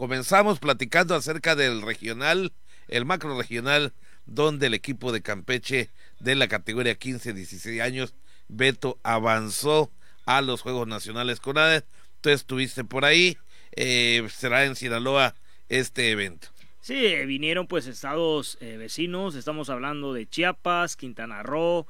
Comenzamos 0.00 0.60
platicando 0.60 1.14
acerca 1.14 1.54
del 1.54 1.82
regional, 1.82 2.54
el 2.88 3.04
macro 3.04 3.36
regional, 3.36 3.92
donde 4.24 4.68
el 4.68 4.72
equipo 4.72 5.12
de 5.12 5.20
Campeche 5.20 5.90
de 6.20 6.36
la 6.36 6.48
categoría 6.48 6.98
15-16 6.98 7.82
años, 7.82 8.14
Beto, 8.48 8.98
avanzó 9.02 9.92
a 10.24 10.40
los 10.40 10.62
Juegos 10.62 10.88
Nacionales 10.88 11.38
con 11.38 11.58
ADE. 11.58 11.84
Tú 12.22 12.30
estuviste 12.30 12.82
por 12.82 13.04
ahí, 13.04 13.36
eh, 13.72 14.26
será 14.30 14.64
en 14.64 14.74
Sinaloa 14.74 15.34
este 15.68 16.10
evento. 16.10 16.48
Sí, 16.80 17.04
eh, 17.04 17.26
vinieron 17.26 17.66
pues 17.66 17.86
estados 17.86 18.56
eh, 18.62 18.78
vecinos, 18.78 19.34
estamos 19.34 19.68
hablando 19.68 20.14
de 20.14 20.26
Chiapas, 20.26 20.96
Quintana 20.96 21.42
Roo, 21.42 21.86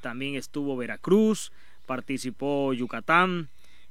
también 0.00 0.36
estuvo 0.36 0.78
Veracruz, 0.78 1.52
participó 1.84 2.72
Yucatán, 2.72 3.50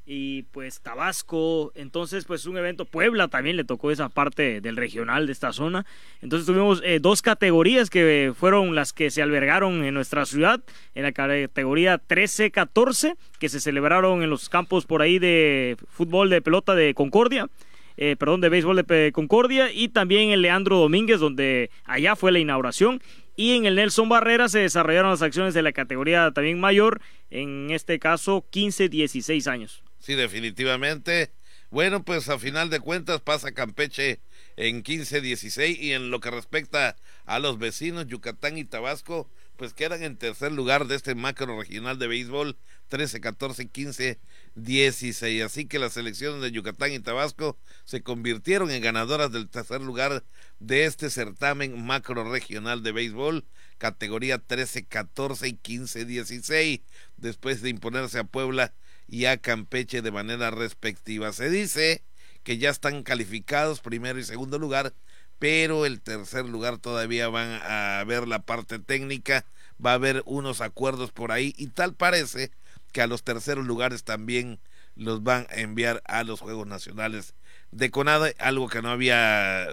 y 0.09 0.43
pues 0.43 0.79
Tabasco, 0.79 1.73
entonces 1.75 2.23
pues 2.23 2.45
un 2.45 2.57
evento, 2.57 2.85
Puebla 2.85 3.27
también 3.27 3.57
le 3.57 3.65
tocó 3.65 3.91
esa 3.91 4.07
parte 4.07 4.61
del 4.61 4.77
regional 4.77 5.25
de 5.25 5.33
esta 5.33 5.51
zona, 5.51 5.85
entonces 6.21 6.47
tuvimos 6.47 6.81
eh, 6.85 6.99
dos 7.01 7.21
categorías 7.21 7.89
que 7.89 8.33
fueron 8.33 8.73
las 8.73 8.93
que 8.93 9.11
se 9.11 9.21
albergaron 9.21 9.83
en 9.83 9.93
nuestra 9.93 10.25
ciudad, 10.25 10.61
en 10.95 11.03
la 11.03 11.11
categoría 11.11 12.01
13-14, 12.01 13.17
que 13.37 13.49
se 13.49 13.59
celebraron 13.59 14.23
en 14.23 14.29
los 14.29 14.47
campos 14.47 14.85
por 14.85 15.01
ahí 15.01 15.19
de 15.19 15.75
fútbol 15.89 16.29
de 16.29 16.41
pelota 16.41 16.73
de 16.73 16.93
Concordia, 16.93 17.49
eh, 17.97 18.15
perdón, 18.17 18.39
de 18.39 18.47
béisbol 18.47 18.85
de 18.85 19.11
Concordia, 19.11 19.73
y 19.73 19.89
también 19.89 20.29
en 20.29 20.41
Leandro 20.41 20.77
Domínguez, 20.77 21.19
donde 21.19 21.69
allá 21.83 22.15
fue 22.15 22.31
la 22.31 22.39
inauguración, 22.39 23.01
y 23.35 23.57
en 23.57 23.65
el 23.65 23.75
Nelson 23.75 24.07
Barrera 24.07 24.47
se 24.47 24.59
desarrollaron 24.59 25.11
las 25.11 25.21
acciones 25.21 25.53
de 25.53 25.63
la 25.63 25.73
categoría 25.73 26.31
también 26.31 26.61
mayor, 26.61 27.01
en 27.29 27.71
este 27.71 27.99
caso 27.99 28.45
15-16 28.51 29.47
años. 29.47 29.83
Sí, 29.99 30.15
definitivamente. 30.15 31.31
Bueno, 31.69 32.03
pues 32.03 32.29
a 32.29 32.39
final 32.39 32.69
de 32.69 32.79
cuentas 32.79 33.21
pasa 33.21 33.51
Campeche 33.51 34.21
en 34.55 34.83
15-16 34.83 35.77
y 35.77 35.91
en 35.93 36.11
lo 36.11 36.19
que 36.21 36.31
respecta 36.31 36.95
a 37.25 37.39
los 37.39 37.59
vecinos 37.59 38.07
Yucatán 38.07 38.57
y 38.57 38.63
Tabasco, 38.63 39.29
pues 39.57 39.73
quedan 39.73 40.01
en 40.03 40.17
tercer 40.17 40.51
lugar 40.53 40.87
de 40.87 40.95
este 40.95 41.13
macro 41.13 41.59
regional 41.59 41.99
de 41.99 42.07
béisbol 42.07 42.57
13, 42.87 43.19
14, 43.19 43.67
15, 43.67 44.19
16. 44.55 45.43
Así 45.43 45.65
que 45.65 45.79
las 45.79 45.93
selecciones 45.93 46.41
de 46.41 46.51
Yucatán 46.51 46.93
y 46.93 46.99
Tabasco 46.99 47.57
se 47.83 48.01
convirtieron 48.01 48.71
en 48.71 48.81
ganadoras 48.81 49.31
del 49.31 49.49
tercer 49.49 49.81
lugar 49.81 50.23
de 50.59 50.85
este 50.85 51.09
certamen 51.09 51.85
macro 51.85 52.31
regional 52.31 52.81
de 52.81 52.93
béisbol, 52.93 53.45
categoría 53.77 54.37
13, 54.37 54.85
14 54.85 55.49
y 55.49 55.53
15, 55.53 56.05
16, 56.05 56.81
después 57.17 57.61
de 57.61 57.69
imponerse 57.69 58.19
a 58.19 58.23
Puebla 58.23 58.73
y 59.07 59.25
a 59.25 59.37
Campeche 59.37 60.01
de 60.01 60.11
manera 60.11 60.51
respectiva. 60.51 61.31
Se 61.33 61.49
dice 61.49 62.03
que 62.43 62.57
ya 62.57 62.69
están 62.69 63.03
calificados 63.03 63.79
primero 63.79 64.19
y 64.19 64.23
segundo 64.23 64.59
lugar, 64.59 64.93
pero 65.39 65.85
el 65.85 66.01
tercer 66.01 66.45
lugar 66.45 66.77
todavía 66.77 67.29
van 67.29 67.59
a 67.63 68.03
ver 68.05 68.27
la 68.27 68.39
parte 68.39 68.79
técnica, 68.79 69.45
va 69.83 69.91
a 69.91 69.95
haber 69.95 70.23
unos 70.25 70.61
acuerdos 70.61 71.11
por 71.11 71.31
ahí 71.31 71.53
y 71.57 71.67
tal 71.67 71.93
parece 71.93 72.51
que 72.91 73.01
a 73.01 73.07
los 73.07 73.23
terceros 73.23 73.65
lugares 73.65 74.03
también 74.03 74.59
los 74.95 75.23
van 75.23 75.45
a 75.49 75.55
enviar 75.55 76.01
a 76.05 76.23
los 76.23 76.39
Juegos 76.39 76.67
Nacionales 76.67 77.35
de 77.71 77.91
Conada, 77.91 78.31
algo 78.39 78.67
que 78.69 78.81
no 78.81 78.89
había 78.89 79.67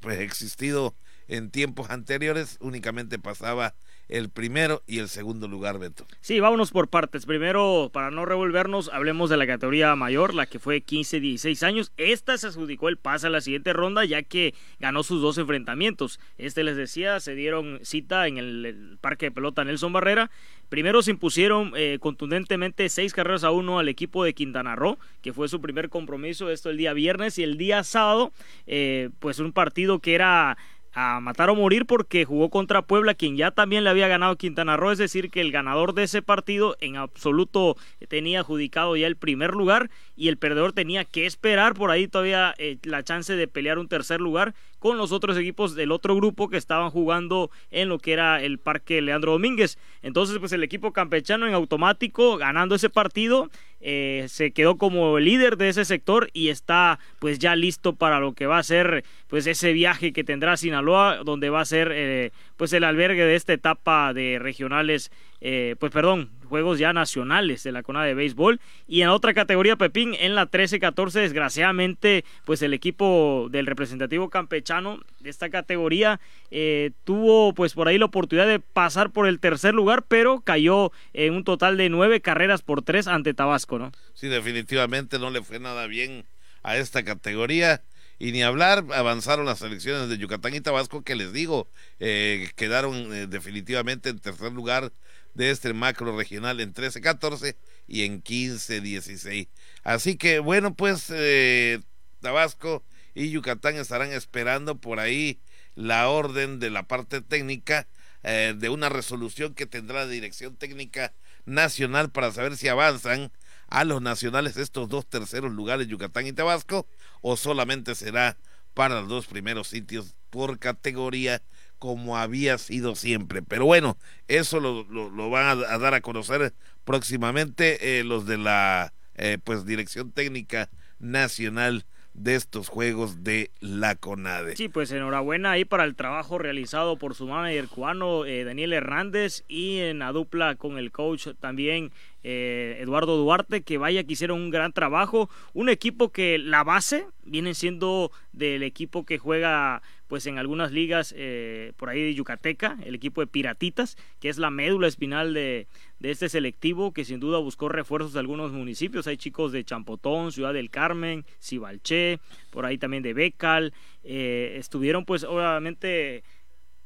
pues, 0.00 0.20
existido 0.20 0.94
en 1.28 1.50
tiempos 1.50 1.90
anteriores, 1.90 2.56
únicamente 2.60 3.18
pasaba 3.18 3.74
el 4.10 4.28
primero 4.28 4.82
y 4.86 4.98
el 4.98 5.08
segundo 5.08 5.48
lugar, 5.48 5.78
Beto. 5.78 6.06
Sí, 6.20 6.40
vámonos 6.40 6.72
por 6.72 6.88
partes. 6.88 7.26
Primero, 7.26 7.90
para 7.92 8.10
no 8.10 8.26
revolvernos, 8.26 8.90
hablemos 8.92 9.30
de 9.30 9.36
la 9.36 9.46
categoría 9.46 9.94
mayor, 9.94 10.34
la 10.34 10.46
que 10.46 10.58
fue 10.58 10.82
15-16 10.82 11.62
años. 11.62 11.92
Esta 11.96 12.36
se 12.36 12.48
adjudicó 12.48 12.88
el 12.88 12.96
pase 12.96 13.28
a 13.28 13.30
la 13.30 13.40
siguiente 13.40 13.72
ronda, 13.72 14.04
ya 14.04 14.22
que 14.22 14.54
ganó 14.78 15.02
sus 15.02 15.22
dos 15.22 15.38
enfrentamientos. 15.38 16.20
Este 16.38 16.64
les 16.64 16.76
decía, 16.76 17.20
se 17.20 17.34
dieron 17.34 17.80
cita 17.82 18.26
en 18.26 18.38
el, 18.38 18.98
parque 19.00 19.26
de 19.26 19.32
pelota 19.32 19.64
Nelson 19.64 19.92
Barrera. 19.92 20.30
Primero 20.68 21.02
se 21.02 21.10
impusieron 21.10 21.72
eh, 21.76 21.98
contundentemente 22.00 22.88
seis 22.88 23.12
carreras 23.12 23.44
a 23.44 23.50
uno 23.50 23.78
al 23.78 23.88
equipo 23.88 24.22
de 24.24 24.34
Quintana 24.34 24.76
Roo, 24.76 24.98
que 25.20 25.32
fue 25.32 25.48
su 25.48 25.60
primer 25.60 25.88
compromiso, 25.88 26.50
esto 26.50 26.70
el 26.70 26.76
día 26.76 26.92
viernes 26.92 27.38
y 27.38 27.42
el 27.42 27.58
día 27.58 27.82
sábado, 27.82 28.32
eh, 28.66 29.10
pues 29.18 29.40
un 29.40 29.52
partido 29.52 29.98
que 29.98 30.14
era 30.14 30.56
a 30.92 31.20
matar 31.20 31.50
o 31.50 31.54
morir 31.54 31.86
porque 31.86 32.24
jugó 32.24 32.50
contra 32.50 32.82
Puebla, 32.82 33.14
quien 33.14 33.36
ya 33.36 33.50
también 33.50 33.84
le 33.84 33.90
había 33.90 34.08
ganado 34.08 34.36
Quintana 34.36 34.76
Roo, 34.76 34.92
es 34.92 34.98
decir, 34.98 35.30
que 35.30 35.40
el 35.40 35.52
ganador 35.52 35.94
de 35.94 36.04
ese 36.04 36.22
partido 36.22 36.76
en 36.80 36.96
absoluto 36.96 37.76
tenía 38.08 38.40
adjudicado 38.40 38.96
ya 38.96 39.06
el 39.06 39.16
primer 39.16 39.52
lugar 39.52 39.90
y 40.16 40.28
el 40.28 40.36
perdedor 40.36 40.72
tenía 40.72 41.04
que 41.04 41.26
esperar 41.26 41.74
por 41.74 41.90
ahí 41.90 42.08
todavía 42.08 42.54
eh, 42.58 42.78
la 42.82 43.02
chance 43.02 43.34
de 43.34 43.48
pelear 43.48 43.78
un 43.78 43.88
tercer 43.88 44.20
lugar 44.20 44.54
con 44.80 44.98
los 44.98 45.12
otros 45.12 45.36
equipos 45.36 45.76
del 45.76 45.92
otro 45.92 46.16
grupo 46.16 46.48
que 46.48 46.56
estaban 46.56 46.90
jugando 46.90 47.50
en 47.70 47.88
lo 47.88 48.00
que 48.00 48.12
era 48.12 48.42
el 48.42 48.58
Parque 48.58 49.00
Leandro 49.00 49.32
Domínguez. 49.32 49.78
Entonces, 50.02 50.38
pues 50.38 50.52
el 50.52 50.64
equipo 50.64 50.92
campechano 50.92 51.46
en 51.46 51.54
automático 51.54 52.36
ganando 52.36 52.74
ese 52.74 52.90
partido 52.90 53.48
eh, 53.82 54.26
se 54.28 54.50
quedó 54.50 54.76
como 54.76 55.18
líder 55.18 55.56
de 55.56 55.70
ese 55.70 55.86
sector 55.86 56.28
y 56.34 56.48
está 56.48 56.98
pues 57.18 57.38
ya 57.38 57.56
listo 57.56 57.94
para 57.94 58.20
lo 58.20 58.34
que 58.34 58.46
va 58.46 58.58
a 58.58 58.62
ser 58.62 59.04
pues 59.26 59.46
ese 59.46 59.72
viaje 59.72 60.12
que 60.12 60.22
tendrá 60.22 60.58
Sinaloa 60.58 61.22
donde 61.24 61.48
va 61.48 61.62
a 61.62 61.64
ser 61.64 61.90
eh, 61.94 62.30
pues 62.58 62.74
el 62.74 62.84
albergue 62.84 63.24
de 63.24 63.36
esta 63.36 63.54
etapa 63.54 64.12
de 64.12 64.38
regionales 64.38 65.10
eh, 65.40 65.76
pues 65.78 65.92
perdón, 65.92 66.30
juegos 66.50 66.78
ya 66.78 66.92
nacionales 66.92 67.62
de 67.62 67.72
la 67.72 67.82
CONA 67.82 68.04
de 68.04 68.14
béisbol. 68.14 68.60
Y 68.86 69.02
en 69.02 69.08
otra 69.08 69.32
categoría, 69.32 69.76
Pepín, 69.76 70.14
en 70.18 70.34
la 70.34 70.50
13-14, 70.50 71.12
desgraciadamente, 71.12 72.24
pues 72.44 72.60
el 72.60 72.74
equipo 72.74 73.48
del 73.50 73.66
representativo 73.66 74.28
campechano 74.28 75.00
de 75.20 75.30
esta 75.30 75.48
categoría 75.48 76.20
eh, 76.50 76.90
tuvo 77.04 77.54
pues 77.54 77.74
por 77.74 77.88
ahí 77.88 77.98
la 77.98 78.06
oportunidad 78.06 78.48
de 78.48 78.60
pasar 78.60 79.10
por 79.10 79.26
el 79.26 79.38
tercer 79.38 79.74
lugar, 79.74 80.04
pero 80.06 80.40
cayó 80.40 80.92
en 81.14 81.34
un 81.34 81.44
total 81.44 81.76
de 81.76 81.88
nueve 81.88 82.20
carreras 82.20 82.62
por 82.62 82.82
tres 82.82 83.06
ante 83.06 83.32
Tabasco, 83.32 83.78
¿no? 83.78 83.92
Sí, 84.14 84.28
definitivamente 84.28 85.18
no 85.18 85.30
le 85.30 85.42
fue 85.42 85.60
nada 85.60 85.86
bien 85.86 86.24
a 86.62 86.76
esta 86.76 87.04
categoría 87.04 87.82
y 88.18 88.32
ni 88.32 88.42
hablar, 88.42 88.84
avanzaron 88.92 89.46
las 89.46 89.62
elecciones 89.62 90.10
de 90.10 90.18
Yucatán 90.18 90.54
y 90.54 90.60
Tabasco, 90.60 91.02
que 91.02 91.14
les 91.14 91.32
digo, 91.32 91.68
eh, 92.00 92.50
quedaron 92.54 93.30
definitivamente 93.30 94.10
en 94.10 94.18
tercer 94.18 94.52
lugar 94.52 94.92
de 95.34 95.50
este 95.50 95.72
macro 95.72 96.16
regional 96.16 96.60
en 96.60 96.74
13-14 96.74 97.56
y 97.86 98.04
en 98.04 98.22
15-16. 98.22 99.48
Así 99.82 100.16
que 100.16 100.38
bueno, 100.38 100.74
pues 100.74 101.06
eh, 101.10 101.80
Tabasco 102.20 102.84
y 103.14 103.30
Yucatán 103.30 103.76
estarán 103.76 104.12
esperando 104.12 104.78
por 104.78 105.00
ahí 105.00 105.40
la 105.74 106.08
orden 106.08 106.58
de 106.58 106.70
la 106.70 106.84
parte 106.84 107.20
técnica 107.20 107.88
eh, 108.22 108.54
de 108.56 108.68
una 108.68 108.88
resolución 108.88 109.54
que 109.54 109.66
tendrá 109.66 110.00
la 110.00 110.10
Dirección 110.10 110.56
Técnica 110.56 111.14
Nacional 111.46 112.10
para 112.10 112.32
saber 112.32 112.56
si 112.56 112.68
avanzan 112.68 113.32
a 113.68 113.84
los 113.84 114.02
nacionales 114.02 114.56
estos 114.56 114.88
dos 114.88 115.08
terceros 115.08 115.52
lugares, 115.52 115.86
Yucatán 115.86 116.26
y 116.26 116.32
Tabasco, 116.32 116.86
o 117.22 117.36
solamente 117.36 117.94
será 117.94 118.36
para 118.74 119.00
los 119.00 119.08
dos 119.08 119.26
primeros 119.26 119.68
sitios 119.68 120.14
por 120.28 120.58
categoría 120.58 121.42
como 121.80 122.18
había 122.18 122.58
sido 122.58 122.94
siempre. 122.94 123.42
Pero 123.42 123.64
bueno, 123.64 123.96
eso 124.28 124.60
lo, 124.60 124.84
lo, 124.84 125.30
van 125.30 125.58
a, 125.66 125.78
dar 125.78 125.94
a 125.94 126.02
conocer 126.02 126.52
próximamente 126.84 127.98
eh, 127.98 128.04
los 128.04 128.26
de 128.26 128.36
la 128.38 128.92
eh, 129.16 129.38
pues 129.42 129.64
Dirección 129.64 130.12
Técnica 130.12 130.68
Nacional 131.00 131.86
de 132.12 132.34
estos 132.34 132.68
juegos 132.68 133.24
de 133.24 133.50
la 133.60 133.94
CONADE. 133.94 134.56
Sí, 134.56 134.68
pues 134.68 134.92
enhorabuena 134.92 135.52
ahí 135.52 135.64
para 135.64 135.84
el 135.84 135.94
trabajo 135.94 136.36
realizado 136.36 136.96
por 136.98 137.14
su 137.14 137.26
manager 137.26 137.68
cubano 137.68 138.26
eh, 138.26 138.44
Daniel 138.44 138.74
Hernández 138.74 139.44
y 139.48 139.78
en 139.78 140.00
la 140.00 140.12
dupla 140.12 140.56
con 140.56 140.76
el 140.76 140.92
coach 140.92 141.28
también 141.40 141.92
Eduardo 142.22 143.16
Duarte, 143.16 143.62
que 143.62 143.78
vaya 143.78 144.04
que 144.04 144.12
hicieron 144.12 144.38
un 144.38 144.50
gran 144.50 144.74
trabajo. 144.74 145.30
Un 145.54 145.70
equipo 145.70 146.10
que 146.10 146.36
la 146.36 146.62
base 146.62 147.06
viene 147.24 147.54
siendo 147.54 148.12
del 148.32 148.62
equipo 148.62 149.06
que 149.06 149.16
juega 149.16 149.80
pues 150.10 150.26
en 150.26 150.38
algunas 150.38 150.72
ligas 150.72 151.14
eh, 151.16 151.72
por 151.76 151.88
ahí 151.88 152.02
de 152.02 152.14
Yucateca, 152.14 152.76
el 152.84 152.96
equipo 152.96 153.20
de 153.20 153.28
Piratitas, 153.28 153.96
que 154.18 154.28
es 154.28 154.38
la 154.38 154.50
médula 154.50 154.88
espinal 154.88 155.32
de, 155.34 155.68
este 156.00 156.28
selectivo, 156.28 156.92
que 156.92 157.04
sin 157.04 157.20
duda 157.20 157.38
buscó 157.38 157.68
refuerzos 157.68 158.14
de 158.14 158.18
algunos 158.18 158.50
municipios. 158.50 159.06
Hay 159.06 159.16
chicos 159.16 159.52
de 159.52 159.62
Champotón, 159.62 160.32
Ciudad 160.32 160.52
del 160.52 160.68
Carmen, 160.68 161.24
Cibalché, 161.40 162.18
por 162.50 162.66
ahí 162.66 162.76
también 162.76 163.04
de 163.04 163.14
Becal. 163.14 163.72
Eh, 164.02 164.56
estuvieron 164.58 165.04
pues 165.04 165.22
obviamente 165.22 166.24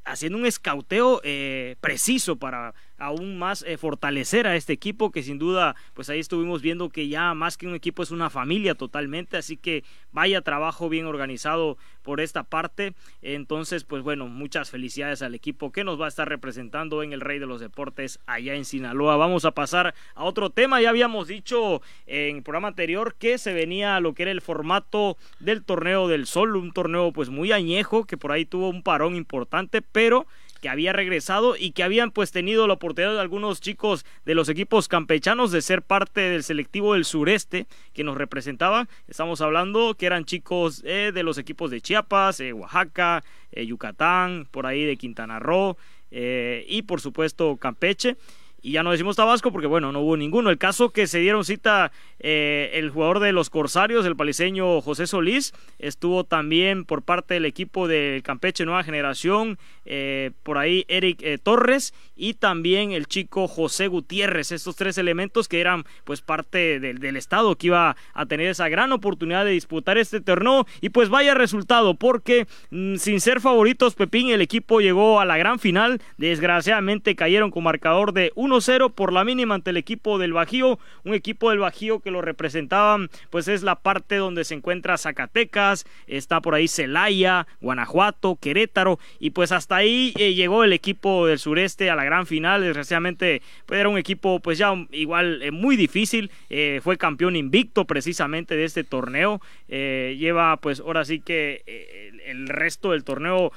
haciendo 0.04 0.36
un 0.36 0.44
escauteo 0.44 1.22
eh, 1.24 1.76
preciso 1.80 2.36
para 2.36 2.74
aún 2.98 3.38
más 3.38 3.62
eh, 3.62 3.76
fortalecer 3.76 4.46
a 4.46 4.56
este 4.56 4.72
equipo 4.72 5.10
que 5.10 5.22
sin 5.22 5.38
duda 5.38 5.74
pues 5.94 6.10
ahí 6.10 6.20
estuvimos 6.20 6.62
viendo 6.62 6.88
que 6.90 7.08
ya 7.08 7.34
más 7.34 7.56
que 7.56 7.66
un 7.66 7.74
equipo 7.74 8.02
es 8.02 8.10
una 8.10 8.30
familia 8.30 8.74
totalmente 8.74 9.36
así 9.36 9.56
que 9.56 9.84
vaya 10.12 10.42
trabajo 10.42 10.88
bien 10.88 11.06
organizado 11.06 11.76
por 12.02 12.20
esta 12.20 12.44
parte. 12.44 12.94
Entonces 13.22 13.84
pues 13.84 14.02
bueno 14.02 14.28
muchas 14.28 14.70
felicidades 14.70 15.22
al 15.22 15.34
equipo 15.34 15.72
que 15.72 15.84
nos 15.84 16.00
va 16.00 16.04
a 16.06 16.08
estar 16.08 16.28
representando 16.28 17.02
en 17.02 17.12
el 17.12 17.20
Rey 17.20 17.38
de 17.38 17.46
los 17.46 17.60
Deportes 17.60 18.20
allá 18.26 18.54
en 18.54 18.64
Sinaloa. 18.64 19.16
Vamos 19.16 19.44
a 19.44 19.52
pasar 19.52 19.94
a 20.14 20.24
otro 20.24 20.50
tema. 20.50 20.80
Ya 20.80 20.90
habíamos 20.90 21.28
dicho 21.28 21.82
en 22.06 22.36
el 22.36 22.42
programa 22.42 22.68
anterior 22.68 23.14
que 23.18 23.38
se 23.38 23.52
venía 23.52 23.98
lo 24.00 24.14
que 24.14 24.22
era 24.22 24.32
el 24.32 24.40
formato 24.40 25.16
del 25.40 25.64
torneo 25.64 26.08
del 26.08 26.26
sol 26.26 26.56
un 26.56 26.72
torneo 26.72 27.12
pues 27.12 27.30
muy 27.30 27.52
añejo 27.52 28.04
que 28.04 28.16
por 28.16 28.32
ahí 28.32 28.44
tuvo 28.44 28.68
un 28.68 28.82
parón 28.82 29.16
importante 29.16 29.82
pero 29.82 30.26
que 30.64 30.70
había 30.70 30.94
regresado 30.94 31.56
y 31.58 31.72
que 31.72 31.82
habían 31.82 32.10
pues 32.10 32.32
tenido 32.32 32.66
la 32.66 32.72
oportunidad 32.72 33.12
de 33.12 33.20
algunos 33.20 33.60
chicos 33.60 34.06
de 34.24 34.34
los 34.34 34.48
equipos 34.48 34.88
campechanos 34.88 35.52
de 35.52 35.60
ser 35.60 35.82
parte 35.82 36.22
del 36.22 36.42
selectivo 36.42 36.94
del 36.94 37.04
sureste 37.04 37.66
que 37.92 38.02
nos 38.02 38.16
representaban. 38.16 38.88
Estamos 39.06 39.42
hablando 39.42 39.94
que 39.94 40.06
eran 40.06 40.24
chicos 40.24 40.80
eh, 40.86 41.12
de 41.12 41.22
los 41.22 41.36
equipos 41.36 41.70
de 41.70 41.82
Chiapas, 41.82 42.40
eh, 42.40 42.54
Oaxaca, 42.54 43.22
eh, 43.52 43.66
Yucatán, 43.66 44.48
por 44.50 44.64
ahí 44.64 44.84
de 44.84 44.96
Quintana 44.96 45.38
Roo 45.38 45.76
y 46.10 46.80
por 46.82 47.02
supuesto 47.02 47.58
Campeche 47.58 48.16
y 48.64 48.72
ya 48.72 48.82
no 48.82 48.92
decimos 48.92 49.16
Tabasco 49.16 49.52
porque 49.52 49.66
bueno, 49.66 49.92
no 49.92 50.00
hubo 50.00 50.16
ninguno. 50.16 50.48
El 50.48 50.56
caso 50.56 50.88
que 50.88 51.06
se 51.06 51.18
dieron 51.18 51.44
cita 51.44 51.92
eh, 52.18 52.70
el 52.72 52.88
jugador 52.88 53.20
de 53.20 53.32
los 53.32 53.50
Corsarios, 53.50 54.06
el 54.06 54.16
paliseño 54.16 54.80
José 54.80 55.06
Solís, 55.06 55.52
estuvo 55.78 56.24
también 56.24 56.86
por 56.86 57.02
parte 57.02 57.34
del 57.34 57.44
equipo 57.44 57.88
de 57.88 58.22
Campeche 58.24 58.64
Nueva 58.64 58.82
Generación, 58.82 59.58
eh, 59.84 60.30
por 60.42 60.56
ahí 60.56 60.86
Eric 60.88 61.20
eh, 61.20 61.36
Torres 61.36 61.92
y 62.16 62.34
también 62.34 62.92
el 62.92 63.06
chico 63.06 63.48
José 63.48 63.88
Gutiérrez, 63.88 64.50
estos 64.50 64.76
tres 64.76 64.96
elementos 64.96 65.46
que 65.46 65.60
eran 65.60 65.84
pues 66.04 66.22
parte 66.22 66.80
del, 66.80 67.00
del 67.00 67.18
estado 67.18 67.56
que 67.56 67.66
iba 67.66 67.96
a 68.14 68.26
tener 68.26 68.46
esa 68.46 68.70
gran 68.70 68.92
oportunidad 68.92 69.44
de 69.44 69.50
disputar 69.50 69.98
este 69.98 70.22
torneo. 70.22 70.66
Y 70.80 70.88
pues 70.88 71.10
vaya 71.10 71.34
resultado 71.34 71.96
porque 71.96 72.46
mm, 72.70 72.96
sin 72.96 73.20
ser 73.20 73.42
favoritos 73.42 73.94
Pepín 73.94 74.30
el 74.30 74.40
equipo 74.40 74.80
llegó 74.80 75.20
a 75.20 75.26
la 75.26 75.36
gran 75.36 75.58
final, 75.58 76.00
desgraciadamente 76.16 77.14
cayeron 77.14 77.50
con 77.50 77.64
marcador 77.64 78.14
de 78.14 78.32
1 78.36 78.53
0 78.60 78.90
por 78.90 79.12
la 79.12 79.24
mínima 79.24 79.54
ante 79.54 79.70
el 79.70 79.76
equipo 79.76 80.18
del 80.18 80.32
Bajío, 80.32 80.78
un 81.04 81.14
equipo 81.14 81.50
del 81.50 81.58
Bajío 81.58 82.00
que 82.00 82.10
lo 82.10 82.22
representaban, 82.22 83.10
pues 83.30 83.48
es 83.48 83.62
la 83.62 83.76
parte 83.76 84.16
donde 84.16 84.44
se 84.44 84.54
encuentra 84.54 84.98
Zacatecas, 84.98 85.86
está 86.06 86.40
por 86.40 86.54
ahí 86.54 86.68
Celaya, 86.68 87.46
Guanajuato, 87.60 88.36
Querétaro, 88.40 88.98
y 89.18 89.30
pues 89.30 89.52
hasta 89.52 89.76
ahí 89.76 90.12
eh, 90.18 90.34
llegó 90.34 90.64
el 90.64 90.72
equipo 90.72 91.26
del 91.26 91.38
sureste 91.38 91.90
a 91.90 91.96
la 91.96 92.04
gran 92.04 92.26
final, 92.26 92.62
desgraciadamente 92.62 93.42
pues 93.66 93.80
era 93.80 93.88
un 93.88 93.98
equipo 93.98 94.40
pues 94.40 94.58
ya 94.58 94.72
igual 94.92 95.42
eh, 95.42 95.50
muy 95.50 95.76
difícil, 95.76 96.30
eh, 96.50 96.80
fue 96.82 96.96
campeón 96.96 97.36
invicto 97.36 97.84
precisamente 97.84 98.56
de 98.56 98.64
este 98.64 98.84
torneo, 98.84 99.40
lleva 99.68 100.56
pues 100.58 100.80
ahora 100.80 101.04
sí 101.04 101.20
que 101.20 102.12
el 102.26 102.48
resto 102.48 102.92
del 102.92 103.02
torneo 103.02 103.52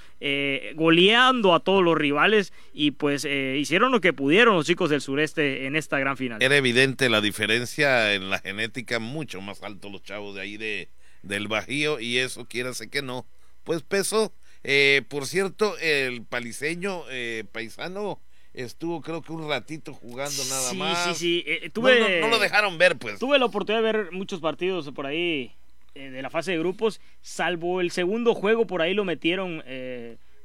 goleando 0.76 1.54
a 1.54 1.60
todos 1.60 1.84
los 1.84 1.96
rivales 1.96 2.54
y 2.74 2.92
pues 2.92 3.26
hicieron 3.26 3.92
lo 3.92 4.02
que 4.02 4.14
pudieron 4.14 4.56
los 4.56 4.66
chicos 4.66 4.87
del 4.90 5.02
sureste 5.02 5.66
en 5.66 5.76
esta 5.76 6.00
gran 6.00 6.18
final. 6.18 6.42
Era 6.42 6.56
evidente 6.56 7.10
la 7.10 7.22
diferencia 7.22 8.14
en 8.14 8.30
la 8.30 8.40
genética, 8.40 9.00
mucho 9.00 9.42
más 9.42 9.64
alto 9.64 9.90
los 9.90 10.04
chavos 10.04 10.36
de 10.36 10.42
ahí 10.42 10.58
de, 10.58 10.90
del 11.22 11.48
Bajío 11.48 12.00
y 12.00 12.18
eso, 12.18 12.48
quiérase 12.48 12.90
que 12.90 13.02
no, 13.02 13.26
pues 13.64 13.84
peso. 13.84 14.34
Eh, 14.64 15.04
por 15.08 15.26
cierto, 15.28 15.78
el 15.80 16.24
paliseño 16.24 17.04
eh, 17.10 17.46
paisano 17.52 18.22
estuvo 18.54 19.02
creo 19.02 19.22
que 19.22 19.32
un 19.32 19.48
ratito 19.48 19.94
jugando 19.94 20.44
nada 20.46 20.74
más. 20.74 21.18
Sí, 21.18 21.44
sí, 21.44 21.44
eh, 21.46 21.70
tuve, 21.70 22.20
no, 22.22 22.28
lo 22.28 22.40
dejaron 22.40 22.78
ver, 22.78 22.98
pues. 22.98 23.20
Tuve 23.20 23.40
la 23.40 23.46
oportunidad 23.46 23.84
de 23.84 23.92
ver 23.92 24.12
muchos 24.12 24.40
partidos 24.40 24.90
por 24.92 25.06
ahí 25.06 25.54
de 25.94 26.22
la 26.22 26.30
fase 26.30 26.52
de 26.52 26.60
grupos, 26.60 27.02
salvo 27.22 27.82
el 27.82 27.90
segundo 27.90 28.36
juego, 28.36 28.68
por 28.68 28.84
ahí 28.84 28.94
lo 28.94 29.04
metieron 29.04 29.64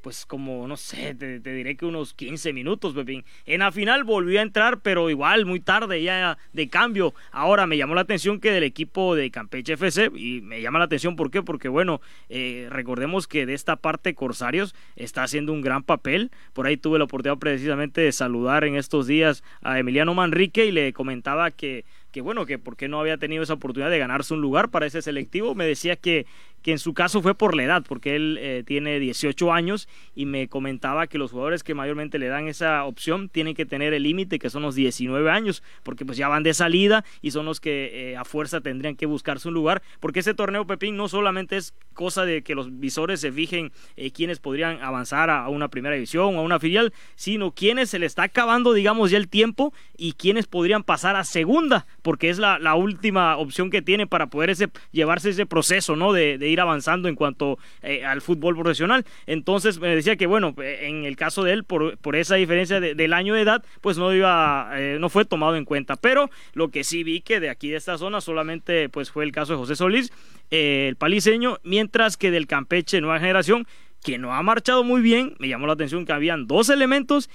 pues 0.02 0.26
como, 0.26 0.66
no 0.66 0.76
sé, 0.76 1.14
te, 1.14 1.38
diré 1.38 1.76
que 1.76 1.86
unos 1.86 2.12
15 2.12 2.52
minutos, 2.52 2.92
Pepín. 2.92 3.24
En 3.46 3.60
la 3.60 3.70
final 3.70 4.02
volvió 4.04 4.40
a 4.40 4.42
entrar, 4.42 4.80
pero 4.80 5.08
igual 5.08 5.46
muy 5.46 5.60
tarde 5.60 6.02
ya 6.02 6.36
de 6.52 6.68
cambio. 6.68 7.14
Ahora 7.30 7.66
me 7.66 7.76
llamó 7.76 7.94
la 7.94 8.02
atención 8.02 8.40
que 8.40 8.50
del 8.50 8.64
equipo 8.64 9.14
de 9.14 9.30
Campeche 9.30 9.74
FC, 9.74 10.10
y 10.14 10.40
me 10.40 10.60
llama 10.60 10.80
la 10.80 10.86
atención, 10.86 11.14
¿por 11.14 11.30
qué? 11.30 11.42
Porque 11.42 11.68
bueno, 11.68 12.00
eh, 12.28 12.66
recordemos 12.70 13.28
que 13.28 13.46
de 13.46 13.54
esta 13.54 13.76
parte 13.76 14.14
Corsarios 14.14 14.74
está 14.96 15.22
haciendo 15.22 15.52
un 15.52 15.62
gran 15.62 15.84
papel. 15.84 16.32
Por 16.52 16.66
ahí 16.66 16.76
tuve 16.76 16.98
la 16.98 17.04
oportunidad 17.04 17.38
precisamente 17.38 18.00
de 18.00 18.12
saludar 18.12 18.64
en 18.64 18.74
estos 18.74 19.06
días 19.06 19.44
a 19.62 19.78
Emiliano 19.78 20.14
Manrique 20.14 20.66
y 20.66 20.72
le 20.72 20.92
comentaba 20.92 21.50
que 21.52 21.84
que 22.12 22.20
bueno, 22.20 22.44
que 22.44 22.58
por 22.58 22.76
qué 22.76 22.88
no 22.88 23.00
había 23.00 23.16
tenido 23.16 23.42
esa 23.42 23.54
oportunidad 23.54 23.90
de 23.90 23.98
ganarse 23.98 24.34
un 24.34 24.42
lugar 24.42 24.70
para 24.70 24.86
ese 24.86 25.00
selectivo. 25.00 25.54
Me 25.54 25.64
decía 25.64 25.96
que 25.96 26.26
que 26.62 26.72
en 26.72 26.78
su 26.78 26.94
caso 26.94 27.20
fue 27.22 27.34
por 27.34 27.56
la 27.56 27.64
edad, 27.64 27.84
porque 27.86 28.16
él 28.16 28.38
eh, 28.40 28.62
tiene 28.66 28.98
18 28.98 29.52
años 29.52 29.88
y 30.14 30.26
me 30.26 30.48
comentaba 30.48 31.06
que 31.06 31.18
los 31.18 31.32
jugadores 31.32 31.62
que 31.62 31.74
mayormente 31.74 32.18
le 32.18 32.28
dan 32.28 32.48
esa 32.48 32.84
opción 32.84 33.28
tienen 33.28 33.54
que 33.54 33.66
tener 33.66 33.92
el 33.92 34.04
límite 34.04 34.38
que 34.38 34.50
son 34.50 34.62
los 34.62 34.74
19 34.74 35.30
años, 35.30 35.62
porque 35.82 36.04
pues 36.04 36.16
ya 36.16 36.28
van 36.28 36.42
de 36.42 36.54
salida 36.54 37.04
y 37.20 37.32
son 37.32 37.46
los 37.46 37.60
que 37.60 38.12
eh, 38.12 38.16
a 38.16 38.24
fuerza 38.24 38.60
tendrían 38.60 38.96
que 38.96 39.06
buscarse 39.06 39.48
un 39.48 39.54
lugar, 39.54 39.82
porque 40.00 40.20
ese 40.20 40.34
torneo 40.34 40.66
Pepín 40.66 40.96
no 40.96 41.08
solamente 41.08 41.56
es 41.56 41.74
cosa 41.94 42.24
de 42.24 42.42
que 42.42 42.54
los 42.54 42.78
visores 42.78 43.20
se 43.20 43.32
fijen 43.32 43.72
eh, 43.96 44.12
quiénes 44.12 44.38
podrían 44.38 44.80
avanzar 44.82 45.30
a, 45.30 45.48
una 45.48 45.68
primera 45.68 45.94
división 45.94 46.36
o 46.36 46.40
a 46.40 46.42
una 46.42 46.60
filial, 46.60 46.92
sino 47.16 47.52
quiénes 47.52 47.90
se 47.90 47.98
le 47.98 48.06
está 48.06 48.24
acabando, 48.24 48.72
digamos, 48.72 49.10
ya 49.10 49.18
el 49.18 49.28
tiempo 49.28 49.74
y 49.96 50.12
quiénes 50.12 50.46
podrían 50.46 50.84
pasar 50.84 51.16
a 51.16 51.24
segunda, 51.24 51.86
porque 52.02 52.30
es 52.30 52.38
la, 52.38 52.72
última 52.72 53.36
opción 53.36 53.68
que 53.68 53.82
tiene 53.82 54.06
para 54.06 54.28
poder 54.28 54.48
ese, 54.48 54.70
llevarse 54.92 55.30
ese 55.30 55.44
proceso, 55.44 55.94
¿no? 55.94 56.12
de 56.12 56.51
ir 56.52 56.60
avanzando 56.60 57.08
en 57.08 57.14
cuanto 57.14 57.58
eh, 57.82 58.04
al 58.04 58.20
fútbol 58.20 58.54
profesional. 58.54 59.04
Entonces 59.26 59.78
me 59.78 59.94
decía 59.94 60.16
que 60.16 60.26
bueno, 60.26 60.54
en 60.58 61.04
el 61.04 61.16
caso 61.16 61.42
de 61.44 61.52
él, 61.52 61.64
por, 61.64 61.96
esa 62.14 62.36
diferencia 62.36 62.80
del 62.80 63.12
año 63.12 63.34
de 63.34 63.42
edad, 63.42 63.64
pues 63.80 63.98
no 63.98 64.12
iba, 64.14 64.70
eh, 64.74 64.98
no 65.00 65.08
fue 65.08 65.24
tomado 65.24 65.56
en 65.56 65.64
cuenta. 65.64 65.96
Pero 65.96 66.30
lo 66.54 66.68
que 66.68 66.84
sí 66.84 67.04
vi 67.04 67.20
que 67.20 67.40
de 67.40 67.50
aquí 67.50 67.70
de 67.70 67.76
esta 67.76 67.98
zona 67.98 68.20
solamente 68.20 68.88
pues 68.88 69.10
fue 69.10 69.24
el 69.24 69.32
caso 69.32 69.52
de 69.52 69.58
José 69.58 69.76
Solís, 69.76 70.12
eh, 70.50 70.86
el 70.88 70.96
paliseño, 70.96 71.58
mientras 71.62 72.16
que 72.16 72.30
del 72.30 72.46
Campeche 72.46 73.00
Nueva 73.00 73.18
Generación, 73.18 73.66
que 74.02 74.18
no 74.18 74.34
ha 74.34 74.42
marchado 74.42 74.84
muy 74.84 75.00
bien, 75.00 75.34
me 75.38 75.48
llamó 75.48 75.66
la 75.66 75.74
atención 75.74 76.04
que 76.04 76.12
habían 76.12 76.46
dos 76.46 76.68
elementos 76.68 77.30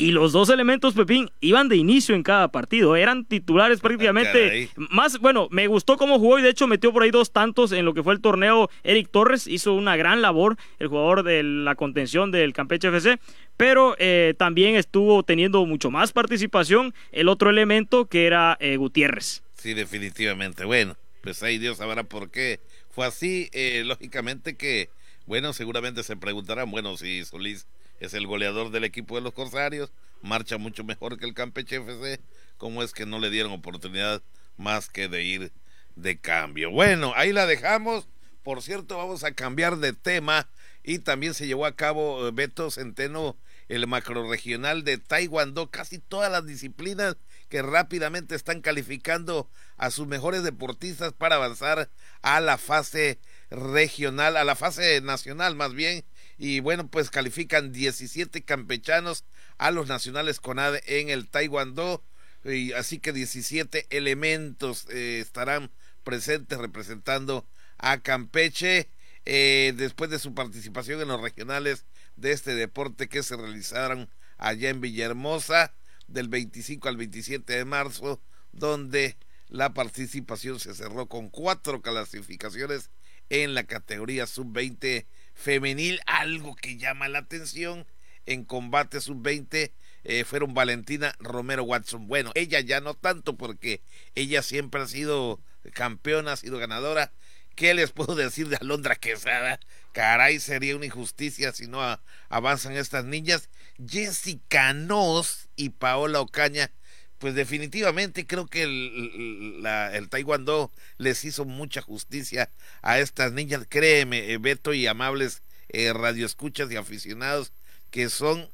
y 0.00 0.12
los 0.12 0.30
dos 0.30 0.48
elementos, 0.48 0.94
Pepín, 0.94 1.28
iban 1.40 1.68
de 1.68 1.76
inicio 1.76 2.14
en 2.14 2.22
cada 2.22 2.52
partido. 2.52 2.94
Eran 2.94 3.24
titulares 3.24 3.80
prácticamente. 3.80 4.70
más, 4.76 5.18
bueno, 5.18 5.48
me 5.50 5.66
gustó 5.66 5.96
cómo 5.96 6.20
jugó 6.20 6.38
y 6.38 6.42
de 6.42 6.50
hecho 6.50 6.68
metió 6.68 6.92
por 6.92 7.02
ahí 7.02 7.10
dos 7.10 7.32
tantos 7.32 7.72
en 7.72 7.84
lo 7.84 7.94
que 7.94 8.04
fue 8.04 8.14
el 8.14 8.20
torneo. 8.20 8.70
Eric 8.84 9.10
Torres 9.10 9.48
hizo 9.48 9.74
una 9.74 9.96
gran 9.96 10.22
labor, 10.22 10.56
el 10.78 10.86
jugador 10.86 11.24
de 11.24 11.42
la 11.42 11.74
contención 11.74 12.30
del 12.30 12.52
Campeche 12.52 12.88
FC. 12.88 13.18
Pero 13.56 13.96
eh, 13.98 14.34
también 14.38 14.76
estuvo 14.76 15.24
teniendo 15.24 15.66
mucho 15.66 15.90
más 15.90 16.12
participación 16.12 16.94
el 17.10 17.28
otro 17.28 17.50
elemento 17.50 18.06
que 18.06 18.26
era 18.26 18.56
eh, 18.60 18.76
Gutiérrez. 18.76 19.42
Sí, 19.54 19.74
definitivamente. 19.74 20.64
Bueno, 20.64 20.96
pues 21.22 21.42
ahí 21.42 21.58
Dios 21.58 21.78
sabrá 21.78 22.04
por 22.04 22.30
qué 22.30 22.60
fue 22.88 23.04
así. 23.04 23.50
Eh, 23.52 23.82
lógicamente 23.84 24.56
que, 24.56 24.90
bueno, 25.26 25.52
seguramente 25.52 26.04
se 26.04 26.16
preguntarán, 26.16 26.70
bueno, 26.70 26.96
si 26.96 27.24
Solís 27.24 27.66
es 28.00 28.14
el 28.14 28.26
goleador 28.26 28.70
del 28.70 28.84
equipo 28.84 29.16
de 29.16 29.22
los 29.22 29.32
Corsarios, 29.32 29.92
marcha 30.22 30.58
mucho 30.58 30.84
mejor 30.84 31.18
que 31.18 31.26
el 31.26 31.34
Campeche 31.34 31.76
FC, 31.76 32.20
¿cómo 32.56 32.82
es 32.82 32.92
que 32.92 33.06
no 33.06 33.18
le 33.18 33.30
dieron 33.30 33.52
oportunidad 33.52 34.22
más 34.56 34.88
que 34.88 35.08
de 35.08 35.22
ir 35.22 35.52
de 35.96 36.18
cambio? 36.18 36.70
Bueno, 36.70 37.12
ahí 37.16 37.32
la 37.32 37.46
dejamos. 37.46 38.08
Por 38.42 38.62
cierto, 38.62 38.96
vamos 38.96 39.24
a 39.24 39.32
cambiar 39.32 39.76
de 39.76 39.92
tema 39.92 40.48
y 40.82 41.00
también 41.00 41.34
se 41.34 41.46
llevó 41.46 41.66
a 41.66 41.76
cabo 41.76 42.26
eh, 42.26 42.30
Beto 42.32 42.70
Centeno 42.70 43.36
el 43.68 43.86
macroregional 43.86 44.82
de 44.84 44.96
Taekwondo, 44.96 45.70
casi 45.70 45.98
todas 45.98 46.32
las 46.32 46.46
disciplinas 46.46 47.16
que 47.50 47.60
rápidamente 47.62 48.34
están 48.34 48.62
calificando 48.62 49.50
a 49.76 49.90
sus 49.90 50.06
mejores 50.06 50.42
deportistas 50.42 51.12
para 51.12 51.36
avanzar 51.36 51.90
a 52.22 52.40
la 52.40 52.56
fase 52.56 53.18
regional, 53.50 54.36
a 54.36 54.44
la 54.44 54.56
fase 54.56 55.00
nacional 55.02 55.54
más 55.54 55.74
bien, 55.74 56.04
y 56.38 56.60
bueno, 56.60 56.88
pues 56.88 57.10
califican 57.10 57.72
17 57.72 58.42
campechanos 58.42 59.24
a 59.58 59.72
los 59.72 59.88
nacionales 59.88 60.38
CONADE 60.38 60.82
en 60.86 61.10
el 61.10 61.28
Taekwondo. 61.28 62.02
Y 62.44 62.72
así 62.72 63.00
que 63.00 63.12
17 63.12 63.88
elementos 63.90 64.86
eh, 64.90 65.18
estarán 65.18 65.72
presentes 66.04 66.56
representando 66.58 67.44
a 67.76 67.98
Campeche 67.98 68.88
eh, 69.24 69.74
después 69.76 70.10
de 70.10 70.20
su 70.20 70.32
participación 70.34 71.00
en 71.00 71.08
los 71.08 71.20
regionales 71.20 71.84
de 72.14 72.30
este 72.30 72.54
deporte 72.54 73.08
que 73.08 73.24
se 73.24 73.36
realizaron 73.36 74.08
allá 74.36 74.70
en 74.70 74.80
Villahermosa 74.80 75.74
del 76.06 76.28
25 76.28 76.88
al 76.88 76.96
27 76.96 77.52
de 77.52 77.64
marzo, 77.64 78.22
donde 78.52 79.16
la 79.48 79.74
participación 79.74 80.60
se 80.60 80.74
cerró 80.74 81.08
con 81.08 81.28
cuatro 81.28 81.82
clasificaciones 81.82 82.90
en 83.28 83.54
la 83.54 83.64
categoría 83.64 84.26
sub-20 84.26 85.06
femenil, 85.38 86.00
algo 86.06 86.56
que 86.56 86.76
llama 86.76 87.08
la 87.08 87.20
atención 87.20 87.86
en 88.26 88.44
combate 88.44 89.00
sub-20 89.00 89.70
eh, 90.04 90.24
fueron 90.24 90.52
Valentina 90.52 91.14
Romero 91.20 91.62
Watson. 91.62 92.08
Bueno, 92.08 92.32
ella 92.34 92.60
ya 92.60 92.80
no 92.80 92.94
tanto 92.94 93.36
porque 93.36 93.80
ella 94.14 94.42
siempre 94.42 94.82
ha 94.82 94.86
sido 94.86 95.40
campeona, 95.74 96.32
ha 96.32 96.36
sido 96.36 96.58
ganadora. 96.58 97.12
¿Qué 97.54 97.72
les 97.74 97.92
puedo 97.92 98.14
decir 98.14 98.48
de 98.48 98.56
Alondra 98.56 98.96
Quesada? 98.96 99.60
Caray, 99.92 100.40
sería 100.40 100.76
una 100.76 100.86
injusticia 100.86 101.52
si 101.52 101.66
no 101.66 101.80
avanzan 102.28 102.76
estas 102.76 103.04
niñas. 103.04 103.48
Jessica 103.84 104.72
Nos 104.72 105.48
y 105.56 105.70
Paola 105.70 106.20
Ocaña 106.20 106.72
pues 107.18 107.34
definitivamente 107.34 108.26
creo 108.26 108.46
que 108.46 108.62
el, 108.62 109.62
la, 109.62 109.92
taekwondo 110.08 110.70
les 110.96 111.24
hizo 111.24 111.44
mucha 111.44 111.82
justicia 111.82 112.50
a 112.82 112.98
estas 112.98 113.32
niñas. 113.32 113.66
Créeme, 113.68 114.32
eh, 114.32 114.38
Beto 114.38 114.72
y 114.72 114.86
amables 114.86 115.42
eh, 115.68 115.92
radioescuchas 115.92 116.70
y 116.70 116.76
aficionados, 116.76 117.52
que 117.90 118.08
son 118.08 118.48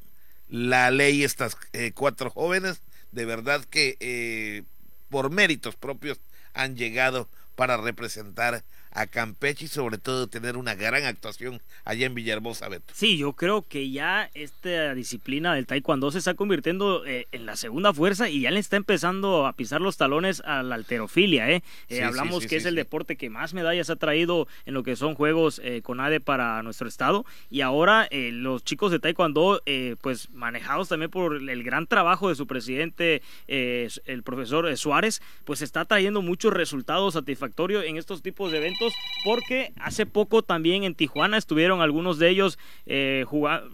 la 0.48 0.90
ley 0.90 1.22
estas 1.24 1.56
eh, 1.72 1.92
cuatro 1.94 2.30
jóvenes. 2.30 2.80
De 3.12 3.24
verdad 3.24 3.64
que 3.64 3.96
eh, 4.00 4.64
por 5.10 5.30
méritos 5.30 5.76
propios 5.76 6.18
han 6.54 6.76
llegado 6.76 7.28
para 7.54 7.76
representar 7.76 8.64
a 8.94 9.08
Campeche 9.08 9.64
y 9.64 9.68
sobre 9.68 9.98
todo 9.98 10.28
tener 10.28 10.56
una 10.56 10.74
gran 10.74 11.04
actuación 11.04 11.60
allá 11.84 12.06
en 12.06 12.14
Villahermosa, 12.14 12.68
Beto. 12.68 12.94
Sí, 12.94 13.18
yo 13.18 13.32
creo 13.32 13.62
que 13.62 13.90
ya 13.90 14.30
esta 14.34 14.94
disciplina 14.94 15.54
del 15.54 15.66
taekwondo 15.66 16.12
se 16.12 16.18
está 16.18 16.34
convirtiendo 16.34 17.04
eh, 17.04 17.26
en 17.32 17.44
la 17.44 17.56
segunda 17.56 17.92
fuerza 17.92 18.28
y 18.28 18.42
ya 18.42 18.52
le 18.52 18.60
está 18.60 18.76
empezando 18.76 19.46
a 19.46 19.52
pisar 19.54 19.80
los 19.80 19.96
talones 19.96 20.40
a 20.46 20.62
la 20.62 20.76
alterofilia. 20.76 21.50
¿eh? 21.50 21.62
eh 21.88 22.04
hablamos 22.04 22.46
que 22.46 22.56
es 22.56 22.64
el 22.64 22.76
deporte 22.76 23.16
que 23.16 23.30
más 23.30 23.52
medallas 23.52 23.90
ha 23.90 23.96
traído 23.96 24.46
en 24.64 24.74
lo 24.74 24.84
que 24.84 24.94
son 24.94 25.14
juegos 25.14 25.60
eh, 25.64 25.82
con 25.82 25.98
ADE 25.98 26.20
para 26.20 26.62
nuestro 26.62 26.86
estado 26.86 27.26
y 27.50 27.62
ahora 27.62 28.08
los 28.12 28.64
chicos 28.64 28.92
de 28.92 29.00
taekwondo, 29.00 29.62
pues 30.00 30.30
manejados 30.30 30.88
también 30.88 31.10
por 31.10 31.36
el 31.36 31.62
gran 31.64 31.86
trabajo 31.86 32.28
de 32.28 32.34
su 32.34 32.46
presidente, 32.46 33.22
el 33.46 34.22
profesor 34.22 34.76
Suárez, 34.76 35.20
pues 35.44 35.62
está 35.62 35.84
trayendo 35.84 36.22
muchos 36.22 36.52
resultados 36.52 37.14
satisfactorios 37.14 37.84
en 37.84 37.96
estos 37.96 38.22
tipos 38.22 38.52
de 38.52 38.58
eventos 38.58 38.83
porque 39.24 39.72
hace 39.76 40.04
poco 40.04 40.42
también 40.42 40.84
en 40.84 40.94
Tijuana 40.94 41.36
estuvieron 41.36 41.80
algunos 41.80 42.18
de 42.18 42.28
ellos 42.28 42.58
eh, 42.86 43.24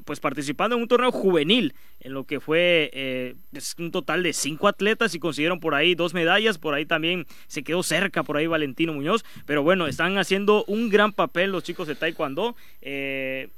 pues 0.04 0.20
participando 0.20 0.76
en 0.76 0.82
un 0.82 0.88
torneo 0.88 1.10
juvenil 1.10 1.74
en 2.00 2.14
lo 2.14 2.24
que 2.24 2.40
fue 2.40 2.90
eh, 2.92 3.34
un 3.78 3.90
total 3.90 4.22
de 4.22 4.32
cinco 4.32 4.68
atletas 4.68 5.14
y 5.14 5.18
consiguieron 5.18 5.60
por 5.60 5.74
ahí 5.74 5.94
dos 5.94 6.14
medallas, 6.14 6.58
por 6.58 6.74
ahí 6.74 6.86
también 6.86 7.26
se 7.46 7.62
quedó 7.62 7.82
cerca 7.82 8.22
por 8.22 8.36
ahí 8.36 8.46
Valentino 8.46 8.92
Muñoz, 8.92 9.24
pero 9.46 9.62
bueno, 9.62 9.86
están 9.86 10.16
haciendo 10.18 10.64
un 10.66 10.88
gran 10.88 11.12
papel 11.12 11.50
los 11.50 11.64
chicos 11.64 11.88
de 11.88 11.94
Taekwondo. 11.94 12.56
Eh, 12.80 13.48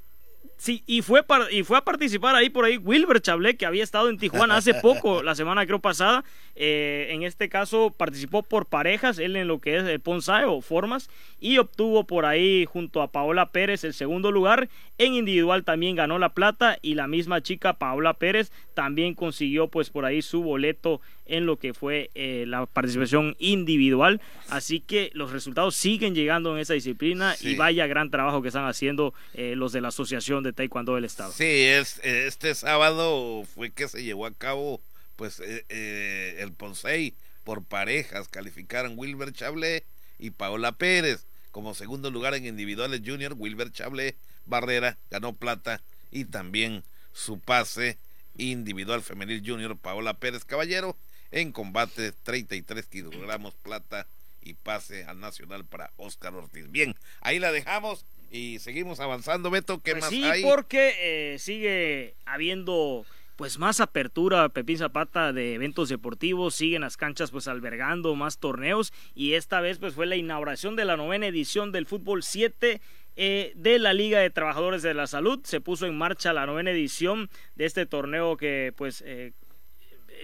Sí, 0.63 0.85
y 0.87 1.03
fue, 1.03 1.25
y 1.51 1.65
fue 1.65 1.79
a 1.79 1.81
participar 1.81 2.37
ahí 2.37 2.49
por 2.49 2.65
ahí 2.65 2.77
Wilber 2.77 3.21
Chablé, 3.21 3.57
que 3.57 3.67
había 3.67 3.83
estado 3.83 4.09
en 4.09 4.17
Tijuana 4.17 4.57
hace 4.57 4.75
poco, 4.75 5.21
la 5.25 5.35
semana 5.35 5.67
creo 5.67 5.81
pasada. 5.81 6.23
Eh, 6.55 7.09
en 7.11 7.25
este 7.25 7.49
caso 7.49 7.91
participó 7.91 8.45
por 8.45 8.67
parejas, 8.67 9.19
él 9.19 9.35
en 9.35 9.49
lo 9.49 9.59
que 9.59 9.79
es 9.79 9.83
el 9.83 9.99
Ponsai 9.99 10.45
o 10.45 10.61
Formas, 10.61 11.11
y 11.43 11.59
obtuvo 11.59 12.07
por 12.07 12.25
ahí 12.25 12.65
junto 12.67 13.03
a 13.03 13.11
Paola 13.11 13.51
Pérez 13.51 13.83
el 13.83 13.95
segundo 13.95 14.31
lugar. 14.31 14.69
En 14.97 15.15
individual 15.15 15.65
también 15.65 15.97
ganó 15.97 16.21
la 16.21 16.35
plata 16.35 16.79
y 16.83 16.95
la 16.95 17.09
misma 17.09 17.43
chica 17.43 17.73
Paola 17.75 18.15
Pérez 18.15 18.53
también 18.75 19.15
consiguió 19.15 19.67
pues 19.67 19.91
por 19.91 20.05
ahí 20.05 20.23
su 20.23 20.41
boleto 20.43 21.01
en 21.27 21.45
lo 21.45 21.59
que 21.59 21.75
fue 21.75 22.13
eh, 22.15 22.45
la 22.47 22.67
participación 22.67 23.35
individual. 23.41 24.21
Así 24.51 24.79
que 24.79 25.11
los 25.15 25.33
resultados 25.33 25.75
siguen 25.75 26.15
llegando 26.15 26.55
en 26.55 26.61
esa 26.61 26.75
disciplina 26.75 27.35
y 27.41 27.57
vaya 27.57 27.89
gran 27.89 28.11
trabajo 28.11 28.41
que 28.41 28.49
están 28.49 28.67
haciendo 28.67 29.13
eh, 29.35 29.55
los 29.57 29.73
de 29.73 29.81
la 29.81 29.89
Asociación 29.89 30.45
de 30.45 30.53
Taekwondo 30.53 30.95
del 30.95 31.07
Estado. 31.07 31.33
Sí, 31.33 31.45
es, 31.45 31.99
este 32.05 32.55
sábado 32.55 33.43
fue 33.53 33.73
que 33.73 33.89
se 33.89 34.05
llevó 34.05 34.27
a 34.27 34.33
cabo 34.33 34.81
pues 35.17 35.43
eh, 35.45 36.37
el 36.39 36.53
Ponsei 36.53 37.15
por 37.43 37.65
parejas. 37.65 38.29
Calificaron 38.29 38.97
Wilber 38.97 39.33
Chablé 39.33 39.83
y 40.21 40.31
Paola 40.31 40.71
Pérez. 40.71 41.27
Como 41.53 41.75
segundo 41.75 42.11
lugar 42.11 42.35
en 42.35 42.47
individuales 42.47 43.03
junior, 43.05 43.35
Wilber 43.37 43.71
Chablé 43.71 44.17
Barrera 44.47 44.99
ganó 45.11 45.33
plata 45.33 45.81
y 46.11 46.25
también 46.25 46.83
su 47.13 47.39
pase 47.39 47.99
individual 48.37 49.03
femenil 49.03 49.43
junior 49.47 49.77
Paola 49.77 50.15
Pérez 50.15 50.45
Caballero 50.45 50.97
en 51.31 51.53
combate 51.53 52.13
33 52.25 52.87
kilogramos 52.87 53.55
plata 53.55 54.07
y 54.43 54.55
pase 54.55 55.05
al 55.05 55.21
nacional 55.21 55.65
para 55.65 55.91
Oscar 55.97 56.35
Ortiz. 56.35 56.71
Bien, 56.71 56.97
ahí 57.21 57.39
la 57.39 57.53
dejamos 57.53 58.05
y 58.31 58.59
seguimos 58.59 59.01
avanzando, 59.01 59.51
Beto. 59.51 59.81
¿Qué 59.83 59.93
pues 59.93 60.05
más 60.05 60.11
sí, 60.11 60.25
hay? 60.25 60.43
porque 60.43 60.95
eh, 60.99 61.39
sigue 61.39 62.15
habiendo 62.25 63.05
pues 63.43 63.59
más 63.59 63.81
apertura 63.81 64.49
Pepín 64.51 64.79
Zapata 64.79 65.33
de 65.33 65.55
eventos 65.55 65.89
deportivos, 65.89 66.55
siguen 66.55 66.83
las 66.83 66.97
canchas 66.97 67.33
pues 67.33 67.49
albergando 67.49 68.15
más 68.15 68.39
torneos 68.39 68.93
y 69.17 69.33
esta 69.33 69.61
vez 69.61 69.81
pues 69.81 69.95
fue 69.95 70.07
la 70.07 70.15
inauguración 70.15 70.77
de 70.77 70.85
la 70.85 70.97
novena 70.97 71.27
edición 71.27 71.73
del 71.73 71.87
fútbol 71.87 72.23
7 72.23 72.81
eh, 73.17 73.53
de 73.57 73.79
la 73.81 73.95
Liga 73.95 74.21
de 74.21 74.31
Trabajadores 74.31 74.83
de 74.83 74.95
la 74.95 75.09
Salud. 75.09 75.41
Se 75.43 75.61
puso 75.61 75.87
en 75.87 75.99
marcha 75.99 76.33
la 76.33 76.47
novena 76.47 76.71
edición 76.71 77.31
de 77.57 77.65
este 77.65 77.85
torneo 77.85 78.37
que 78.37 78.73
pues 78.77 79.03
eh, 79.05 79.33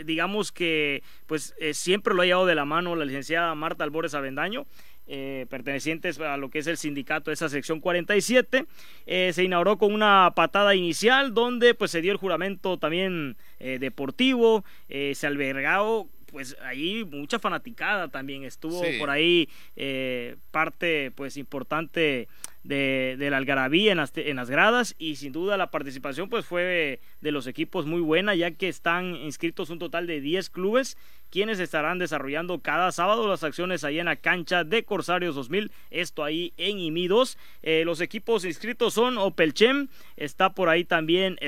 digamos 0.04 0.52
que 0.52 1.02
pues 1.26 1.56
eh, 1.58 1.74
siempre 1.74 2.14
lo 2.14 2.22
ha 2.22 2.26
llevado 2.26 2.46
de 2.46 2.54
la 2.54 2.66
mano 2.66 2.94
la 2.94 3.04
licenciada 3.04 3.52
Marta 3.56 3.82
Albores 3.82 4.14
Avendaño. 4.14 4.64
Eh, 5.10 5.46
pertenecientes 5.48 6.20
a 6.20 6.36
lo 6.36 6.50
que 6.50 6.58
es 6.58 6.66
el 6.66 6.76
sindicato 6.76 7.30
de 7.30 7.34
esa 7.34 7.48
sección 7.48 7.80
47 7.80 8.66
eh, 9.06 9.30
se 9.32 9.42
inauguró 9.42 9.78
con 9.78 9.94
una 9.94 10.34
patada 10.36 10.74
inicial 10.74 11.32
donde 11.32 11.72
pues 11.72 11.90
se 11.90 12.02
dio 12.02 12.12
el 12.12 12.18
juramento 12.18 12.76
también 12.76 13.38
deportivo 13.58 14.66
se 14.88 15.26
albergado 15.26 16.08
pues 16.30 16.58
ahí 16.62 17.06
mucha 17.10 17.38
fanaticada 17.38 18.08
también 18.08 18.44
estuvo 18.44 18.82
por 18.98 19.08
ahí 19.08 19.48
parte 20.50 21.10
pues 21.12 21.38
importante 21.38 22.28
de, 22.64 23.16
de 23.18 23.30
la 23.30 23.38
algarabía 23.38 23.92
en 23.92 23.96
las, 23.98 24.12
en 24.14 24.36
las 24.36 24.50
gradas 24.50 24.94
y 24.98 25.16
sin 25.16 25.32
duda 25.32 25.56
la 25.56 25.70
participación 25.70 26.28
pues 26.28 26.44
fue 26.44 27.00
de 27.22 27.32
los 27.32 27.46
equipos 27.46 27.86
muy 27.86 28.02
buena 28.02 28.34
ya 28.34 28.50
que 28.50 28.68
están 28.68 29.16
inscritos 29.16 29.70
un 29.70 29.78
total 29.78 30.06
de 30.06 30.20
10 30.20 30.50
clubes 30.50 30.98
quienes 31.30 31.60
estarán 31.60 31.98
desarrollando 31.98 32.60
cada 32.60 32.92
sábado 32.92 33.28
las 33.28 33.44
acciones 33.44 33.84
ahí 33.84 33.98
en 33.98 34.06
la 34.06 34.16
cancha 34.16 34.64
de 34.64 34.84
Corsarios 34.84 35.34
2000, 35.34 35.70
esto 35.90 36.24
ahí 36.24 36.52
en 36.56 36.78
IMI 36.78 37.08
2. 37.08 37.38
Eh, 37.62 37.82
los 37.84 38.00
equipos 38.00 38.44
inscritos 38.44 38.94
son 38.94 39.18
Opelchem, 39.18 39.88
está 40.16 40.50
por 40.50 40.68
ahí 40.68 40.84
también 40.84 41.38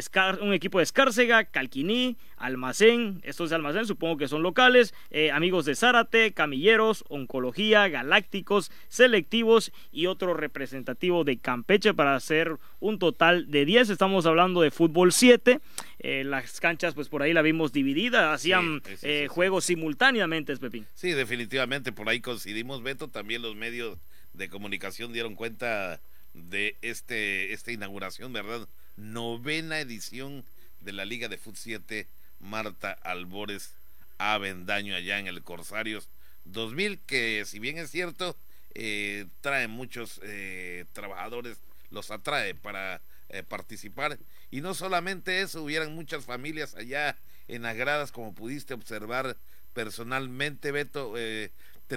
un 0.41 0.53
equipo 0.53 0.79
de 0.79 0.85
Escárcega, 0.85 1.45
Calquiní, 1.45 2.17
Almacén, 2.41 3.21
estos 3.23 3.51
de 3.51 3.57
Almacén 3.57 3.87
supongo 3.87 4.17
que 4.17 4.27
son 4.27 4.43
locales, 4.43 4.95
eh, 5.11 5.31
amigos 5.31 5.67
de 5.67 5.77
Zárate, 5.77 6.33
Camilleros, 6.33 7.05
Oncología, 7.09 7.87
Galácticos, 7.89 8.73
Selectivos 8.89 9.73
y 9.93 10.07
otro 10.07 10.33
representativo 10.35 11.23
de 11.23 11.37
Campeche 11.37 11.93
para 11.93 12.17
hacer 12.17 12.57
un 12.81 12.99
total 12.99 13.51
de 13.51 13.67
10. 13.67 13.91
Estamos 13.91 14.25
hablando 14.25 14.63
de 14.63 14.71
fútbol 14.71 15.13
7. 15.13 15.61
Eh, 15.99 16.25
las 16.25 16.61
canchas, 16.61 16.95
pues 16.95 17.09
por 17.09 17.23
ahí 17.23 17.35
la 17.35 17.43
vimos 17.43 17.73
dividida, 17.73 18.33
hacían 18.33 18.83
eh, 19.03 19.29
juegos 19.29 19.67
simultáneamente, 19.67 20.57
Pepín. 20.57 20.87
Sí, 20.95 21.11
definitivamente, 21.13 21.93
por 21.93 22.09
ahí 22.09 22.21
coincidimos, 22.21 22.83
Beto. 22.83 23.09
También 23.09 23.43
los 23.43 23.55
medios 23.55 23.99
de 24.33 24.49
comunicación 24.49 25.13
dieron 25.13 25.35
cuenta 25.35 26.01
de 26.33 26.77
este 26.81 27.53
esta 27.53 27.71
inauguración, 27.73 28.33
¿verdad? 28.33 28.67
Novena 28.97 29.81
edición 29.81 30.45
de 30.81 30.93
la 30.93 31.05
Liga 31.05 31.29
de 31.29 31.37
Fut 31.37 31.57
7, 31.57 32.07
Marta 32.41 32.93
Albores 33.03 33.73
Avendaño 34.19 34.95
allá 34.95 35.19
en 35.19 35.27
el 35.27 35.43
Corsarios 35.43 36.09
2000, 36.45 36.99
que 37.07 37.45
si 37.47 37.59
bien 37.59 37.79
es 37.79 37.91
cierto, 37.91 38.37
eh, 38.75 39.27
trae 39.41 39.69
muchos 39.69 40.21
eh, 40.23 40.85
trabajadores, 40.93 41.57
los 41.91 42.11
atrae 42.11 42.55
para 42.55 43.01
eh, 43.29 43.43
participar. 43.43 44.19
Y 44.51 44.61
no 44.61 44.75
solamente 44.75 45.41
eso, 45.41 45.63
hubieran 45.63 45.95
muchas 45.95 46.25
familias 46.25 46.75
allá 46.75 47.17
en 47.49 47.63
las 47.63 47.77
gradas, 47.77 48.13
como 48.13 48.35
pudiste 48.35 48.75
observar 48.75 49.37
personalmente, 49.73 50.73
Beto. 50.73 51.15
Eh, 51.17 51.51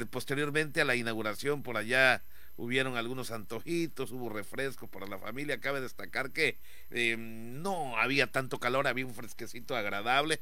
posteriormente 0.09 0.81
a 0.81 0.85
la 0.85 0.95
inauguración, 0.95 1.61
por 1.61 1.77
allá 1.77 2.21
hubieron 2.57 2.97
algunos 2.97 3.31
antojitos, 3.31 4.11
hubo 4.11 4.29
refrescos 4.29 4.89
para 4.89 5.07
la 5.07 5.17
familia. 5.17 5.59
Cabe 5.59 5.81
destacar 5.81 6.31
que 6.31 6.57
eh, 6.91 7.15
no 7.17 7.97
había 7.97 8.27
tanto 8.27 8.59
calor, 8.59 8.87
había 8.87 9.05
un 9.05 9.15
fresquecito 9.15 9.75
agradable, 9.75 10.39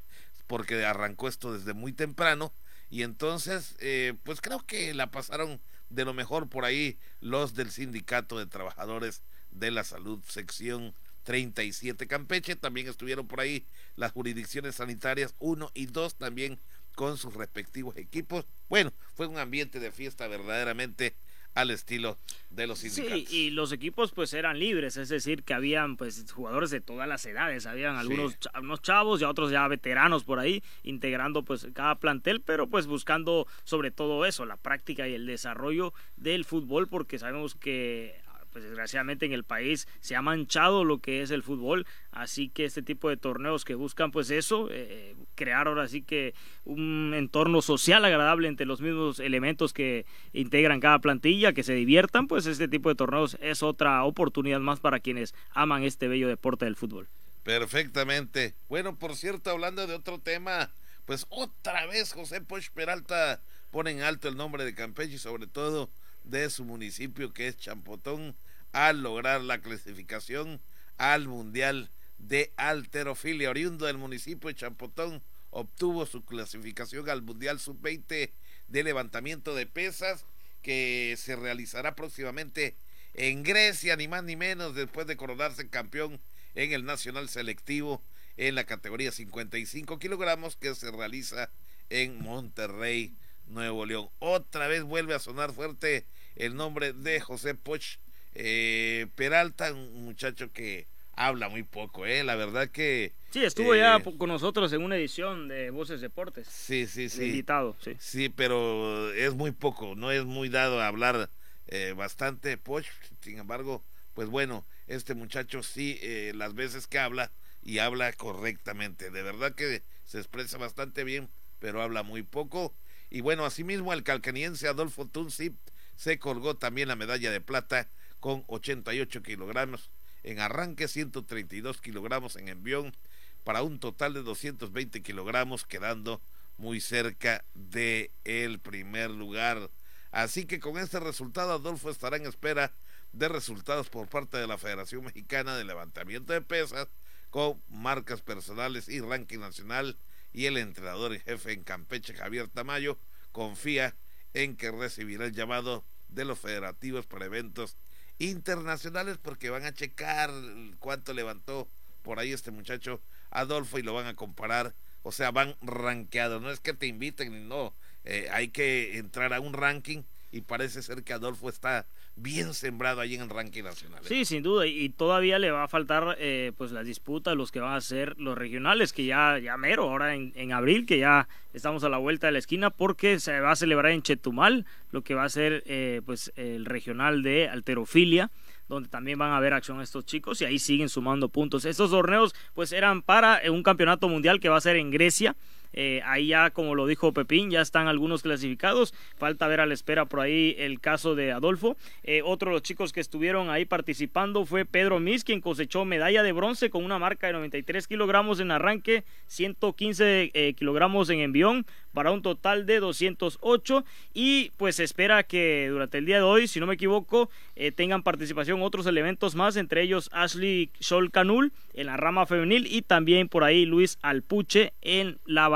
porque 0.48 0.86
arrancó 0.86 1.28
esto 1.28 1.54
desde 1.54 1.74
muy 1.74 1.94
temprano. 1.94 2.52
Y 2.90 3.04
entonces, 3.04 3.76
eh, 3.80 4.14
pues 4.24 4.42
creo 4.42 4.66
que 4.66 4.94
la 4.94 5.12
pasaron 5.12 5.62
de 5.90 6.06
lo 6.06 6.14
mejor 6.14 6.48
por 6.48 6.66
ahí 6.66 6.98
los 7.22 7.56
del 7.56 7.72
Sindicato 7.72 8.38
de 8.38 8.46
Trabajadores 8.46 9.22
de 9.52 9.72
la 9.72 9.84
Salud, 9.84 10.20
sección 10.28 10.94
37 11.24 12.08
Campeche. 12.08 12.56
También 12.56 12.88
estuvieron 12.88 13.28
por 13.28 13.40
ahí 13.40 13.66
las 13.96 14.12
jurisdicciones 14.12 14.76
sanitarias 14.76 15.36
1 15.40 15.72
y 15.74 15.86
2 15.86 16.16
también 16.16 16.60
con 16.96 17.18
sus 17.18 17.34
respectivos 17.34 17.98
equipos. 17.98 18.46
Bueno, 18.70 18.92
fue 19.16 19.28
un 19.28 19.38
ambiente 19.38 19.80
de 19.80 19.92
fiesta 19.92 20.28
verdaderamente 20.28 21.16
al 21.54 21.72
estilo 21.72 22.18
de 22.50 22.68
los 22.68 22.80
sindicatos. 22.80 23.30
Sí, 23.30 23.36
y 23.36 23.50
los 23.52 23.72
equipos 23.72 24.12
pues 24.12 24.34
eran 24.34 24.60
libres, 24.60 24.98
es 24.98 25.10
decir, 25.10 25.44
que 25.44 25.54
habían 25.54 25.98
pues 25.98 26.32
jugadores 26.32 26.70
de 26.70 26.82
todas 26.82 27.08
las 27.08 27.26
edades, 27.26 27.66
habían 27.66 27.96
algunos 27.96 28.38
unos 28.60 28.82
chavos 28.82 29.22
y 29.22 29.24
otros 29.24 29.52
ya 29.52 29.68
veteranos 29.68 30.24
por 30.24 30.40
ahí 30.40 30.64
integrando 30.84 31.44
pues 31.44 31.68
cada 31.74 31.96
plantel, 31.96 32.42
pero 32.42 32.68
pues 32.68 32.88
buscando 32.88 33.48
sobre 33.64 33.92
todo 33.92 34.26
eso, 34.26 34.46
la 34.46 34.58
práctica 34.58 35.08
y 35.08 35.14
el 35.14 35.26
desarrollo 35.26 35.94
del 36.18 36.46
fútbol 36.46 36.88
porque 36.88 37.20
sabemos 37.20 37.56
que 37.56 38.22
pues 38.52 38.64
desgraciadamente 38.64 39.26
en 39.26 39.34
el 39.34 39.44
país 39.44 39.88
se 40.00 40.16
ha 40.16 40.22
manchado 40.22 40.84
lo 40.84 41.00
que 41.00 41.22
es 41.22 41.32
el 41.32 41.44
fútbol, 41.44 41.86
así 42.12 42.50
que 42.50 42.66
este 42.66 42.82
tipo 42.82 43.10
de 43.10 43.18
torneos 43.18 43.66
que 43.66 43.76
buscan 43.76 44.12
pues 44.12 44.30
eso, 44.30 44.68
eh, 44.72 45.16
crear 45.36 45.68
ahora 45.68 45.88
sí 45.88 46.02
que 46.02 46.34
un 46.66 47.14
entorno 47.16 47.62
social 47.62 48.04
agradable 48.06 48.48
entre 48.48 48.66
los 48.66 48.82
mismos 48.82 49.20
elementos 49.20 49.74
que 49.74 50.06
integran 50.34 50.80
cada 50.80 51.00
plantilla, 51.00 51.54
que 51.54 51.64
se 51.64 51.74
diviertan, 51.74 52.28
pues 52.28 52.46
este 52.46 52.68
tipo 52.68 52.90
de 52.90 52.96
torneos 52.96 53.38
es 53.42 53.64
otra 53.64 54.04
oportunidad 54.04 54.60
más 54.60 54.80
para 54.80 55.00
quienes 55.00 55.34
aman 55.52 55.84
este 55.84 56.08
bello 56.08 56.28
deporte 56.28 56.66
del 56.66 56.76
fútbol. 56.76 57.08
Perfectamente. 57.44 58.54
Bueno, 58.70 58.96
por 58.98 59.16
cierto, 59.16 59.50
hablando 59.50 59.88
de 59.88 59.96
otro 59.96 60.20
tema, 60.20 60.70
pues 61.06 61.26
otra 61.30 61.86
vez 61.88 62.14
José 62.14 62.42
Poch 62.42 62.70
Peralta 62.72 63.42
pone 63.72 63.92
en 63.92 64.02
alto 64.02 64.28
el 64.28 64.36
nombre 64.36 64.64
de 64.64 64.76
Campeche 64.76 65.16
y 65.16 65.18
sobre 65.18 65.48
todo 65.48 65.90
de 66.24 66.50
su 66.50 66.64
municipio 66.64 67.34
que 67.34 67.48
es 67.48 67.58
Champotón 67.58 68.36
al 68.72 69.02
lograr 69.02 69.42
la 69.42 69.62
clasificación 69.62 70.62
al 70.98 71.28
Mundial 71.28 71.90
de 72.18 72.52
Alterofilia. 72.58 73.50
Oriundo 73.50 73.86
del 73.86 73.98
municipio 73.98 74.48
de 74.48 74.56
Champotón 74.56 75.22
obtuvo 75.50 76.06
su 76.06 76.24
clasificación 76.24 77.10
al 77.10 77.22
Mundial 77.22 77.60
Sub-20 77.60 78.32
de 78.68 78.84
levantamiento 78.84 79.54
de 79.56 79.66
pesas 79.66 80.26
que 80.62 81.16
se 81.18 81.36
realizará 81.36 81.96
próximamente 81.96 82.76
en 83.14 83.44
Grecia, 83.44 83.96
ni 83.96 84.08
más 84.08 84.24
ni 84.24 84.36
menos, 84.36 84.76
después 84.76 85.08
de 85.08 85.18
coronarse 85.18 85.68
campeón 85.70 86.20
en 86.56 86.72
el 86.72 86.86
Nacional 86.86 87.28
Selectivo 87.30 88.02
en 88.38 88.56
la 88.56 88.64
categoría 88.64 89.12
55 89.12 90.00
kilogramos 90.00 90.56
que 90.56 90.74
se 90.76 90.92
realiza 90.92 91.50
en 91.90 92.22
Monterrey, 92.22 93.14
Nuevo 93.52 93.86
León. 93.86 94.10
Otra 94.20 94.68
vez 94.68 94.84
vuelve 94.84 95.14
a 95.14 95.20
sonar 95.20 95.52
fuerte 95.52 96.06
el 96.36 96.56
nombre 96.56 96.94
de 96.94 97.20
José 97.20 97.56
Poch 97.56 97.98
eh, 98.34 99.08
Peralta, 99.16 99.74
un 99.74 100.06
muchacho 100.06 100.52
que 100.52 100.88
habla 101.14 101.50
muy 101.50 101.64
poco, 101.64 102.06
¿eh? 102.06 102.24
La 102.24 102.36
verdad 102.36 102.70
que... 102.70 103.14
Sí, 103.32 103.44
estuvo 103.44 103.76
ya 103.76 103.98
eh, 103.98 104.18
con 104.18 104.30
nosotros 104.30 104.72
en 104.74 104.82
una 104.82 104.96
edición 104.96 105.48
de 105.48 105.70
Voces 105.70 106.02
Deportes. 106.02 106.48
Sí, 106.48 106.88
sí, 106.88 107.10
sí. 107.10 107.26
Invitado, 107.26 107.76
sí. 107.82 107.96
Sí, 108.00 108.30
pero 108.30 109.12
es 109.14 109.34
muy 109.34 109.52
poco, 109.52 109.96
no 109.96 110.12
es 110.12 110.26
muy 110.26 110.50
dado 110.50 110.82
a 110.82 110.88
hablar 110.88 111.30
eh, 111.68 111.94
bastante 111.96 112.58
Poch, 112.58 112.86
sin 113.22 113.38
embargo, 113.40 113.84
pues 114.14 114.30
bueno, 114.30 114.66
este 114.88 115.14
muchacho 115.14 115.64
sí, 115.64 116.00
eh, 116.02 116.34
las 116.36 116.54
veces 116.54 116.88
que 116.88 117.00
habla 117.00 117.32
y 117.64 117.78
habla 117.80 118.12
correctamente, 118.14 119.12
de 119.12 119.22
verdad 119.22 119.54
que 119.54 119.84
se 120.06 120.18
expresa 120.18 120.58
bastante 120.58 121.04
bien, 121.04 121.30
pero 121.60 121.82
habla 121.82 122.04
muy 122.04 122.24
poco 122.24 122.74
y 123.12 123.20
bueno, 123.20 123.46
asimismo 123.46 123.92
el 123.92 124.04
calcaniense 124.04 124.70
Adolfo 124.70 125.06
Tunzi 125.06 125.54
se 125.98 126.18
colgó 126.18 126.56
también 126.56 126.88
la 126.88 126.96
medalla 126.96 127.30
de 127.30 127.42
plata 127.42 127.90
con 128.22 128.46
88 128.48 129.22
kilogramos. 129.22 129.92
En 130.24 130.40
arranque, 130.40 130.88
132 130.88 131.82
kilogramos. 131.82 132.38
En 132.38 132.48
envión, 132.48 132.96
para 133.44 133.64
un 133.64 133.80
total 133.80 134.14
de 134.14 134.24
220 134.24 135.04
kilogramos, 135.04 135.66
quedando 135.66 136.22
muy 136.58 136.80
cerca 136.80 137.44
de 137.54 138.12
el 138.24 138.60
primer 138.60 139.12
lugar. 139.12 139.70
Así 140.12 140.46
que 140.46 140.62
con 140.62 140.78
este 140.78 141.02
resultado, 141.02 141.52
Adolfo 141.52 141.90
estará 141.90 142.16
en 142.16 142.26
espera 142.26 142.72
de 143.12 143.28
resultados 143.28 143.90
por 143.90 144.08
parte 144.08 144.38
de 144.38 144.48
la 144.48 144.58
Federación 144.58 145.04
Mexicana 145.04 145.58
de 145.58 145.66
Levantamiento 145.66 146.32
de 146.32 146.42
Pesas, 146.42 146.88
con 147.30 147.62
marcas 147.68 148.22
personales 148.22 148.88
y 148.88 149.02
ranking 149.02 149.40
nacional 149.40 149.98
y 150.34 150.46
el 150.46 150.58
entrenador 150.58 151.14
en 151.14 151.22
jefe 151.22 151.54
en 151.54 151.64
Campeche, 151.64 152.14
Javier 152.14 152.48
Tamayo, 152.48 152.98
confía 153.32 153.96
en 154.34 154.56
que 154.56 154.72
recibirá 154.72 155.26
el 155.26 155.34
llamado 155.34 155.84
de 156.10 156.26
los 156.26 156.40
federativos 156.40 157.06
para 157.06 157.26
eventos 157.26 157.76
internacionales 158.20 159.18
porque 159.22 159.50
van 159.50 159.66
a 159.66 159.74
checar 159.74 160.32
cuánto 160.80 161.14
levantó 161.14 161.68
por 162.04 162.20
ahí 162.20 162.32
este 162.32 162.52
muchacho 162.52 163.02
Adolfo 163.30 163.80
y 163.80 163.84
lo 163.84 163.94
van 163.94 164.08
a 164.08 164.16
comparar, 164.16 164.74
o 165.04 165.12
sea, 165.12 165.32
van 165.32 165.56
rankeados, 165.62 166.42
no 166.42 166.52
es 166.52 166.60
que 166.60 166.74
te 166.74 166.88
inviten, 166.88 167.48
no, 167.48 167.74
eh, 168.04 168.28
hay 168.32 168.50
que 168.50 168.98
entrar 168.98 169.34
a 169.34 169.40
un 169.40 169.54
ranking 169.54 170.04
y 170.32 170.42
parece 170.42 170.82
ser 170.82 171.04
que 171.04 171.14
Adolfo 171.14 171.50
está 171.50 171.86
bien 172.22 172.54
sembrado 172.54 173.02
ahí 173.02 173.16
en 173.16 173.22
el 173.22 173.30
ranking 173.30 173.64
nacional. 173.64 174.04
¿eh? 174.04 174.08
Sí, 174.08 174.26
sin 174.26 174.44
duda, 174.44 174.68
y 174.68 174.90
todavía 174.90 175.40
le 175.40 175.52
va 175.52 175.64
a 175.64 175.68
faltar 175.68 176.16
eh, 176.20 176.52
pues 176.58 176.72
las 176.72 176.86
disputas, 176.86 177.36
los 177.36 177.52
que 177.52 177.60
van 177.60 177.74
a 177.74 177.82
ser 177.82 178.16
los 178.20 178.38
regionales, 178.38 178.94
que 178.94 179.06
ya, 179.06 179.40
ya 179.40 179.58
mero, 179.58 179.84
ahora 179.84 180.16
en, 180.16 180.32
en, 180.36 180.52
abril, 180.52 180.86
que 180.86 181.00
ya 181.00 181.28
estamos 181.54 181.84
a 181.84 181.90
la 181.90 181.98
vuelta 181.98 182.28
de 182.28 182.34
la 182.34 182.40
esquina, 182.40 182.70
porque 182.70 183.20
se 183.20 183.40
va 183.40 183.52
a 183.52 183.56
celebrar 183.56 183.92
en 183.92 184.02
Chetumal, 184.02 184.66
lo 184.92 185.04
que 185.04 185.16
va 185.16 185.24
a 185.24 185.30
ser 185.30 185.64
eh, 185.66 186.02
pues 186.06 186.32
el 186.36 186.66
regional 186.66 187.24
de 187.24 187.50
alterofilia 187.50 188.32
donde 188.68 188.88
también 188.88 189.20
van 189.20 189.34
a 189.34 189.40
ver 189.42 189.54
acción 189.54 189.82
estos 189.82 190.06
chicos 190.06 190.42
y 190.42 190.46
ahí 190.46 190.58
siguen 190.58 190.88
sumando 190.88 191.28
puntos. 191.28 191.66
Estos 191.66 191.92
torneos 191.92 192.34
pues 192.54 192.72
eran 192.72 193.02
para 193.02 193.42
un 193.52 193.64
campeonato 193.64 194.08
mundial 194.08 194.40
que 194.40 194.48
va 194.48 194.56
a 194.56 194.62
ser 194.62 194.78
en 194.78 194.92
Grecia 194.92 195.36
eh, 195.74 196.02
ahí 196.06 196.28
ya, 196.28 196.50
como 196.52 196.76
lo 196.76 196.88
dijo 196.88 197.14
Pepín, 197.14 197.50
ya 197.52 197.62
están 197.62 197.88
algunos 197.88 198.24
clasificados. 198.24 198.94
Falta 199.18 199.48
ver 199.48 199.62
a 199.62 199.66
la 199.66 199.74
espera 199.74 200.06
por 200.06 200.20
ahí 200.20 200.56
el 200.58 200.80
caso 200.80 201.16
de 201.16 201.32
Adolfo. 201.32 201.78
Eh, 202.04 202.22
otro 202.24 202.50
de 202.50 202.56
los 202.56 202.64
chicos 202.64 202.92
que 202.94 203.00
estuvieron 203.00 203.50
ahí 203.50 203.66
participando 203.66 204.46
fue 204.46 204.66
Pedro 204.66 205.00
Mis, 205.00 205.24
quien 205.24 205.42
cosechó 205.42 205.86
medalla 205.86 206.24
de 206.24 206.32
bronce 206.32 206.70
con 206.70 206.84
una 206.84 207.00
marca 207.00 207.28
de 207.28 207.34
93 207.34 207.88
kilogramos 207.88 208.40
en 208.40 208.52
arranque, 208.52 209.04
115 209.28 210.32
eh, 210.34 210.54
kilogramos 210.54 211.10
en 211.10 211.20
envión, 211.20 211.66
para 211.94 212.12
un 212.12 212.22
total 212.22 212.66
de 212.66 212.80
208 212.80 213.84
y 214.14 214.52
pues 214.56 214.80
espera 214.80 215.24
que 215.24 215.68
durante 215.70 215.98
el 215.98 216.06
día 216.06 216.18
de 216.18 216.24
hoy, 216.24 216.48
si 216.48 216.62
no 216.62 216.66
me 216.66 216.76
equivoco, 216.76 217.30
tengan 217.76 218.02
participación 218.02 218.62
otros 218.62 218.86
elementos 218.86 219.36
más, 219.36 219.58
entre 219.58 219.82
ellos 219.82 220.10
Ashley 220.14 220.70
Sol 220.80 221.12
Canul 221.12 221.52
en 221.74 221.88
la 221.88 221.98
rama 221.98 222.26
femenil 222.26 222.66
y 222.66 222.82
también 222.82 223.28
por 223.28 223.44
ahí 223.44 223.66
Luis 223.66 224.00
Alpuche 224.02 224.72
en 224.82 225.20
la 225.26 225.50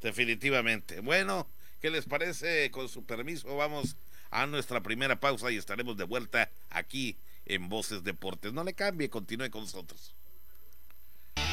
Definitivamente. 0.00 1.00
Bueno, 1.00 1.46
¿qué 1.80 1.90
les 1.90 2.06
parece? 2.06 2.70
Con 2.70 2.88
su 2.88 3.04
permiso 3.04 3.56
vamos 3.56 3.96
a 4.30 4.46
nuestra 4.46 4.82
primera 4.82 5.20
pausa 5.20 5.50
y 5.50 5.56
estaremos 5.56 5.96
de 5.96 6.04
vuelta 6.04 6.50
aquí 6.70 7.16
en 7.44 7.68
Voces 7.68 8.02
Deportes. 8.02 8.52
No 8.52 8.64
le 8.64 8.74
cambie, 8.74 9.08
continúe 9.08 9.50
con 9.50 9.62
nosotros. 9.62 10.15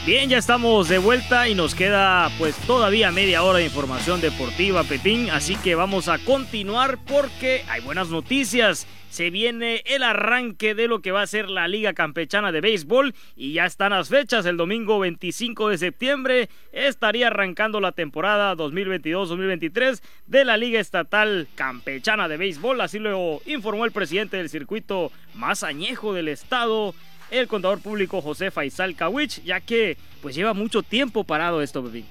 Bien, 0.05 0.29
ya 0.29 0.37
estamos 0.37 0.89
de 0.89 0.97
vuelta 0.97 1.47
y 1.47 1.55
nos 1.55 1.75
queda 1.75 2.29
pues 2.37 2.57
todavía 2.67 3.09
media 3.13 3.41
hora 3.41 3.59
de 3.59 3.63
información 3.63 4.19
deportiva, 4.19 4.83
Pepín, 4.83 5.29
así 5.29 5.55
que 5.55 5.75
vamos 5.75 6.09
a 6.09 6.19
continuar 6.19 6.99
porque 7.07 7.63
hay 7.69 7.79
buenas 7.79 8.09
noticias. 8.09 8.85
Se 9.09 9.29
viene 9.29 9.81
el 9.85 10.03
arranque 10.03 10.75
de 10.75 10.89
lo 10.89 11.01
que 11.01 11.11
va 11.11 11.21
a 11.21 11.27
ser 11.27 11.49
la 11.49 11.69
Liga 11.69 11.93
Campechana 11.93 12.51
de 12.51 12.59
Béisbol 12.59 13.13
y 13.37 13.53
ya 13.53 13.65
están 13.65 13.91
las 13.91 14.09
fechas. 14.09 14.45
El 14.45 14.57
domingo 14.57 14.99
25 14.99 15.69
de 15.69 15.77
septiembre 15.77 16.49
estaría 16.73 17.27
arrancando 17.27 17.79
la 17.79 17.93
temporada 17.93 18.55
2022-2023 18.57 20.01
de 20.27 20.43
la 20.43 20.57
Liga 20.57 20.81
Estatal 20.81 21.47
Campechana 21.55 22.27
de 22.27 22.35
Béisbol. 22.35 22.81
Así 22.81 22.99
lo 22.99 23.39
informó 23.45 23.85
el 23.85 23.91
presidente 23.93 24.35
del 24.35 24.49
circuito 24.49 25.13
más 25.35 25.63
añejo 25.63 26.13
del 26.13 26.27
estado, 26.27 26.93
el 27.39 27.47
contador 27.47 27.79
público 27.79 28.21
José 28.21 28.51
Faisal 28.51 28.95
Kawich, 28.95 29.43
ya 29.43 29.59
que 29.59 29.97
pues 30.21 30.35
lleva 30.35 30.53
mucho 30.53 30.83
tiempo 30.83 31.23
parado 31.23 31.61
esto, 31.61 31.81
bebé. 31.81 32.03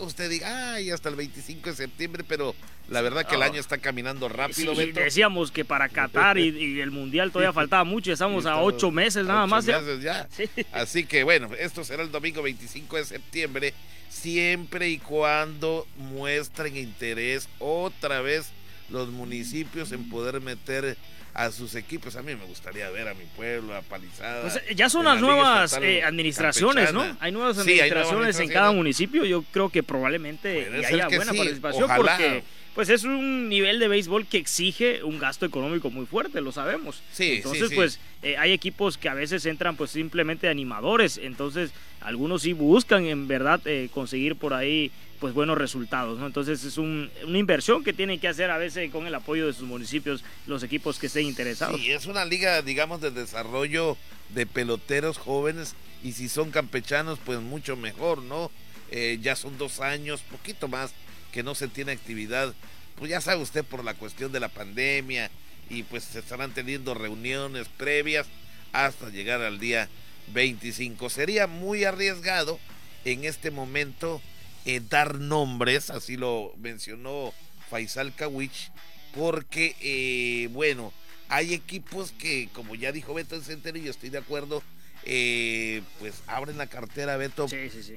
usted 0.00 0.30
diga, 0.30 0.74
ay, 0.74 0.90
hasta 0.90 1.08
el 1.08 1.16
25 1.16 1.70
de 1.70 1.76
septiembre, 1.76 2.24
pero 2.26 2.54
la 2.88 3.00
verdad 3.02 3.26
que 3.26 3.34
el 3.34 3.42
año 3.42 3.60
está 3.60 3.78
caminando 3.78 4.28
rápido. 4.28 4.74
Sí, 4.74 4.92
decíamos 4.92 5.50
que 5.50 5.64
para 5.64 5.88
Qatar 5.88 6.38
y, 6.38 6.80
el 6.80 6.90
Mundial 6.90 7.30
todavía 7.30 7.52
faltaba 7.52 7.84
mucho, 7.84 8.12
estamos 8.12 8.46
a 8.46 8.60
ocho 8.60 8.90
meses 8.90 9.26
nada 9.26 9.46
más. 9.46 9.66
Meses 9.66 10.02
ya. 10.02 10.28
Así 10.72 11.04
que 11.04 11.24
bueno, 11.24 11.50
esto 11.58 11.84
será 11.84 12.02
el 12.02 12.10
domingo 12.10 12.42
25 12.42 12.96
de 12.96 13.04
septiembre, 13.04 13.74
siempre 14.08 14.88
y 14.88 14.98
cuando 14.98 15.86
muestren 15.96 16.76
interés 16.76 17.48
otra 17.58 18.20
vez 18.20 18.50
los 18.90 19.08
municipios 19.10 19.92
en 19.92 20.08
poder 20.08 20.40
meter 20.40 20.96
a 21.34 21.50
sus 21.50 21.74
equipos. 21.74 22.16
A 22.16 22.22
mí 22.22 22.34
me 22.34 22.44
gustaría 22.46 22.88
ver 22.90 23.08
a 23.08 23.14
mi 23.14 23.24
pueblo, 23.36 23.74
a 23.74 23.82
Palizada. 23.82 24.42
Pues, 24.42 24.56
eh, 24.56 24.74
ya 24.74 24.88
son 24.88 25.04
las 25.04 25.20
nuevas 25.20 25.78
eh, 25.82 26.02
administraciones, 26.02 26.92
¿no? 26.92 27.04
Hay 27.20 27.32
nuevas 27.32 27.58
administraciones, 27.58 28.38
en 28.38 28.48
cada 28.48 28.72
municipio. 28.72 29.24
Yo 29.24 29.42
creo 29.52 29.68
que 29.68 29.82
probablemente 29.82 30.70
haya 30.86 31.08
buena 31.08 31.32
participación 31.32 31.90
porque 31.96 32.44
pues 32.74 32.88
es 32.88 33.04
un 33.04 33.48
nivel 33.48 33.78
de 33.78 33.86
béisbol 33.86 34.26
que 34.26 34.36
exige 34.36 35.04
un 35.04 35.18
gasto 35.18 35.46
económico 35.46 35.90
muy 35.90 36.06
fuerte, 36.06 36.40
lo 36.40 36.50
sabemos. 36.50 37.02
Sí, 37.12 37.34
entonces 37.36 37.68
sí, 37.68 37.74
pues 37.74 38.00
eh, 38.22 38.36
hay 38.36 38.52
equipos 38.52 38.98
que 38.98 39.08
a 39.08 39.14
veces 39.14 39.46
entran 39.46 39.76
pues 39.76 39.92
simplemente 39.92 40.48
animadores, 40.48 41.18
entonces 41.18 41.70
algunos 42.00 42.42
sí 42.42 42.52
buscan 42.52 43.06
en 43.06 43.28
verdad 43.28 43.60
eh, 43.64 43.88
conseguir 43.94 44.34
por 44.34 44.54
ahí 44.54 44.90
pues 45.20 45.34
buenos 45.34 45.58
resultados, 45.58 46.18
¿no? 46.18 46.26
Entonces 46.26 46.64
es 46.64 46.78
una 46.78 47.08
inversión 47.26 47.84
que 47.84 47.92
tienen 47.92 48.20
que 48.20 48.28
hacer 48.28 48.50
a 48.50 48.58
veces 48.58 48.90
con 48.90 49.06
el 49.06 49.14
apoyo 49.14 49.46
de 49.46 49.52
sus 49.52 49.66
municipios 49.66 50.24
los 50.46 50.62
equipos 50.62 50.98
que 50.98 51.06
estén 51.06 51.26
interesados. 51.26 51.80
Sí, 51.80 51.90
es 51.90 52.06
una 52.06 52.24
liga, 52.24 52.62
digamos, 52.62 53.00
de 53.00 53.10
desarrollo 53.10 53.96
de 54.30 54.46
peloteros 54.46 55.18
jóvenes 55.18 55.74
y 56.02 56.12
si 56.12 56.28
son 56.28 56.50
campechanos, 56.50 57.18
pues 57.24 57.40
mucho 57.40 57.76
mejor, 57.76 58.22
¿no? 58.22 58.50
Eh, 58.90 59.18
ya 59.22 59.36
son 59.36 59.56
dos 59.58 59.80
años, 59.80 60.20
poquito 60.20 60.68
más, 60.68 60.92
que 61.32 61.42
no 61.42 61.54
se 61.54 61.68
tiene 61.68 61.92
actividad. 61.92 62.54
Pues 62.96 63.10
ya 63.10 63.20
sabe 63.20 63.42
usted 63.42 63.64
por 63.64 63.84
la 63.84 63.94
cuestión 63.94 64.30
de 64.30 64.40
la 64.40 64.48
pandemia 64.48 65.30
y 65.70 65.82
pues 65.82 66.04
se 66.04 66.18
estarán 66.18 66.52
teniendo 66.52 66.94
reuniones 66.94 67.68
previas 67.68 68.26
hasta 68.72 69.08
llegar 69.08 69.40
al 69.40 69.58
día 69.58 69.88
25. 70.32 71.10
Sería 71.10 71.46
muy 71.46 71.84
arriesgado 71.84 72.58
en 73.04 73.24
este 73.24 73.50
momento 73.50 74.20
eh, 74.64 74.80
dar 74.88 75.16
nombres, 75.16 75.90
así 75.90 76.16
lo 76.16 76.54
mencionó 76.56 77.34
Faisal 77.68 78.14
Kawich, 78.14 78.70
porque, 79.14 79.76
eh, 79.80 80.48
bueno, 80.52 80.92
hay 81.28 81.52
equipos 81.52 82.12
que, 82.12 82.48
como 82.54 82.74
ya 82.74 82.90
dijo 82.90 83.12
Beto 83.12 83.40
Centeno, 83.42 83.78
y 83.78 83.88
estoy 83.88 84.08
de 84.08 84.18
acuerdo, 84.18 84.62
eh, 85.04 85.82
pues 85.98 86.22
abren 86.26 86.56
la 86.56 86.66
cartera, 86.66 87.18
Beto, 87.18 87.46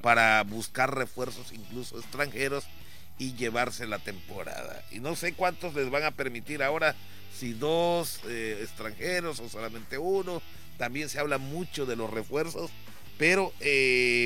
para 0.02 0.44
buscar 0.44 0.94
refuerzos 0.94 1.54
incluso 1.54 2.00
extranjeros 2.00 2.66
y 3.18 3.34
llevarse 3.36 3.88
la 3.88 4.00
temporada. 4.00 4.84
Y 4.92 5.00
no 5.00 5.16
sé 5.16 5.34
cuántos 5.34 5.74
les 5.74 5.90
van 5.90 6.04
a 6.04 6.12
permitir 6.12 6.62
ahora, 6.64 6.96
si 7.34 7.54
dos 7.54 8.20
extranjeros 8.26 9.40
o 9.40 9.48
solamente 9.48 9.98
uno. 9.98 10.42
También 10.78 11.10
se 11.10 11.20
habla 11.20 11.38
mucho 11.38 11.86
de 11.86 11.96
los 11.96 12.10
refuerzos, 12.10 12.72
pero 13.18 13.54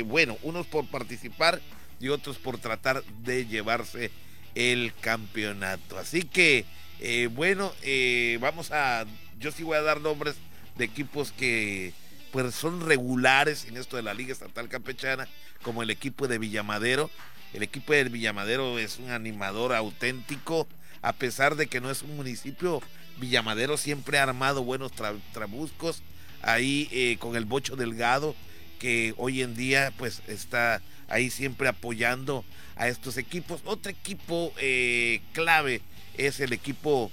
bueno, 0.06 0.38
unos 0.44 0.66
por 0.68 0.86
participar 0.88 1.62
y 2.02 2.10
otros 2.10 2.38
por 2.38 2.58
tratar 2.58 3.04
de 3.24 3.46
llevarse 3.46 4.12
el 4.56 4.94
campeonato. 5.00 5.98
Así 5.98 6.24
que, 6.24 6.66
eh, 7.00 7.30
bueno, 7.32 7.74
eh, 7.84 8.38
vamos 8.42 8.72
a, 8.72 9.06
yo 9.40 9.52
sí 9.52 9.64
voy 9.64 9.78
a 9.78 9.82
dar 9.82 10.02
nombres 10.02 10.36
de 10.78 10.86
equipos 10.86 11.32
que 11.32 11.94
pues 12.32 12.56
son 12.56 12.86
regulares 12.86 13.66
en 13.66 13.78
esto 13.78 13.98
de 13.98 14.04
la 14.04 14.14
Liga 14.14 14.32
Estatal 14.32 14.70
Campechana, 14.70 15.28
como 15.64 15.84
el 15.84 15.90
equipo 15.90 16.28
de 16.28 16.38
Villamadero. 16.38 17.10
El 17.54 17.64
equipo 17.64 17.92
de 17.92 18.06
Villamadero 18.06 18.80
es 18.80 18.98
un 18.98 19.10
animador 19.10 19.74
auténtico, 19.74 20.68
a 21.02 21.14
pesar 21.14 21.56
de 21.56 21.68
que 21.68 21.82
no 21.82 21.92
es 21.92 22.04
un 22.04 22.16
municipio, 22.16 22.82
Villamadero 23.18 23.76
siempre 23.76 24.18
ha 24.18 24.24
armado 24.24 24.64
buenos 24.64 24.92
trabuscos, 25.34 26.02
ahí 26.42 26.88
eh, 26.92 27.18
con 27.20 27.36
el 27.36 27.46
Bocho 27.46 27.76
Delgado, 27.76 28.36
que 28.80 29.14
hoy 29.18 29.42
en 29.42 29.56
día 29.56 29.94
pues 29.98 30.22
está 30.28 30.82
ahí 31.12 31.30
siempre 31.30 31.68
apoyando 31.68 32.44
a 32.76 32.88
estos 32.88 33.18
equipos. 33.18 33.62
Otro 33.66 33.92
equipo 33.92 34.54
eh, 34.58 35.22
clave 35.34 35.82
es 36.18 36.40
el 36.40 36.54
equipo 36.54 37.12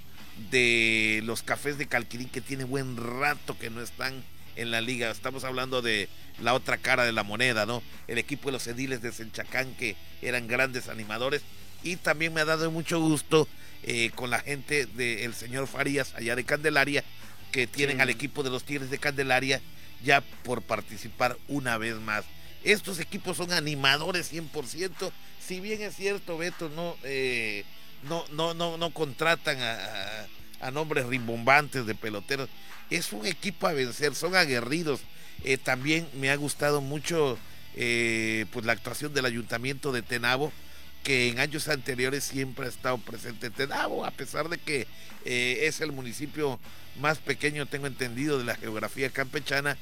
de 0.51 1.21
los 1.25 1.43
Cafés 1.43 1.79
de 1.79 1.87
Calquirín 1.87 2.29
que 2.29 2.41
tiene 2.41 2.65
buen 2.65 2.97
rato 2.97 3.59
que 3.59 3.71
no 3.71 3.83
están 3.83 4.23
en 4.57 4.71
la 4.71 4.81
liga. 4.81 5.11
Estamos 5.11 5.45
hablando 5.45 5.83
de 5.83 6.09
la 6.41 6.55
otra 6.55 6.79
cara 6.79 7.05
de 7.05 7.13
la 7.13 7.23
moneda, 7.23 7.67
¿no? 7.67 7.83
El 8.07 8.19
equipo 8.19 8.49
de 8.49 8.53
los 8.53 8.67
Ediles 8.67 9.03
de 9.03 9.13
Senchacán 9.13 9.75
que 9.75 9.97
eran 10.23 10.47
grandes 10.47 10.89
animadores. 10.89 11.43
Y 11.83 11.97
también 11.97 12.35
me 12.35 12.41
ha 12.41 12.45
dado 12.45 12.71
mucho 12.71 13.01
gusto 13.01 13.49
eh, 13.85 14.11
con 14.15 14.31
la 14.31 14.41
gente 14.41 14.87
del 14.87 15.35
señor 15.35 15.67
Farías 15.69 16.15
allá 16.15 16.35
de 16.35 16.45
Candelaria, 16.45 17.05
que 17.53 17.67
tienen 17.67 18.01
al 18.01 18.11
equipo 18.11 18.43
de 18.43 18.51
los 18.51 18.65
Tigres 18.65 18.91
de 18.91 18.99
Candelaria 18.99 19.61
ya 20.05 20.21
por 20.21 20.63
participar 20.63 21.37
una 21.49 21.79
vez 21.79 21.97
más. 21.97 22.25
Estos 22.65 22.99
equipos 22.99 23.37
son 23.37 23.53
animadores 23.53 24.33
100%, 24.33 25.13
si 25.41 25.61
bien 25.61 25.81
es 25.81 25.95
cierto, 25.97 26.37
Beto, 26.37 26.69
no, 26.69 26.97
eh, 27.05 27.65
no, 28.09 28.25
no, 28.33 28.53
no, 28.55 28.77
no 28.77 28.93
contratan 28.93 29.59
a, 29.61 30.71
nombres 30.73 31.07
rimbombantes 31.07 31.87
de 31.87 31.95
peloteros. 31.95 32.49
Es 32.91 33.13
un 33.13 33.25
equipo 33.27 33.69
a 33.69 33.73
vencer, 33.73 34.15
son 34.15 34.35
aguerridos. 34.35 35.01
Eh, 35.45 35.57
también 35.57 36.09
me 36.15 36.31
ha 36.31 36.37
gustado 36.37 36.81
mucho 36.81 37.39
eh, 37.77 38.45
pues 38.53 38.67
la 38.67 38.73
actuación 38.73 39.15
del 39.15 39.25
ayuntamiento 39.25 39.93
de 39.93 40.03
Tenabo, 40.03 40.53
que 41.05 41.29
en 41.29 41.39
años 41.39 41.69
anteriores 41.69 42.25
siempre 42.25 42.67
ha 42.67 42.69
estado 42.69 42.99
presente 42.99 43.47
en 43.47 43.53
Tenabo, 43.53 44.05
a 44.05 44.11
pesar 44.11 44.49
de 44.49 44.59
que 44.59 44.87
es 45.25 45.81
el 45.81 45.93
municipio 45.93 46.59
más 47.01 47.19
pequeño, 47.19 47.67
tengo 47.67 47.87
entendido, 47.87 48.39
de 48.39 48.45
la 48.45 48.57
geografía 48.57 49.11
campechana, 49.11 49.77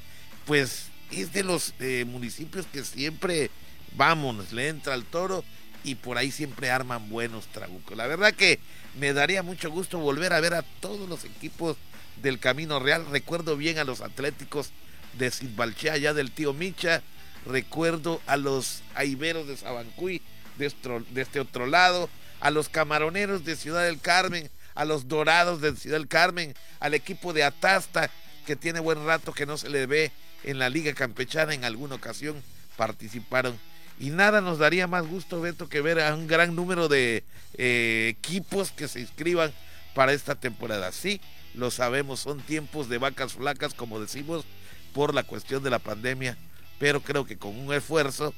pues 0.45 0.89
es 1.11 1.33
de 1.33 1.43
los 1.43 1.73
municipios 2.05 2.65
que 2.67 2.83
siempre, 2.83 3.49
vamos, 3.95 4.51
le 4.51 4.67
entra 4.67 4.93
al 4.93 5.05
toro 5.05 5.43
y 5.83 5.95
por 5.95 6.17
ahí 6.17 6.31
siempre 6.31 6.69
arman 6.69 7.09
buenos 7.09 7.47
trabucos. 7.47 7.95
La 7.95 8.07
verdad 8.07 8.33
que 8.33 8.59
me 8.99 9.13
daría 9.13 9.43
mucho 9.43 9.69
gusto 9.71 9.99
volver 9.99 10.33
a 10.33 10.39
ver 10.39 10.53
a 10.53 10.63
todos 10.81 11.07
los 11.07 11.23
equipos 11.23 11.77
del 12.21 12.39
Camino 12.39 12.79
Real. 12.79 13.05
Recuerdo 13.09 13.57
bien 13.57 13.77
a 13.77 13.83
los 13.83 14.01
Atléticos 14.01 14.71
de 15.17 15.31
Sidbalchea, 15.31 15.93
allá 15.93 16.13
del 16.13 16.31
tío 16.31 16.53
Micha. 16.53 17.01
Recuerdo 17.45 18.21
a 18.27 18.37
los 18.37 18.81
Aiberos 18.95 19.47
de 19.47 19.57
Sabancuy, 19.57 20.21
de, 20.57 20.73
de 21.11 21.21
este 21.21 21.39
otro 21.39 21.65
lado. 21.67 22.09
A 22.39 22.51
los 22.51 22.69
Camaroneros 22.69 23.45
de 23.45 23.55
Ciudad 23.55 23.85
del 23.85 23.99
Carmen. 23.99 24.49
A 24.75 24.85
los 24.85 25.07
Dorados 25.07 25.61
de 25.61 25.75
Ciudad 25.75 25.97
del 25.97 26.07
Carmen. 26.07 26.53
Al 26.79 26.93
equipo 26.93 27.33
de 27.33 27.43
Atasta, 27.43 28.09
que 28.45 28.55
tiene 28.55 28.79
buen 28.79 29.05
rato 29.05 29.33
que 29.33 29.45
no 29.45 29.57
se 29.57 29.69
le 29.69 29.85
ve 29.85 30.11
en 30.43 30.59
la 30.59 30.69
Liga 30.69 30.93
Campechana 30.93 31.53
en 31.53 31.65
alguna 31.65 31.95
ocasión 31.95 32.41
participaron. 32.75 33.57
Y 33.99 34.11
nada 34.11 34.41
nos 34.41 34.59
daría 34.59 34.87
más 34.87 35.07
gusto, 35.07 35.41
Beto, 35.41 35.67
que 35.69 35.81
ver 35.81 35.99
a 35.99 36.13
un 36.15 36.27
gran 36.27 36.55
número 36.55 36.87
de 36.87 37.23
eh, 37.55 38.07
equipos 38.09 38.71
que 38.71 38.87
se 38.87 38.99
inscriban 38.99 39.51
para 39.95 40.13
esta 40.13 40.35
temporada. 40.35 40.91
Sí, 40.91 41.19
lo 41.55 41.71
sabemos, 41.71 42.19
son 42.19 42.39
tiempos 42.41 42.89
de 42.89 42.99
vacas 42.99 43.33
flacas, 43.33 43.73
como 43.73 43.99
decimos, 43.99 44.45
por 44.93 45.15
la 45.15 45.23
cuestión 45.23 45.63
de 45.63 45.71
la 45.71 45.79
pandemia, 45.79 46.37
pero 46.77 47.01
creo 47.01 47.25
que 47.25 47.37
con 47.37 47.57
un 47.57 47.73
esfuerzo. 47.73 48.33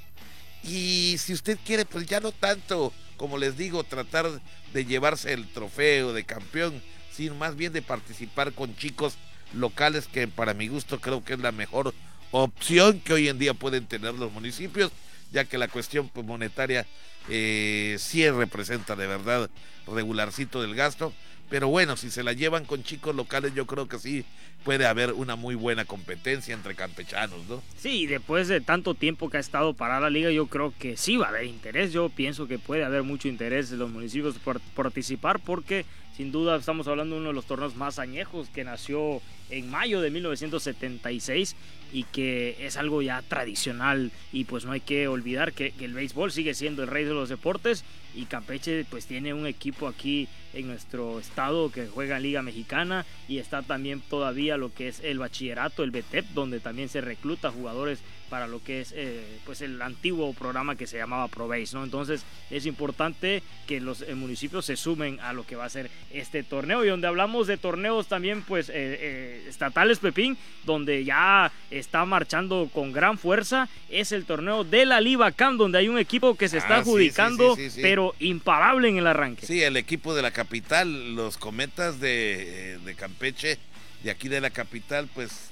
Y 0.64 1.18
si 1.20 1.34
usted 1.34 1.58
quiere, 1.66 1.86
pues 1.86 2.06
ya 2.06 2.22
no 2.22 2.32
tanto, 2.32 2.94
como 3.18 3.38
les 3.38 3.58
digo, 3.58 3.84
tratar 3.84 4.42
de 4.74 4.86
llevarse 4.86 5.34
el 5.34 5.48
trofeo 5.52 6.14
de 6.14 6.24
campeón, 6.24 6.82
sino 7.12 7.36
más 7.36 7.58
bien 7.58 7.74
de 7.74 7.82
participar 7.82 8.54
con 8.54 8.76
chicos 8.78 9.16
locales 9.54 10.08
que 10.08 10.28
para 10.28 10.54
mi 10.54 10.68
gusto 10.68 11.00
creo 11.00 11.24
que 11.24 11.34
es 11.34 11.40
la 11.40 11.52
mejor 11.52 11.94
opción 12.32 13.00
que 13.00 13.14
hoy 13.14 13.28
en 13.28 13.40
día 13.40 13.54
pueden 13.54 13.86
tener 13.86 14.14
los 14.14 14.32
municipios, 14.32 14.92
ya 15.32 15.46
que 15.46 15.58
la 15.58 15.68
cuestión 15.68 16.10
pues, 16.10 16.26
monetaria 16.26 16.86
eh, 17.30 17.96
sí 18.00 18.30
representa 18.30 18.96
de 18.96 19.08
verdad 19.08 19.50
regularcito 19.88 20.62
del 20.62 20.76
gasto, 20.76 21.14
pero 21.50 21.68
bueno, 21.68 21.98
si 21.98 22.12
se 22.12 22.24
la 22.24 22.34
llevan 22.34 22.64
con 22.64 22.84
chicos 22.84 23.16
locales, 23.16 23.54
yo 23.56 23.66
creo 23.66 23.88
que 23.88 23.98
sí 23.98 24.24
puede 24.64 24.86
haber 24.86 25.14
una 25.14 25.36
muy 25.36 25.56
buena 25.56 25.84
competencia 25.84 26.54
entre 26.54 26.76
campechanos, 26.76 27.40
¿no? 27.48 27.64
Sí, 27.78 28.06
después 28.06 28.48
de 28.48 28.62
tanto 28.62 28.94
tiempo 28.94 29.30
que 29.30 29.38
ha 29.38 29.40
estado 29.40 29.74
parada 29.74 30.02
la 30.02 30.10
liga, 30.12 30.30
yo 30.30 30.46
creo 30.46 30.74
que 30.78 30.96
sí 30.96 31.18
va 31.18 31.28
a 31.28 31.30
haber 31.30 31.46
interés. 31.46 31.92
Yo 31.92 32.10
pienso 32.10 32.48
que 32.48 32.60
puede 32.60 32.84
haber 32.84 33.04
mucho 33.04 33.28
interés 33.28 33.70
de 33.70 33.78
los 33.78 33.90
municipios 33.90 34.36
por 34.38 34.60
participar 34.76 35.40
porque 35.40 35.86
sin 36.20 36.34
duda 36.34 36.58
estamos 36.58 36.86
hablando 36.90 37.16
de 37.16 37.22
uno 37.22 37.30
de 37.30 37.34
los 37.34 37.46
torneos 37.46 37.78
más 37.78 37.98
añejos 37.98 38.50
que 38.50 38.66
nació 38.66 39.22
en 39.50 39.72
mayo 39.72 40.02
de 40.02 40.12
1976 40.12 41.56
y 41.94 42.04
que 42.04 42.58
es 42.60 42.76
algo 42.76 43.02
ya 43.02 43.22
tradicional. 43.22 44.12
Y 44.34 44.44
pues 44.44 44.66
no 44.66 44.74
hay 44.74 44.82
que 44.82 45.08
olvidar 45.08 45.54
que, 45.54 45.74
el 45.80 45.94
béisbol 45.94 46.34
sigue 46.34 46.54
siendo 46.56 46.84
el 46.84 46.90
rey 46.90 47.06
de 47.06 47.14
los 47.14 47.30
deportes 47.30 47.86
y 48.14 48.26
Campeche 48.26 48.86
pues 48.90 49.06
tiene 49.06 49.34
un 49.34 49.48
equipo 49.48 49.88
aquí 49.88 50.28
en 50.54 50.68
nuestro 50.68 51.22
estado 51.22 51.72
que 51.72 51.88
juega 51.88 52.18
en 52.18 52.24
Liga 52.24 52.42
Mexicana 52.42 53.06
y 53.30 53.38
está 53.38 53.62
también 53.62 54.02
todavía 54.02 54.58
lo 54.58 54.74
que 54.74 54.90
es 54.90 55.00
el 55.00 55.20
bachillerato, 55.20 55.86
el 55.86 55.92
BTEP, 55.92 56.26
donde 56.34 56.60
también 56.60 56.90
se 56.90 57.00
recluta 57.00 57.50
jugadores 57.50 58.00
para 58.30 58.48
lo 58.48 58.64
que 58.64 58.82
es 58.82 58.94
eh, 58.96 59.22
pues 59.46 59.62
el 59.62 59.82
antiguo 59.82 60.34
programa 60.34 60.76
que 60.76 60.88
se 60.88 60.98
llamaba 60.98 61.28
ProBase, 61.28 61.74
¿no? 61.74 61.84
Entonces 61.84 62.24
es 62.50 62.66
importante 62.66 63.44
que 63.68 63.82
los 63.82 64.02
eh, 64.02 64.16
municipios 64.16 64.66
se 64.66 64.78
sumen 64.78 65.20
a 65.20 65.34
lo 65.34 65.46
que 65.46 65.56
va 65.56 65.66
a 65.66 65.70
ser 65.70 65.90
este 66.14 66.44
torneo 66.44 66.86
y 66.86 66.90
donde 66.90 67.08
hablamos 67.08 67.48
de 67.48 67.58
torneos 67.58 68.08
también 68.08 68.44
pues 68.44 68.70
eh, 68.74 69.46
estatales 69.48 70.00
Pepín, 70.00 70.38
donde 70.66 71.04
ya 71.04 71.52
está 71.72 72.06
marchando 72.06 72.70
con 72.72 72.94
gran 72.94 73.18
fuerza, 73.18 73.68
es 73.90 74.12
el 74.12 74.26
torneo 74.26 74.64
de 74.64 74.86
la 74.86 75.02
Libacam, 75.02 75.58
donde 75.58 75.80
hay 75.80 75.90
un 75.90 75.98
equipo 75.98 76.36
que 76.36 76.48
se 76.48 76.60
está 76.60 76.76
ah, 76.76 76.80
adjudicando, 76.80 77.58
pero 77.82 78.16
imparable 78.20 78.90
en 78.90 78.98
el 78.98 79.08
arranque. 79.08 79.46
Sí, 79.46 79.62
el 79.64 79.78
equipo 79.78 80.14
de 80.14 80.22
la 80.22 80.32
capital, 80.32 81.16
los 81.16 81.38
cometas 81.38 82.00
de, 82.00 82.80
de 82.86 82.96
Campeche, 82.96 83.58
de 84.04 84.12
aquí 84.12 84.30
de 84.30 84.40
la 84.40 84.50
capital, 84.50 85.10
pues 85.14 85.52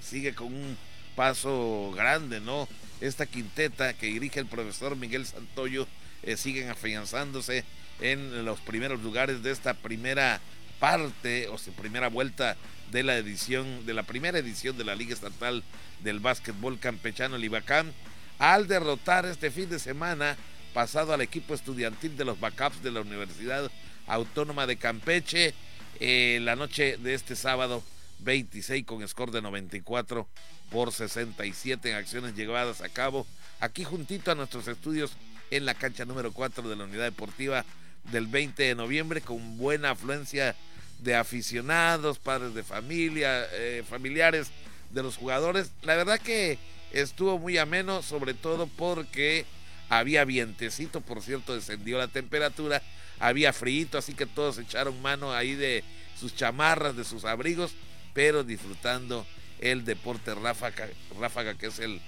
sigue 0.00 0.34
con 0.34 0.48
un 0.48 0.76
paso 1.18 1.92
grande, 1.96 2.38
¿no? 2.38 2.68
Esta 3.00 3.26
quinteta 3.26 3.92
que 3.92 4.06
dirige 4.06 4.38
el 4.38 4.46
profesor 4.46 4.94
Miguel 4.94 5.26
Santoyo 5.26 5.88
eh, 6.22 6.36
siguen 6.36 6.70
afianzándose 6.70 7.64
en 8.00 8.44
los 8.44 8.60
primeros 8.60 9.02
lugares 9.02 9.42
de 9.42 9.50
esta 9.50 9.74
primera 9.74 10.40
parte 10.78 11.48
o 11.48 11.58
su 11.58 11.72
primera 11.72 12.06
vuelta 12.06 12.56
de 12.92 13.02
la 13.02 13.16
edición 13.16 13.84
de 13.84 13.94
la 13.94 14.04
primera 14.04 14.38
edición 14.38 14.78
de 14.78 14.84
la 14.84 14.94
Liga 14.94 15.12
Estatal 15.12 15.64
del 16.04 16.20
Básquetbol 16.20 16.78
Campechano 16.78 17.36
Libacán 17.36 17.92
al 18.38 18.68
derrotar 18.68 19.26
este 19.26 19.50
fin 19.50 19.68
de 19.68 19.80
semana 19.80 20.36
pasado 20.72 21.12
al 21.12 21.20
equipo 21.20 21.52
estudiantil 21.52 22.16
de 22.16 22.26
los 22.26 22.38
backups 22.38 22.80
de 22.84 22.92
la 22.92 23.00
Universidad 23.00 23.72
Autónoma 24.06 24.68
de 24.68 24.76
Campeche 24.76 25.52
eh, 25.98 26.38
la 26.42 26.54
noche 26.54 26.96
de 26.96 27.14
este 27.14 27.34
sábado 27.34 27.82
26 28.20 28.84
con 28.84 29.06
score 29.06 29.32
de 29.32 29.42
94 29.42 30.28
por 30.70 30.92
67 30.92 31.90
en 31.90 31.96
acciones 31.96 32.34
llevadas 32.34 32.82
a 32.82 32.88
cabo 32.88 33.26
aquí 33.60 33.84
juntito 33.84 34.30
a 34.30 34.34
nuestros 34.34 34.68
estudios 34.68 35.12
en 35.50 35.64
la 35.64 35.74
cancha 35.74 36.04
número 36.04 36.32
4 36.32 36.68
de 36.68 36.76
la 36.76 36.84
unidad 36.84 37.04
deportiva 37.04 37.64
del 38.12 38.26
20 38.26 38.62
de 38.62 38.74
noviembre 38.74 39.20
con 39.20 39.58
buena 39.58 39.90
afluencia 39.90 40.54
de 41.00 41.14
aficionados, 41.14 42.18
padres 42.18 42.54
de 42.54 42.64
familia, 42.64 43.46
eh, 43.52 43.84
familiares 43.88 44.50
de 44.90 45.02
los 45.02 45.16
jugadores. 45.16 45.70
La 45.82 45.94
verdad 45.94 46.20
que 46.20 46.58
estuvo 46.92 47.38
muy 47.38 47.58
ameno, 47.58 48.02
sobre 48.02 48.34
todo 48.34 48.66
porque 48.66 49.46
había 49.88 50.24
vientecito, 50.24 51.00
por 51.00 51.22
cierto, 51.22 51.54
descendió 51.54 51.98
la 51.98 52.08
temperatura, 52.08 52.82
había 53.20 53.52
frío, 53.52 53.86
así 53.94 54.14
que 54.14 54.26
todos 54.26 54.58
echaron 54.58 55.00
mano 55.02 55.32
ahí 55.32 55.54
de 55.54 55.84
sus 56.18 56.34
chamarras, 56.34 56.96
de 56.96 57.04
sus 57.04 57.24
abrigos, 57.24 57.74
pero 58.14 58.44
disfrutando 58.44 59.26
el 59.60 59.84
deporte 59.84 60.34
ráfaga, 60.34 60.88
ráfaga 61.18 61.54
que 61.54 61.66
es 61.66 61.78
el 61.78 62.00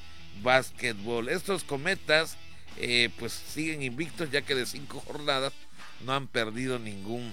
básquetbol. 0.42 1.28
Estos 1.28 1.64
cometas 1.64 2.36
eh, 2.76 3.10
pues 3.18 3.32
siguen 3.32 3.82
invictos 3.82 4.30
ya 4.30 4.42
que 4.42 4.54
de 4.54 4.66
cinco 4.66 5.00
jornadas 5.00 5.52
no 6.04 6.14
han 6.14 6.26
perdido 6.26 6.78
ningún 6.78 7.32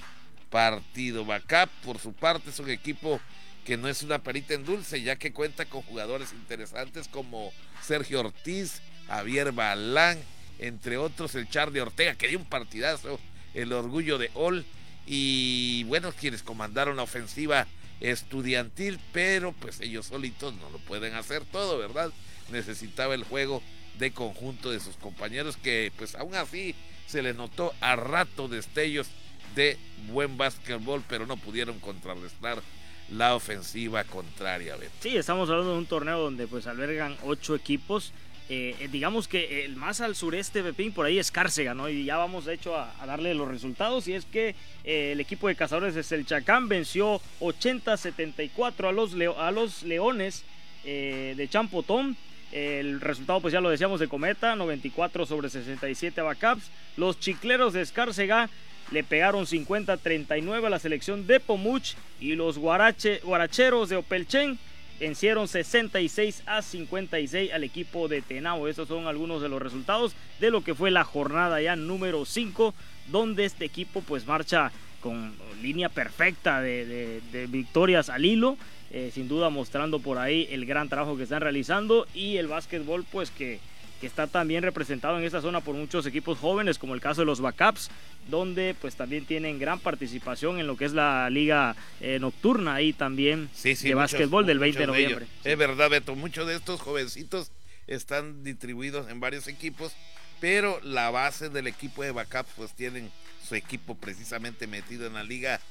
partido. 0.50 1.26
Bacap, 1.26 1.70
por 1.84 2.00
su 2.00 2.14
parte, 2.14 2.50
es 2.50 2.60
un 2.60 2.70
equipo 2.70 3.20
que 3.66 3.78
no 3.78 3.88
es 3.88 4.02
una 4.02 4.20
perita 4.20 4.54
en 4.54 4.66
dulce, 4.66 5.02
ya 5.02 5.18
que 5.18 5.34
cuenta 5.34 5.66
con 5.66 5.82
jugadores 5.82 6.32
interesantes 6.32 7.08
como 7.08 7.52
Sergio 7.82 8.22
Ortiz, 8.22 8.82
Javier 9.08 9.52
Balán, 9.52 10.18
entre 10.60 10.98
otros 10.98 11.36
el 11.36 11.50
Charlie 11.50 11.82
Ortega, 11.82 12.16
que 12.16 12.30
dio 12.30 12.40
un 12.40 12.46
partidazo, 12.46 13.20
el 13.54 13.74
orgullo 13.74 14.18
de 14.18 14.32
Ol, 14.34 14.66
y 15.06 15.84
bueno, 15.86 16.12
quienes 16.12 16.44
comandaron 16.44 16.98
la 16.98 17.04
ofensiva 17.04 17.68
estudiantil, 18.02 19.00
pero 19.12 19.54
pues 19.54 19.82
ellos 19.82 20.08
solitos 20.08 20.54
no 20.56 20.70
lo 20.70 20.78
pueden 20.80 21.16
hacer 21.16 21.44
todo, 21.46 21.78
¿verdad? 21.78 22.12
Necesitaba 22.52 23.16
el 23.16 23.24
juego 23.24 23.62
de 23.98 24.12
conjunto 24.12 24.72
de 24.72 24.80
sus 24.80 24.96
compañeros 24.96 25.58
que 25.58 25.92
pues 25.98 26.16
aún 26.16 26.36
así 26.36 26.76
se 27.08 27.22
le 27.22 27.34
notó 27.34 27.74
a 27.82 27.96
rato 27.96 28.48
destellos 28.48 29.08
de 29.56 29.78
buen 30.12 30.38
básquetbol, 30.38 31.04
pero 31.08 31.26
no 31.26 31.38
pudieron 31.38 31.80
contrarrestar 31.80 32.62
la 33.10 33.36
ofensiva 33.36 34.04
contraria. 34.04 34.76
Sí, 35.00 35.16
estamos 35.16 35.50
hablando 35.50 35.74
de 35.74 35.80
un 35.80 35.86
torneo 35.86 36.20
donde 36.20 36.48
pues 36.48 36.68
albergan 36.68 37.18
ocho 37.24 37.56
equipos. 37.56 38.12
Eh, 38.50 38.76
eh, 38.80 38.88
digamos 38.90 39.28
que 39.28 39.66
el 39.66 39.76
más 39.76 40.00
al 40.00 40.16
sureste, 40.16 40.64
Pepín, 40.64 40.94
por 40.94 41.06
ahí 41.06 41.20
es 41.20 41.32
Cárcega, 41.32 41.74
¿no? 41.74 41.90
Y 41.90 42.06
ya 42.06 42.16
vamos, 42.16 42.46
de 42.46 42.54
hecho, 42.54 42.78
a, 42.78 42.94
darle 43.06 43.34
los 43.34 43.48
resultados. 43.48 44.08
Y 44.08 44.14
es 44.14 44.26
que 44.26 44.56
eh, 44.84 45.12
el 45.12 45.20
equipo 45.20 45.48
de 45.48 45.56
cazadores 45.56 45.96
de 45.96 46.04
Selchacán 46.04 46.70
venció 46.70 47.22
80-74 47.42 48.88
a 48.88 48.92
los, 48.92 49.14
a 49.38 49.52
los 49.52 49.84
Leones 49.84 50.44
de 50.86 51.48
Champotón. 51.50 52.16
El 52.54 53.02
resultado, 53.02 53.42
pues 53.42 53.52
ya 53.52 53.60
lo 53.60 53.70
decíamos, 53.70 54.00
de 54.00 54.08
Cometa, 54.08 54.56
94 54.56 55.26
sobre 55.26 55.50
67 55.50 56.22
Bacaps. 56.22 56.72
Los 56.96 57.20
chicleros 57.20 57.74
de 57.74 57.82
Escárcega 57.82 58.50
le 58.92 59.04
pegaron 59.04 59.46
50-39 59.46 60.66
a 60.66 60.70
la 60.70 60.80
selección 60.80 61.28
de 61.28 61.42
Pomuch 61.42 61.96
y 62.22 62.36
los 62.36 62.58
guarache, 62.58 63.20
guaracheros 63.22 63.90
de 63.90 63.98
Opelchen 63.98 64.58
vencieron 65.00 65.48
66 65.48 66.44
a 66.46 66.62
56 66.62 67.54
al 67.54 67.64
equipo 67.64 68.08
de 68.08 68.22
Tenao. 68.22 68.68
Estos 68.68 68.88
son 68.88 69.08
algunos 69.08 69.42
de 69.42 69.50
los 69.50 69.62
resultados 69.62 70.14
de 70.40 70.52
lo 70.52 70.64
que 70.64 70.76
fue 70.76 70.92
la 70.92 71.04
jornada 71.04 71.62
ya 71.62 71.76
número 71.76 72.26
5, 72.26 72.74
donde 73.08 73.46
este 73.46 73.66
equipo 73.66 74.02
pues 74.02 74.26
marcha 74.26 74.72
con 75.02 75.34
línea 75.62 75.90
perfecta 75.90 76.62
de, 76.62 77.22
victorias 77.50 78.10
al 78.10 78.26
hilo. 78.26 78.58
Eh, 78.90 79.12
sin 79.14 79.28
duda 79.28 79.50
mostrando 79.50 80.00
por 80.00 80.18
ahí 80.18 80.48
el 80.50 80.66
gran 80.66 80.88
trabajo 80.88 81.18
que 81.18 81.24
están 81.24 81.42
realizando 81.42 82.08
y 82.14 82.38
el 82.38 82.48
básquetbol 82.48 83.04
pues 83.12 83.32
que 83.32 83.60
que 84.00 84.08
está 84.08 84.28
también 84.28 84.64
representado 84.64 85.18
en 85.18 85.26
esta 85.26 85.42
zona 85.42 85.62
por 85.62 85.76
muchos 85.76 86.06
equipos 86.06 86.38
jóvenes, 86.38 86.78
como 86.78 86.94
el 86.94 87.02
caso 87.02 87.22
de 87.22 87.26
los 87.26 87.42
Backups, 87.42 87.90
donde 88.30 88.76
pues 88.80 88.96
también 88.96 89.26
tienen 89.26 89.60
gran 89.60 89.80
participación 89.80 90.60
en 90.60 90.68
lo 90.68 90.78
que 90.78 90.86
es 90.86 90.94
la 90.94 91.30
liga 91.30 91.76
eh, 92.02 92.20
nocturna 92.20 92.76
ahí 92.76 92.94
también 92.94 93.50
de 93.64 93.96
básquetbol 93.96 94.46
del 94.46 94.60
20 94.60 94.80
de 94.80 94.88
noviembre. 94.88 95.28
Es 95.44 95.58
verdad, 95.58 95.90
Beto, 95.90 96.16
muchos 96.16 96.48
de 96.48 96.56
estos 96.56 96.82
jovencitos 96.82 97.52
están 97.88 98.44
distribuidos 98.44 99.10
en 99.10 99.20
varios 99.20 99.48
equipos, 99.48 99.94
pero 100.40 100.80
la 100.84 101.10
base 101.10 101.50
del 101.50 101.68
equipo 101.68 102.04
de 102.04 102.12
Backups 102.12 102.52
pues 102.56 102.74
tienen 102.74 103.12
su 103.48 103.56
equipo 103.56 103.96
precisamente 103.96 104.68
metido 104.68 105.08
en 105.08 105.14
la 105.14 105.24
liga, 105.24 105.62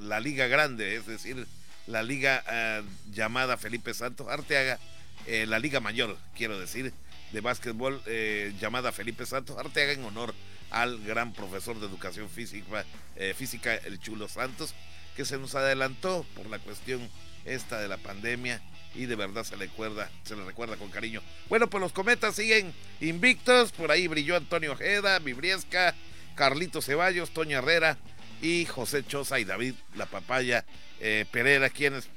la 0.00 0.20
liga 0.20 0.46
grande, 0.48 0.96
es 0.96 1.06
decir, 1.06 1.46
la 1.86 2.02
liga 2.02 2.44
eh, 2.50 2.82
llamada 3.12 3.56
Felipe 3.56 3.94
Santos 3.94 4.28
Arteaga 4.28 4.78
eh, 5.26 5.46
la 5.46 5.58
Liga 5.58 5.80
Mayor, 5.80 6.16
quiero 6.34 6.58
decir, 6.58 6.92
de 7.32 7.40
básquetbol 7.40 8.02
eh, 8.06 8.52
llamada 8.60 8.92
Felipe 8.92 9.26
Santos 9.26 9.58
Arteaga 9.58 9.92
en 9.92 10.04
honor 10.04 10.34
al 10.70 11.00
gran 11.00 11.32
profesor 11.32 11.78
de 11.78 11.86
educación 11.86 12.28
física, 12.28 12.84
eh, 13.16 13.34
física, 13.36 13.74
el 13.74 14.00
Chulo 14.00 14.28
Santos, 14.28 14.74
que 15.16 15.24
se 15.24 15.38
nos 15.38 15.54
adelantó 15.54 16.24
por 16.34 16.46
la 16.46 16.58
cuestión 16.58 17.08
esta 17.44 17.80
de 17.80 17.88
la 17.88 17.96
pandemia 17.96 18.62
y 18.94 19.06
de 19.06 19.16
verdad 19.16 19.44
se 19.44 19.56
le 19.56 19.66
recuerda, 19.66 20.10
se 20.24 20.36
le 20.36 20.44
recuerda 20.44 20.76
con 20.76 20.90
cariño. 20.90 21.22
Bueno, 21.48 21.68
pues 21.68 21.80
los 21.80 21.92
cometas 21.92 22.36
siguen 22.36 22.72
invictos, 23.00 23.72
por 23.72 23.90
ahí 23.90 24.08
brilló 24.08 24.36
Antonio 24.36 24.72
Ojeda, 24.72 25.18
Vibriesca, 25.18 25.94
Carlito 26.34 26.82
Ceballos, 26.82 27.30
Toño 27.30 27.58
Herrera 27.58 27.98
y 28.42 28.64
José 28.64 29.04
Choza 29.06 29.38
y 29.38 29.44
David 29.44 29.74
La 29.94 30.06
Papaya 30.06 30.64
Pereira, 31.30 31.70
quienes 31.70 32.08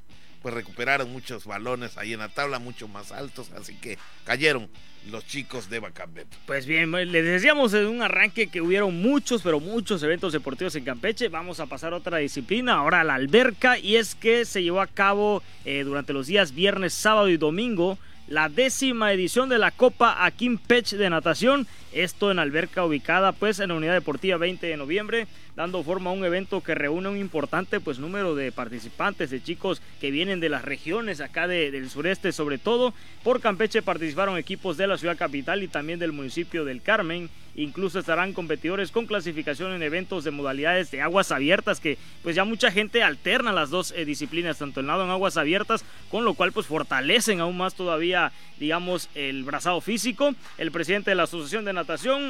pues 0.43 0.53
recuperaron 0.53 1.11
muchos 1.11 1.45
balones 1.45 1.97
ahí 1.97 2.13
en 2.13 2.19
la 2.19 2.29
tabla, 2.29 2.59
mucho 2.59 2.87
más 2.87 3.11
altos, 3.11 3.49
así 3.57 3.75
que 3.75 3.97
cayeron 4.25 4.69
los 5.09 5.25
chicos 5.25 5.69
de 5.69 5.79
Bacambet. 5.79 6.27
Pues 6.45 6.65
bien, 6.65 6.91
les 6.91 7.25
decíamos 7.25 7.73
en 7.73 7.87
un 7.87 8.01
arranque 8.01 8.47
que 8.47 8.61
hubieron 8.61 9.01
muchos, 9.01 9.41
pero 9.41 9.59
muchos 9.59 10.03
eventos 10.03 10.33
deportivos 10.33 10.75
en 10.75 10.83
Campeche. 10.83 11.29
Vamos 11.29 11.59
a 11.59 11.65
pasar 11.65 11.93
a 11.93 11.97
otra 11.97 12.17
disciplina, 12.17 12.73
ahora 12.73 13.01
a 13.01 13.03
la 13.03 13.15
alberca, 13.15 13.79
y 13.79 13.95
es 13.95 14.15
que 14.15 14.45
se 14.45 14.61
llevó 14.61 14.81
a 14.81 14.87
cabo 14.87 15.41
eh, 15.65 15.83
durante 15.83 16.13
los 16.13 16.27
días 16.27 16.53
viernes, 16.53 16.93
sábado 16.93 17.29
y 17.29 17.37
domingo 17.37 17.97
la 18.27 18.49
décima 18.49 19.11
edición 19.11 19.49
de 19.49 19.57
la 19.57 19.71
Copa 19.71 20.25
Akim 20.25 20.57
Pech 20.57 20.91
de 20.91 21.09
natación. 21.09 21.67
Esto 21.93 22.31
en 22.31 22.39
alberca 22.39 22.83
ubicada 22.83 23.33
pues 23.33 23.59
en 23.59 23.69
la 23.69 23.75
Unidad 23.75 23.93
Deportiva 23.93 24.37
20 24.37 24.65
de 24.65 24.77
noviembre 24.77 25.27
dando 25.55 25.83
forma 25.83 26.09
a 26.09 26.13
un 26.13 26.25
evento 26.25 26.61
que 26.61 26.75
reúne 26.75 27.09
un 27.09 27.17
importante 27.17 27.79
pues 27.79 27.99
número 27.99 28.33
de 28.35 28.51
participantes, 28.51 29.29
de 29.29 29.43
chicos 29.43 29.81
que 30.01 30.11
vienen 30.11 30.39
de 30.39 30.49
las 30.49 30.63
regiones 30.65 31.21
acá 31.21 31.47
del 31.47 31.89
sureste 31.89 32.31
sobre 32.31 32.57
todo. 32.57 32.93
Por 33.23 33.41
Campeche 33.41 33.81
participaron 33.81 34.37
equipos 34.37 34.77
de 34.77 34.87
la 34.87 34.97
ciudad 34.97 35.17
capital 35.17 35.61
y 35.63 35.67
también 35.67 35.99
del 35.99 36.11
municipio 36.11 36.65
del 36.65 36.81
Carmen. 36.81 37.29
Incluso 37.55 37.99
estarán 37.99 38.33
competidores 38.33 38.89
con 38.89 39.05
clasificación 39.05 39.73
en 39.73 39.83
eventos 39.83 40.23
de 40.23 40.31
modalidades 40.31 40.89
de 40.89 41.01
aguas 41.01 41.31
abiertas 41.31 41.79
que 41.79 41.99
pues 42.23 42.35
ya 42.35 42.45
mucha 42.45 42.71
gente 42.71 43.03
alterna 43.03 43.51
las 43.53 43.69
dos 43.69 43.91
eh, 43.91 44.05
disciplinas, 44.05 44.57
tanto 44.57 44.79
el 44.79 44.87
nado 44.87 45.03
en 45.03 45.11
aguas 45.11 45.37
abiertas, 45.37 45.85
con 46.09 46.25
lo 46.25 46.33
cual 46.33 46.51
pues 46.51 46.65
fortalecen 46.65 47.41
aún 47.41 47.55
más 47.55 47.75
todavía 47.75 48.31
digamos 48.59 49.07
el 49.13 49.43
brazado 49.43 49.81
físico. 49.81 50.33
El 50.57 50.71
presidente 50.71 51.11
de 51.11 51.15
la 51.15 51.23
Asociación 51.23 51.63
de 51.63 51.73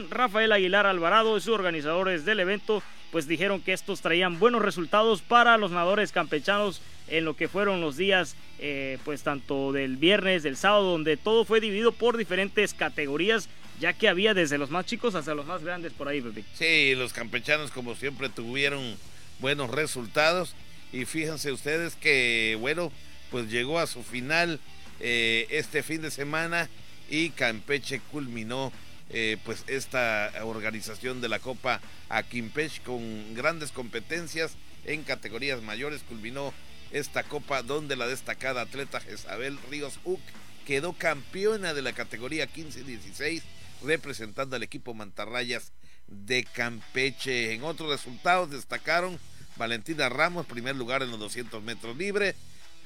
Rafael 0.09 0.51
Aguilar 0.51 0.85
Alvarado 0.85 1.37
y 1.37 1.41
sus 1.41 1.53
organizadores 1.53 2.25
del 2.25 2.39
evento 2.39 2.83
pues 3.11 3.27
dijeron 3.27 3.61
que 3.61 3.73
estos 3.73 4.01
traían 4.01 4.39
buenos 4.39 4.63
resultados 4.63 5.21
para 5.21 5.57
los 5.57 5.69
nadadores 5.69 6.11
campechanos 6.11 6.81
en 7.07 7.25
lo 7.25 7.35
que 7.35 7.47
fueron 7.47 7.79
los 7.79 7.95
días, 7.95 8.35
eh, 8.57 8.97
pues 9.05 9.21
tanto 9.21 9.71
del 9.71 9.97
viernes, 9.97 10.41
del 10.41 10.57
sábado, 10.57 10.91
donde 10.91 11.15
todo 11.15 11.45
fue 11.45 11.59
dividido 11.59 11.91
por 11.91 12.17
diferentes 12.17 12.73
categorías, 12.73 13.49
ya 13.79 13.93
que 13.93 14.07
había 14.07 14.33
desde 14.33 14.57
los 14.57 14.71
más 14.71 14.87
chicos 14.87 15.13
hasta 15.13 15.35
los 15.35 15.45
más 15.45 15.63
grandes 15.63 15.93
por 15.93 16.07
ahí, 16.07 16.21
Pepe. 16.21 16.43
Sí, 16.55 16.95
los 16.95 17.13
campechanos 17.13 17.69
como 17.69 17.93
siempre 17.93 18.29
tuvieron 18.29 18.95
buenos 19.37 19.69
resultados 19.69 20.55
y 20.91 21.05
fíjense 21.05 21.51
ustedes 21.51 21.95
que, 21.95 22.57
bueno, 22.59 22.91
pues 23.29 23.51
llegó 23.51 23.77
a 23.77 23.85
su 23.85 24.01
final 24.01 24.59
eh, 24.99 25.45
este 25.51 25.83
fin 25.83 26.01
de 26.01 26.09
semana 26.09 26.67
y 27.11 27.29
Campeche 27.29 28.01
culminó 28.11 28.71
eh, 29.13 29.37
pues 29.45 29.63
esta 29.67 30.31
organización 30.43 31.21
de 31.21 31.29
la 31.29 31.39
Copa 31.39 31.79
Aquimpech 32.09 32.83
con 32.83 33.33
grandes 33.35 33.71
competencias 33.71 34.55
en 34.85 35.03
categorías 35.03 35.61
mayores 35.61 36.01
culminó 36.03 36.53
esta 36.91 37.23
copa 37.23 37.63
donde 37.63 37.95
la 37.95 38.07
destacada 38.07 38.61
atleta 38.61 38.99
Jezabel 38.99 39.59
Ríos 39.69 39.99
Uc 40.03 40.19
quedó 40.65 40.93
campeona 40.93 41.73
de 41.73 41.81
la 41.81 41.93
categoría 41.93 42.51
15-16 42.51 43.41
representando 43.83 44.55
al 44.55 44.63
equipo 44.63 44.93
Mantarrayas 44.93 45.71
de 46.07 46.43
Campeche. 46.43 47.53
En 47.53 47.63
otros 47.63 47.89
resultados 47.89 48.49
destacaron 48.49 49.19
Valentina 49.57 50.09
Ramos, 50.09 50.45
primer 50.45 50.75
lugar 50.75 51.03
en 51.03 51.11
los 51.11 51.19
200 51.19 51.61
metros 51.63 51.95
libres, 51.97 52.35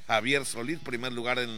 Javier 0.07 0.45
Solís, 0.45 0.79
primer 0.79 1.13
lugar 1.13 1.39
en 1.39 1.49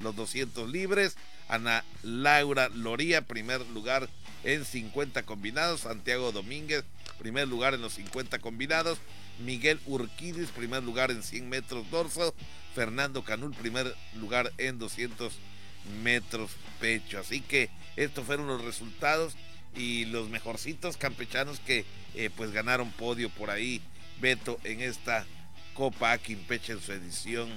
los 0.00 0.16
200 0.16 0.70
libres, 0.70 1.16
Ana 1.48 1.84
Laura 2.02 2.68
Loría, 2.68 3.22
primer 3.22 3.66
lugar 3.68 4.08
en 4.44 4.64
50 4.64 5.22
combinados, 5.24 5.80
Santiago 5.80 6.32
Domínguez, 6.32 6.84
primer 7.18 7.48
lugar 7.48 7.74
en 7.74 7.82
los 7.82 7.94
50 7.94 8.38
combinados, 8.38 8.98
Miguel 9.38 9.80
Urquidis, 9.86 10.50
primer 10.50 10.82
lugar 10.82 11.10
en 11.10 11.22
100 11.22 11.48
metros 11.48 11.90
dorso, 11.90 12.34
Fernando 12.74 13.24
Canul, 13.24 13.54
primer 13.54 13.94
lugar 14.14 14.52
en 14.58 14.78
200 14.78 15.32
metros 16.02 16.50
pecho. 16.80 17.18
Así 17.18 17.40
que 17.40 17.70
estos 17.96 18.24
fueron 18.26 18.46
los 18.46 18.64
resultados 18.64 19.34
y 19.74 20.06
los 20.06 20.28
mejorcitos 20.28 20.96
campechanos 20.96 21.60
que 21.60 21.84
eh, 22.14 22.30
pues 22.34 22.52
ganaron 22.52 22.90
podio 22.92 23.30
por 23.30 23.50
ahí, 23.50 23.80
Beto, 24.20 24.58
en 24.64 24.80
esta 24.80 25.26
Copa 25.74 26.12
Aquimpeche 26.12 26.72
en 26.72 26.80
su 26.80 26.92
edición 26.92 27.48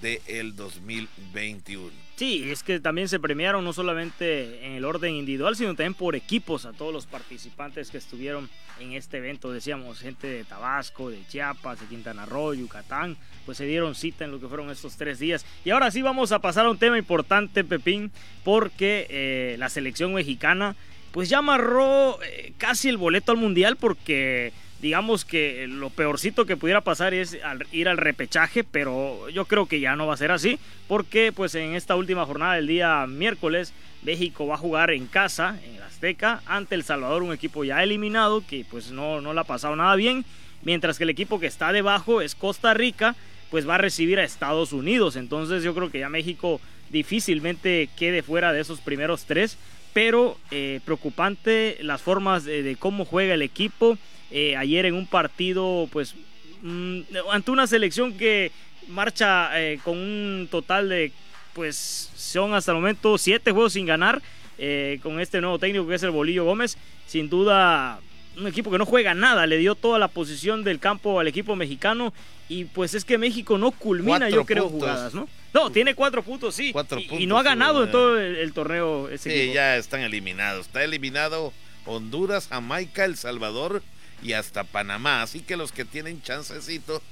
del 0.00 0.20
el 0.26 0.56
2021. 0.56 1.90
Sí, 2.16 2.50
es 2.50 2.62
que 2.62 2.80
también 2.80 3.08
se 3.08 3.18
premiaron 3.18 3.64
no 3.64 3.72
solamente 3.72 4.66
en 4.66 4.72
el 4.72 4.84
orden 4.84 5.14
individual, 5.14 5.56
sino 5.56 5.70
también 5.70 5.94
por 5.94 6.14
equipos 6.14 6.66
a 6.66 6.72
todos 6.72 6.92
los 6.92 7.06
participantes 7.06 7.90
que 7.90 7.96
estuvieron 7.96 8.50
en 8.78 8.92
este 8.92 9.16
evento. 9.16 9.50
Decíamos, 9.50 10.00
gente 10.00 10.26
de 10.26 10.44
Tabasco, 10.44 11.08
de 11.08 11.26
Chiapas, 11.28 11.80
de 11.80 11.86
Quintana 11.86 12.26
Roo, 12.26 12.52
Yucatán, 12.52 13.16
pues 13.46 13.56
se 13.56 13.64
dieron 13.64 13.94
cita 13.94 14.26
en 14.26 14.32
lo 14.32 14.40
que 14.40 14.48
fueron 14.48 14.70
estos 14.70 14.96
tres 14.96 15.18
días. 15.18 15.46
Y 15.64 15.70
ahora 15.70 15.90
sí 15.90 16.02
vamos 16.02 16.32
a 16.32 16.40
pasar 16.40 16.66
a 16.66 16.70
un 16.70 16.78
tema 16.78 16.98
importante, 16.98 17.64
Pepín, 17.64 18.12
porque 18.44 19.06
eh, 19.08 19.56
la 19.58 19.70
selección 19.70 20.12
mexicana 20.12 20.76
pues 21.12 21.28
ya 21.28 21.38
amarró 21.38 22.22
eh, 22.22 22.52
casi 22.58 22.88
el 22.88 22.96
boleto 22.96 23.32
al 23.32 23.38
Mundial 23.38 23.76
porque 23.76 24.52
digamos 24.80 25.24
que 25.24 25.66
lo 25.68 25.90
peorcito 25.90 26.46
que 26.46 26.56
pudiera 26.56 26.80
pasar 26.80 27.12
es 27.12 27.38
ir 27.72 27.88
al 27.88 27.96
repechaje, 27.98 28.64
pero 28.64 29.28
yo 29.28 29.44
creo 29.44 29.66
que 29.66 29.80
ya 29.80 29.96
no 29.96 30.06
va 30.06 30.14
a 30.14 30.18
ser 30.18 30.32
así, 30.32 30.58
porque 30.88 31.32
pues 31.32 31.54
en 31.54 31.74
esta 31.74 31.96
última 31.96 32.24
jornada 32.24 32.54
del 32.54 32.66
día 32.66 33.06
miércoles 33.06 33.72
México 34.02 34.46
va 34.46 34.54
a 34.54 34.58
jugar 34.58 34.90
en 34.90 35.06
casa, 35.06 35.58
en 35.66 35.76
el 35.76 35.82
Azteca, 35.82 36.42
ante 36.46 36.74
El 36.74 36.84
Salvador, 36.84 37.22
un 37.22 37.32
equipo 37.32 37.64
ya 37.64 37.82
eliminado 37.82 38.42
que 38.46 38.64
pues 38.70 38.90
no, 38.90 39.20
no 39.20 39.34
le 39.34 39.40
ha 39.40 39.44
pasado 39.44 39.76
nada 39.76 39.94
bien, 39.96 40.24
mientras 40.62 40.96
que 40.96 41.04
el 41.04 41.10
equipo 41.10 41.38
que 41.38 41.46
está 41.46 41.72
debajo 41.72 42.22
es 42.22 42.34
Costa 42.34 42.72
Rica, 42.72 43.16
pues 43.50 43.68
va 43.68 43.74
a 43.74 43.78
recibir 43.78 44.18
a 44.18 44.24
Estados 44.24 44.72
Unidos, 44.72 45.16
entonces 45.16 45.62
yo 45.62 45.74
creo 45.74 45.90
que 45.90 45.98
ya 45.98 46.08
México 46.08 46.60
difícilmente 46.88 47.88
quede 47.98 48.22
fuera 48.22 48.52
de 48.52 48.60
esos 48.60 48.80
primeros 48.80 49.24
tres, 49.24 49.58
pero 49.92 50.38
eh, 50.50 50.80
preocupante 50.84 51.76
las 51.82 52.00
formas 52.00 52.44
de 52.44 52.76
cómo 52.78 53.04
juega 53.04 53.34
el 53.34 53.42
equipo, 53.42 53.98
eh, 54.30 54.56
ayer 54.56 54.86
en 54.86 54.94
un 54.94 55.06
partido, 55.06 55.88
pues, 55.92 56.14
mm, 56.62 57.00
ante 57.32 57.50
una 57.50 57.66
selección 57.66 58.16
que 58.16 58.52
marcha 58.88 59.50
eh, 59.60 59.78
con 59.84 59.96
un 59.98 60.48
total 60.50 60.88
de, 60.88 61.12
pues, 61.52 62.10
son 62.14 62.54
hasta 62.54 62.72
el 62.72 62.78
momento 62.78 63.18
siete 63.18 63.52
juegos 63.52 63.72
sin 63.72 63.86
ganar, 63.86 64.22
eh, 64.58 65.00
con 65.02 65.20
este 65.20 65.40
nuevo 65.40 65.58
técnico 65.58 65.86
que 65.86 65.94
es 65.94 66.02
el 66.02 66.10
Bolillo 66.10 66.44
Gómez, 66.44 66.76
sin 67.06 67.28
duda 67.28 68.00
un 68.36 68.46
equipo 68.46 68.70
que 68.70 68.78
no 68.78 68.86
juega 68.86 69.14
nada, 69.14 69.46
le 69.46 69.58
dio 69.58 69.74
toda 69.74 69.98
la 69.98 70.08
posición 70.08 70.62
del 70.64 70.78
campo 70.78 71.18
al 71.18 71.26
equipo 71.26 71.56
mexicano 71.56 72.12
y 72.48 72.64
pues 72.64 72.94
es 72.94 73.04
que 73.04 73.18
México 73.18 73.58
no 73.58 73.70
culmina, 73.70 74.28
yo 74.28 74.44
creo, 74.44 74.68
jugadas, 74.68 75.14
¿no? 75.14 75.28
No, 75.52 75.70
tiene 75.70 75.94
cuatro 75.94 76.22
puntos, 76.22 76.54
sí. 76.54 76.72
y, 77.10 77.26
no 77.26 77.38
ha 77.38 77.42
ganado 77.42 77.84
en 77.84 77.90
todo 77.90 78.20
el, 78.20 78.52
torneo. 78.52 79.08
Ese 79.08 79.30
sí, 79.30 79.52
ya 79.52 79.76
están 79.76 80.00
eliminados. 80.00 80.66
Está 80.66 80.84
eliminado 80.84 81.52
Honduras, 81.86 82.48
Jamaica, 82.48 83.04
El 83.04 83.16
Salvador 83.16 83.82
y 84.22 84.32
hasta 84.32 84.64
Panamá. 84.64 85.22
Así 85.22 85.40
que 85.40 85.56
los 85.56 85.72
que 85.72 85.84
tienen 85.84 86.22
chancecito, 86.22 87.02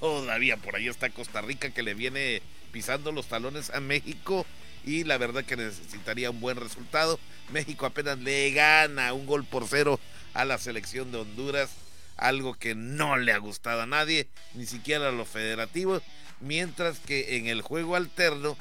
todavía 0.00 0.56
por 0.56 0.76
ahí 0.76 0.88
está 0.88 1.10
Costa 1.10 1.40
Rica 1.40 1.70
que 1.70 1.82
le 1.82 1.94
viene 1.94 2.42
pisando 2.72 3.12
los 3.12 3.26
talones 3.26 3.70
a 3.70 3.80
México 3.80 4.46
y 4.84 5.04
la 5.04 5.18
verdad 5.18 5.44
que 5.44 5.56
necesitaría 5.56 6.30
un 6.30 6.40
buen 6.40 6.56
resultado. 6.56 7.18
México 7.52 7.86
apenas 7.86 8.18
le 8.18 8.50
gana 8.52 9.12
un 9.12 9.26
gol 9.26 9.44
por 9.44 9.66
cero 9.68 10.00
a 10.34 10.44
la 10.44 10.58
selección 10.58 11.10
de 11.12 11.18
Honduras, 11.18 11.70
algo 12.16 12.54
que 12.54 12.74
no 12.74 13.16
le 13.16 13.32
ha 13.32 13.38
gustado 13.38 13.82
a 13.82 13.86
nadie, 13.86 14.28
ni 14.54 14.66
siquiera 14.66 15.08
a 15.08 15.12
los 15.12 15.28
federativos, 15.28 16.02
mientras 16.40 16.98
que 16.98 17.36
en 17.36 17.46
el 17.46 17.62
juego 17.62 17.96
alterno 17.96 18.56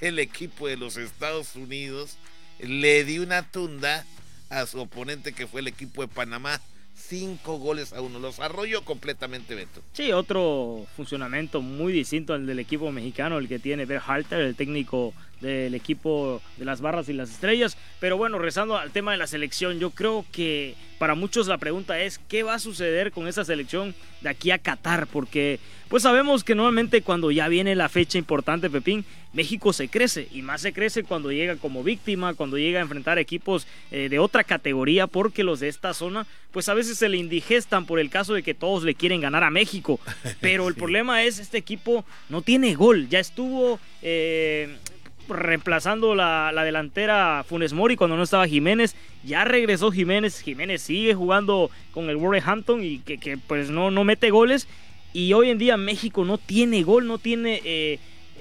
el 0.00 0.18
equipo 0.18 0.68
de 0.68 0.76
los 0.76 0.96
Estados 0.96 1.56
Unidos 1.56 2.16
le 2.58 3.04
dio 3.04 3.22
una 3.22 3.42
tunda 3.50 4.04
a 4.50 4.66
su 4.66 4.80
oponente 4.80 5.32
que 5.32 5.46
fue 5.46 5.60
el 5.60 5.68
equipo 5.68 6.02
de 6.02 6.08
Panamá 6.08 6.60
cinco 7.10 7.58
goles 7.58 7.92
a 7.92 8.00
uno. 8.00 8.20
Los 8.20 8.38
arrolló 8.38 8.84
completamente 8.84 9.56
Beto. 9.56 9.82
Sí, 9.92 10.12
otro 10.12 10.86
funcionamiento 10.96 11.60
muy 11.60 11.92
distinto 11.92 12.34
al 12.34 12.46
del 12.46 12.60
equipo 12.60 12.92
mexicano, 12.92 13.38
el 13.38 13.48
que 13.48 13.58
tiene 13.58 13.84
Berhalter, 13.84 14.40
el 14.40 14.54
técnico 14.54 15.12
del 15.40 15.74
equipo 15.74 16.42
de 16.56 16.64
las 16.64 16.80
barras 16.80 17.08
y 17.08 17.12
las 17.12 17.30
estrellas. 17.30 17.76
Pero 17.98 18.16
bueno, 18.16 18.38
rezando 18.38 18.76
al 18.76 18.90
tema 18.90 19.12
de 19.12 19.18
la 19.18 19.26
selección, 19.26 19.78
yo 19.78 19.90
creo 19.90 20.24
que 20.32 20.74
para 20.98 21.14
muchos 21.14 21.46
la 21.46 21.56
pregunta 21.56 21.98
es 21.98 22.18
qué 22.18 22.42
va 22.42 22.54
a 22.54 22.58
suceder 22.58 23.10
con 23.10 23.26
esa 23.26 23.44
selección 23.44 23.94
de 24.20 24.28
aquí 24.28 24.50
a 24.50 24.58
Qatar, 24.58 25.06
porque 25.06 25.58
pues 25.88 26.02
sabemos 26.02 26.44
que 26.44 26.54
normalmente 26.54 27.00
cuando 27.00 27.30
ya 27.30 27.48
viene 27.48 27.74
la 27.74 27.88
fecha 27.88 28.18
importante, 28.18 28.68
Pepín, 28.68 29.04
México 29.32 29.72
se 29.72 29.88
crece 29.88 30.28
y 30.30 30.42
más 30.42 30.60
se 30.60 30.72
crece 30.74 31.02
cuando 31.02 31.32
llega 31.32 31.56
como 31.56 31.82
víctima, 31.82 32.34
cuando 32.34 32.58
llega 32.58 32.80
a 32.80 32.82
enfrentar 32.82 33.18
equipos 33.18 33.66
eh, 33.90 34.08
de 34.10 34.18
otra 34.18 34.44
categoría, 34.44 35.06
porque 35.06 35.42
los 35.42 35.60
de 35.60 35.68
esta 35.68 35.94
zona 35.94 36.26
pues 36.52 36.68
a 36.68 36.74
veces 36.74 36.98
se 36.98 37.08
le 37.08 37.16
indigestan 37.16 37.86
por 37.86 37.98
el 37.98 38.10
caso 38.10 38.34
de 38.34 38.42
que 38.42 38.54
todos 38.54 38.82
le 38.82 38.94
quieren 38.94 39.20
ganar 39.20 39.42
a 39.42 39.50
México. 39.50 40.00
Pero 40.40 40.68
el 40.68 40.74
problema 40.74 41.22
es 41.22 41.38
este 41.38 41.58
equipo 41.58 42.04
no 42.28 42.42
tiene 42.42 42.74
gol, 42.74 43.08
ya 43.08 43.20
estuvo... 43.20 43.80
Eh, 44.02 44.76
reemplazando 45.30 46.14
la, 46.14 46.52
delantera 46.64 47.44
Funes 47.48 47.72
Mori 47.72 47.96
cuando 47.96 48.16
no 48.16 48.22
estaba 48.22 48.46
Jiménez. 48.46 48.94
Ya 49.24 49.44
regresó 49.44 49.90
Jiménez. 49.90 50.40
Jiménez 50.40 50.82
sigue 50.82 51.14
jugando 51.14 51.70
con 51.92 52.10
el 52.10 52.16
Wolverhampton 52.16 52.82
y 52.82 52.98
que, 52.98 53.38
pues 53.38 53.70
no, 53.70 53.90
no 53.90 54.04
mete 54.04 54.30
goles. 54.30 54.68
Y 55.12 55.32
hoy 55.32 55.50
en 55.50 55.58
día 55.58 55.76
México 55.76 56.24
no 56.24 56.38
tiene 56.38 56.82
gol, 56.82 57.06
no 57.06 57.18
tiene 57.18 57.60
eh, 57.64 57.98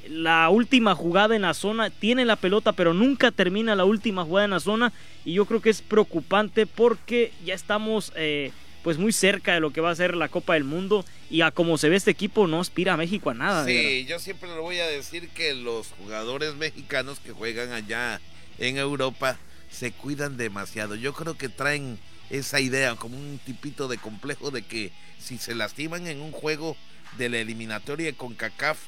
la 0.07 0.49
última 0.49 0.95
jugada 0.95 1.35
en 1.35 1.43
la 1.43 1.53
zona. 1.53 1.89
Tiene 1.89 2.25
la 2.25 2.35
pelota, 2.35 2.73
pero 2.73 2.93
nunca 2.93 3.31
termina 3.31 3.75
la 3.75 3.85
última 3.85 4.23
jugada 4.23 4.45
en 4.45 4.51
la 4.51 4.59
zona. 4.59 4.93
Y 5.25 5.33
yo 5.33 5.45
creo 5.45 5.61
que 5.61 5.69
es 5.69 5.81
preocupante 5.81 6.65
porque 6.65 7.31
ya 7.45 7.53
estamos... 7.53 8.13
Eh, 8.15 8.51
pues 8.83 8.97
muy 8.97 9.11
cerca 9.11 9.53
de 9.53 9.59
lo 9.59 9.71
que 9.71 9.81
va 9.81 9.91
a 9.91 9.95
ser 9.95 10.15
la 10.15 10.29
Copa 10.29 10.53
del 10.53 10.63
Mundo 10.63 11.05
y 11.29 11.41
a 11.41 11.51
como 11.51 11.77
se 11.77 11.89
ve 11.89 11.95
este 11.95 12.11
equipo 12.11 12.47
no 12.47 12.61
aspira 12.61 12.93
a 12.93 12.97
México 12.97 13.29
a 13.29 13.33
nada. 13.33 13.65
Sí, 13.65 14.05
yo 14.07 14.19
siempre 14.19 14.49
le 14.49 14.59
voy 14.59 14.79
a 14.79 14.87
decir 14.87 15.29
que 15.29 15.53
los 15.53 15.87
jugadores 15.87 16.55
mexicanos 16.55 17.19
que 17.19 17.31
juegan 17.31 17.71
allá 17.71 18.21
en 18.57 18.77
Europa 18.77 19.37
se 19.69 19.91
cuidan 19.91 20.37
demasiado. 20.37 20.95
Yo 20.95 21.13
creo 21.13 21.37
que 21.37 21.49
traen 21.49 21.99
esa 22.29 22.59
idea 22.59 22.95
como 22.95 23.17
un 23.17 23.39
tipito 23.45 23.87
de 23.87 23.97
complejo 23.97 24.51
de 24.51 24.61
que 24.61 24.91
si 25.19 25.37
se 25.37 25.55
lastiman 25.55 26.07
en 26.07 26.21
un 26.21 26.31
juego 26.31 26.77
de 27.17 27.29
la 27.29 27.39
eliminatoria 27.39 28.13
con 28.13 28.35
CACAF 28.35 28.79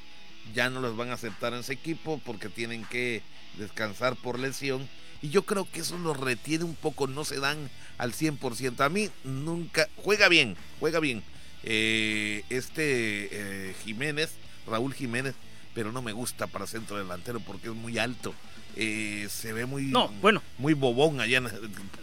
ya 0.53 0.69
no 0.69 0.79
los 0.79 0.95
van 0.95 1.09
a 1.09 1.13
aceptar 1.13 1.53
en 1.53 1.59
ese 1.59 1.73
equipo 1.73 2.19
porque 2.25 2.49
tienen 2.49 2.85
que 2.85 3.21
descansar 3.57 4.15
por 4.15 4.39
lesión 4.39 4.87
y 5.21 5.29
yo 5.29 5.43
creo 5.43 5.67
que 5.71 5.81
eso 5.81 5.97
los 5.97 6.19
retiene 6.19 6.63
un 6.63 6.75
poco, 6.75 7.07
no 7.07 7.23
se 7.25 7.39
dan 7.39 7.69
al 7.97 8.13
100%. 8.13 8.79
A 8.81 8.89
mí 8.89 9.09
nunca, 9.23 9.87
juega 9.97 10.27
bien, 10.29 10.57
juega 10.79 10.99
bien. 10.99 11.23
Eh, 11.63 12.43
este 12.49 13.29
eh, 13.31 13.75
Jiménez, 13.83 14.31
Raúl 14.67 14.93
Jiménez, 14.93 15.35
pero 15.73 15.91
no 15.91 16.01
me 16.01 16.11
gusta 16.11 16.47
para 16.47 16.67
centro 16.67 16.97
delantero 16.97 17.39
porque 17.39 17.67
es 17.69 17.75
muy 17.75 17.97
alto. 17.97 18.33
Eh, 18.77 19.27
se 19.29 19.51
ve 19.51 19.65
muy 19.65 19.91
bueno. 20.21 20.41
muy 20.57 20.73
bobón 20.73 21.19
allá 21.19 21.41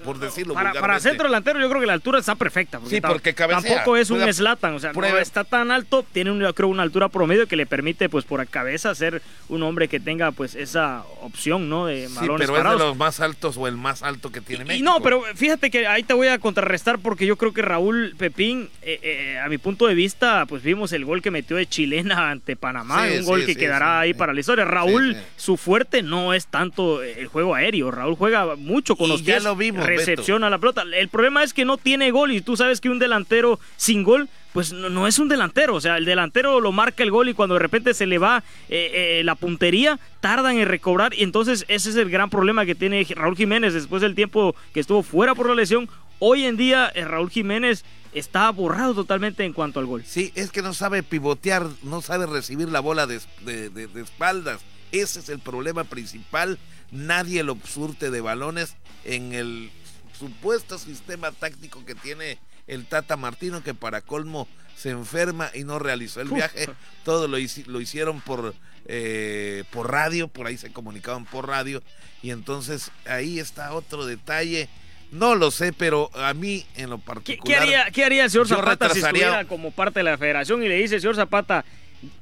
por 0.04 0.18
decirlo 0.18 0.52
para, 0.52 0.74
para, 0.74 1.00
centro 1.00 1.24
delantero 1.24 1.58
yo 1.60 1.68
creo 1.70 1.80
que 1.80 1.86
la 1.86 1.94
altura 1.94 2.18
está 2.18 2.34
perfecta 2.34 2.78
porque 2.78 2.96
sí 2.96 3.00
porque 3.00 3.32
tampoco 3.32 3.96
es 3.96 4.10
un 4.10 4.30
Slatan 4.30 4.74
o 4.74 4.78
sea 4.78 4.92
no 4.92 5.18
está 5.18 5.44
tan 5.44 5.70
alto 5.70 6.04
tiene 6.12 6.30
un, 6.30 6.52
creo 6.52 6.68
una 6.68 6.82
altura 6.82 7.08
promedio 7.08 7.48
que 7.48 7.56
le 7.56 7.64
permite 7.64 8.10
pues 8.10 8.26
por 8.26 8.46
cabeza 8.48 8.94
ser 8.94 9.22
un 9.48 9.62
hombre 9.62 9.88
que 9.88 9.98
tenga 9.98 10.30
pues 10.30 10.54
esa 10.54 11.04
opción 11.22 11.70
no 11.70 11.86
de 11.86 12.06
sí, 12.06 12.14
pero 12.18 12.36
es 12.36 12.64
de 12.64 12.78
los 12.78 12.96
más 12.98 13.20
altos 13.20 13.56
o 13.56 13.66
el 13.66 13.78
más 13.78 14.02
alto 14.02 14.30
que 14.30 14.42
tiene 14.42 14.76
y, 14.76 14.82
no 14.82 15.00
pero 15.00 15.22
fíjate 15.36 15.70
que 15.70 15.86
ahí 15.86 16.02
te 16.02 16.12
voy 16.12 16.28
a 16.28 16.38
contrarrestar 16.38 16.98
porque 16.98 17.24
yo 17.24 17.36
creo 17.38 17.54
que 17.54 17.62
Raúl 17.62 18.14
Pepín 18.18 18.68
eh, 18.82 19.00
eh, 19.02 19.38
a 19.38 19.48
mi 19.48 19.56
punto 19.56 19.86
de 19.86 19.94
vista 19.94 20.44
pues 20.44 20.62
vimos 20.62 20.92
el 20.92 21.06
gol 21.06 21.22
que 21.22 21.30
metió 21.30 21.56
de 21.56 21.66
chilena 21.66 22.30
ante 22.30 22.56
Panamá 22.56 23.06
un 23.06 23.24
gol 23.24 23.46
que 23.46 23.56
quedará 23.58 24.00
ahí 24.00 24.14
para 24.14 24.32
la 24.32 24.40
historia 24.40 24.64
Raúl 24.64 25.16
su 25.36 25.56
fuerte 25.56 26.02
no 26.02 26.34
es 26.34 26.46
tan 26.46 26.58
tanto 26.58 27.04
el 27.04 27.28
juego 27.28 27.54
aéreo. 27.54 27.92
Raúl 27.92 28.16
juega 28.16 28.56
mucho 28.56 28.96
con 28.96 29.08
los 29.08 29.22
ya 29.22 29.38
lo 29.38 29.54
vimos, 29.54 29.86
recepciona 29.86 30.50
la 30.50 30.58
pelota. 30.58 30.82
El 30.82 31.08
problema 31.08 31.44
es 31.44 31.54
que 31.54 31.64
no 31.64 31.76
tiene 31.76 32.10
gol 32.10 32.32
y 32.32 32.40
tú 32.40 32.56
sabes 32.56 32.80
que 32.80 32.90
un 32.90 32.98
delantero 32.98 33.60
sin 33.76 34.02
gol 34.02 34.28
pues 34.52 34.72
no, 34.72 35.06
es 35.06 35.20
un 35.20 35.28
delantero. 35.28 35.76
O 35.76 35.80
sea, 35.80 35.98
el 35.98 36.04
delantero 36.04 36.60
lo 36.60 36.72
marca 36.72 37.04
el 37.04 37.12
gol 37.12 37.28
y 37.28 37.34
cuando 37.34 37.54
de 37.54 37.60
repente 37.60 37.94
se 37.94 38.06
le 38.06 38.18
va 38.18 38.42
eh, 38.68 39.20
eh, 39.20 39.22
la 39.24 39.36
puntería, 39.36 40.00
tardan 40.20 40.58
en 40.58 40.66
recobrar. 40.66 41.14
Y 41.14 41.22
entonces 41.22 41.64
ese 41.68 41.90
es 41.90 41.96
el 41.96 42.10
gran 42.10 42.28
problema 42.28 42.66
que 42.66 42.74
tiene 42.74 43.06
Raúl 43.08 43.36
Jiménez 43.36 43.72
después 43.72 44.02
del 44.02 44.16
tiempo 44.16 44.56
que 44.74 44.80
estuvo 44.80 45.04
fuera 45.04 45.36
por 45.36 45.48
la 45.48 45.54
lesión 45.54 45.88
Hoy 46.18 46.44
en 46.44 46.56
día 46.56 46.90
eh, 46.94 47.04
Raúl 47.04 47.30
Jiménez 47.30 47.84
está 48.12 48.50
borrado 48.50 48.94
totalmente 48.94 49.44
en 49.44 49.52
cuanto 49.52 49.80
al 49.80 49.86
gol. 49.86 50.04
Sí, 50.06 50.32
es 50.34 50.50
que 50.50 50.62
no 50.62 50.74
sabe 50.74 51.02
pivotear, 51.02 51.66
no 51.82 52.02
sabe 52.02 52.26
recibir 52.26 52.68
la 52.68 52.80
bola 52.80 53.06
de, 53.06 53.20
de 53.44 54.00
espaldas. 54.00 54.60
Ese 54.92 55.20
es 55.20 55.28
el 55.28 55.38
problema 55.38 55.84
principal. 55.84 56.58
Nadie 56.90 57.42
lo 57.42 57.56
surte 57.64 58.10
de 58.10 58.20
balones 58.20 58.76
en 59.04 59.34
el 59.34 59.70
supuesto 60.18 60.78
sistema 60.78 61.30
táctico 61.30 61.84
que 61.84 61.94
tiene 61.94 62.38
el 62.66 62.86
Tata 62.86 63.16
Martino, 63.16 63.62
que 63.62 63.74
para 63.74 64.00
colmo 64.00 64.48
se 64.76 64.90
enferma 64.90 65.50
y 65.54 65.64
no 65.64 65.78
realizó 65.78 66.20
el 66.20 66.28
viaje. 66.28 66.68
Todo 67.04 67.28
lo, 67.28 67.36
lo 67.66 67.80
hicieron 67.80 68.20
por, 68.20 68.54
eh, 68.86 69.64
por 69.70 69.90
radio, 69.90 70.28
por 70.28 70.46
ahí 70.46 70.56
se 70.56 70.72
comunicaban 70.72 71.24
por 71.24 71.48
radio. 71.48 71.82
Y 72.22 72.30
entonces 72.30 72.90
ahí 73.06 73.38
está 73.38 73.72
otro 73.72 74.06
detalle. 74.06 74.68
No 75.10 75.34
lo 75.34 75.50
sé, 75.50 75.72
pero 75.72 76.10
a 76.14 76.34
mí 76.34 76.66
en 76.76 76.90
lo 76.90 76.98
particular. 76.98 77.44
¿Qué, 77.44 77.56
haría, 77.56 77.90
qué 77.90 78.04
haría 78.04 78.24
el 78.24 78.30
señor 78.30 78.48
Zapata 78.48 78.90
si 78.90 78.98
estuviera 79.00 79.44
como 79.46 79.70
parte 79.70 80.00
de 80.00 80.04
la 80.04 80.18
federación 80.18 80.62
y 80.62 80.68
le 80.68 80.76
dice, 80.76 81.00
señor 81.00 81.16
Zapata, 81.16 81.64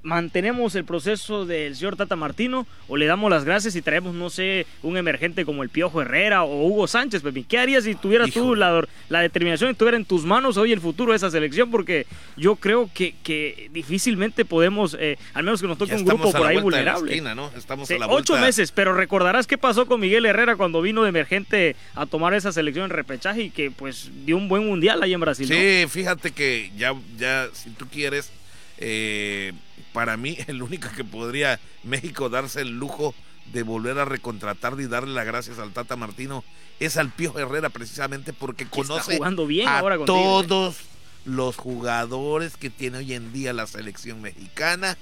mantenemos 0.02 0.74
el 0.74 0.84
proceso 0.84 1.44
del 1.46 1.76
señor 1.76 1.96
Tata 1.96 2.16
Martino 2.16 2.66
o 2.88 2.96
le 2.96 3.06
damos 3.06 3.30
las 3.30 3.44
gracias 3.44 3.76
y 3.76 3.82
traemos, 3.82 4.14
no 4.14 4.30
sé, 4.30 4.66
un 4.82 4.96
emergente 4.96 5.44
como 5.44 5.62
el 5.62 5.68
Piojo 5.68 6.00
Herrera 6.00 6.44
o 6.44 6.66
Hugo 6.66 6.86
Sánchez, 6.86 7.22
Pepe? 7.22 7.44
¿Qué 7.48 7.58
harías 7.58 7.84
si 7.84 7.94
tuvieras 7.94 8.30
tú 8.30 8.54
la, 8.54 8.86
la, 9.08 9.20
determinación 9.20 9.70
estuviera 9.70 9.96
en 9.96 10.04
tus 10.04 10.24
manos 10.24 10.56
hoy 10.56 10.72
el 10.72 10.80
futuro 10.80 11.12
de 11.12 11.16
esa 11.16 11.30
selección? 11.30 11.70
Porque 11.70 12.06
yo 12.36 12.56
creo 12.56 12.88
que, 12.92 13.14
que 13.22 13.68
difícilmente 13.72 14.44
podemos, 14.44 14.96
eh, 14.98 15.18
al 15.34 15.44
menos 15.44 15.60
que 15.60 15.66
nos 15.66 15.78
toque 15.78 15.94
un 15.94 16.04
grupo 16.04 16.32
por 16.32 16.46
ahí 16.46 16.58
vulnerable. 16.58 17.22
Estamos 17.56 17.90
a 17.90 17.98
la 17.98 18.06
Ocho 18.08 18.36
meses, 18.38 18.72
pero 18.72 18.94
recordarás 18.94 19.46
qué 19.46 19.58
pasó 19.58 19.86
con 19.86 20.00
Miguel 20.00 20.26
Herrera 20.26 20.56
cuando 20.56 20.80
vino 20.80 21.02
de 21.02 21.10
emergente 21.10 21.76
a 21.94 22.06
tomar 22.06 22.34
esa 22.34 22.52
selección 22.52 22.86
en 22.86 22.90
repechaje 22.90 23.42
y 23.42 23.50
que 23.50 23.70
pues 23.70 24.10
dio 24.24 24.36
un 24.36 24.48
buen 24.48 24.66
mundial 24.66 25.02
ahí 25.02 25.12
en 25.12 25.20
Brasil. 25.20 25.46
Sí, 25.46 25.86
fíjate 25.88 26.30
que 26.30 26.70
ya, 26.76 26.94
ya, 27.18 27.48
si 27.52 27.70
tú 27.70 27.86
quieres 27.86 28.30
eh, 28.78 29.52
para 29.96 30.18
mí, 30.18 30.36
el 30.46 30.62
único 30.62 30.90
que 30.94 31.04
podría 31.04 31.58
México 31.82 32.28
darse 32.28 32.60
el 32.60 32.78
lujo 32.78 33.14
de 33.54 33.62
volver 33.62 33.98
a 33.98 34.04
recontratar 34.04 34.78
y 34.78 34.86
darle 34.86 35.14
las 35.14 35.24
gracias 35.24 35.58
al 35.58 35.72
Tata 35.72 35.96
Martino 35.96 36.44
es 36.80 36.98
al 36.98 37.10
Pío 37.10 37.38
Herrera, 37.38 37.70
precisamente 37.70 38.34
porque 38.34 38.66
conoce 38.66 39.16
jugando 39.16 39.46
bien 39.46 39.66
a 39.68 39.80
¿eh? 39.80 39.98
todos 40.04 40.76
los 41.24 41.56
jugadores 41.56 42.58
que 42.58 42.68
tiene 42.68 42.98
hoy 42.98 43.14
en 43.14 43.32
día 43.32 43.54
la 43.54 43.66
selección 43.66 44.20
mexicana. 44.20 44.98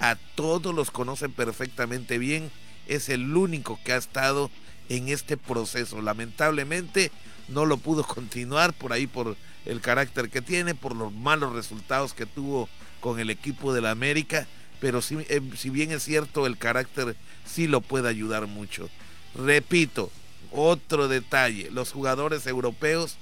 A 0.00 0.16
todos 0.34 0.74
los 0.74 0.90
conoce 0.90 1.28
perfectamente 1.28 2.18
bien. 2.18 2.50
Es 2.88 3.10
el 3.10 3.36
único 3.36 3.78
que 3.84 3.92
ha 3.92 3.96
estado 3.96 4.50
en 4.88 5.08
este 5.08 5.36
proceso. 5.36 6.02
Lamentablemente 6.02 7.12
no 7.46 7.64
lo 7.64 7.76
pudo 7.76 8.02
continuar 8.06 8.72
por 8.72 8.92
ahí 8.92 9.06
por 9.06 9.36
el 9.66 9.80
carácter 9.80 10.30
que 10.30 10.42
tiene, 10.42 10.74
por 10.74 10.96
los 10.96 11.12
malos 11.12 11.52
resultados 11.52 12.12
que 12.12 12.26
tuvo 12.26 12.68
con 13.02 13.18
el 13.18 13.30
equipo 13.30 13.74
de 13.74 13.80
la 13.82 13.90
América, 13.90 14.46
pero 14.80 15.02
si, 15.02 15.16
eh, 15.28 15.42
si 15.56 15.70
bien 15.70 15.90
es 15.90 16.04
cierto, 16.04 16.46
el 16.46 16.56
carácter 16.56 17.16
sí 17.44 17.66
lo 17.66 17.80
puede 17.80 18.08
ayudar 18.08 18.46
mucho. 18.46 18.88
Repito, 19.34 20.10
otro 20.52 21.08
detalle, 21.08 21.68
los 21.72 21.90
jugadores 21.90 22.46
europeos 22.46 23.16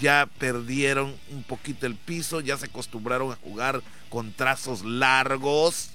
ya 0.00 0.28
perdieron 0.38 1.14
un 1.30 1.42
poquito 1.42 1.86
el 1.86 1.96
piso, 1.96 2.40
ya 2.40 2.56
se 2.56 2.66
acostumbraron 2.66 3.30
a 3.30 3.36
jugar 3.36 3.82
con 4.08 4.32
trazos 4.32 4.84
largos 4.84 5.90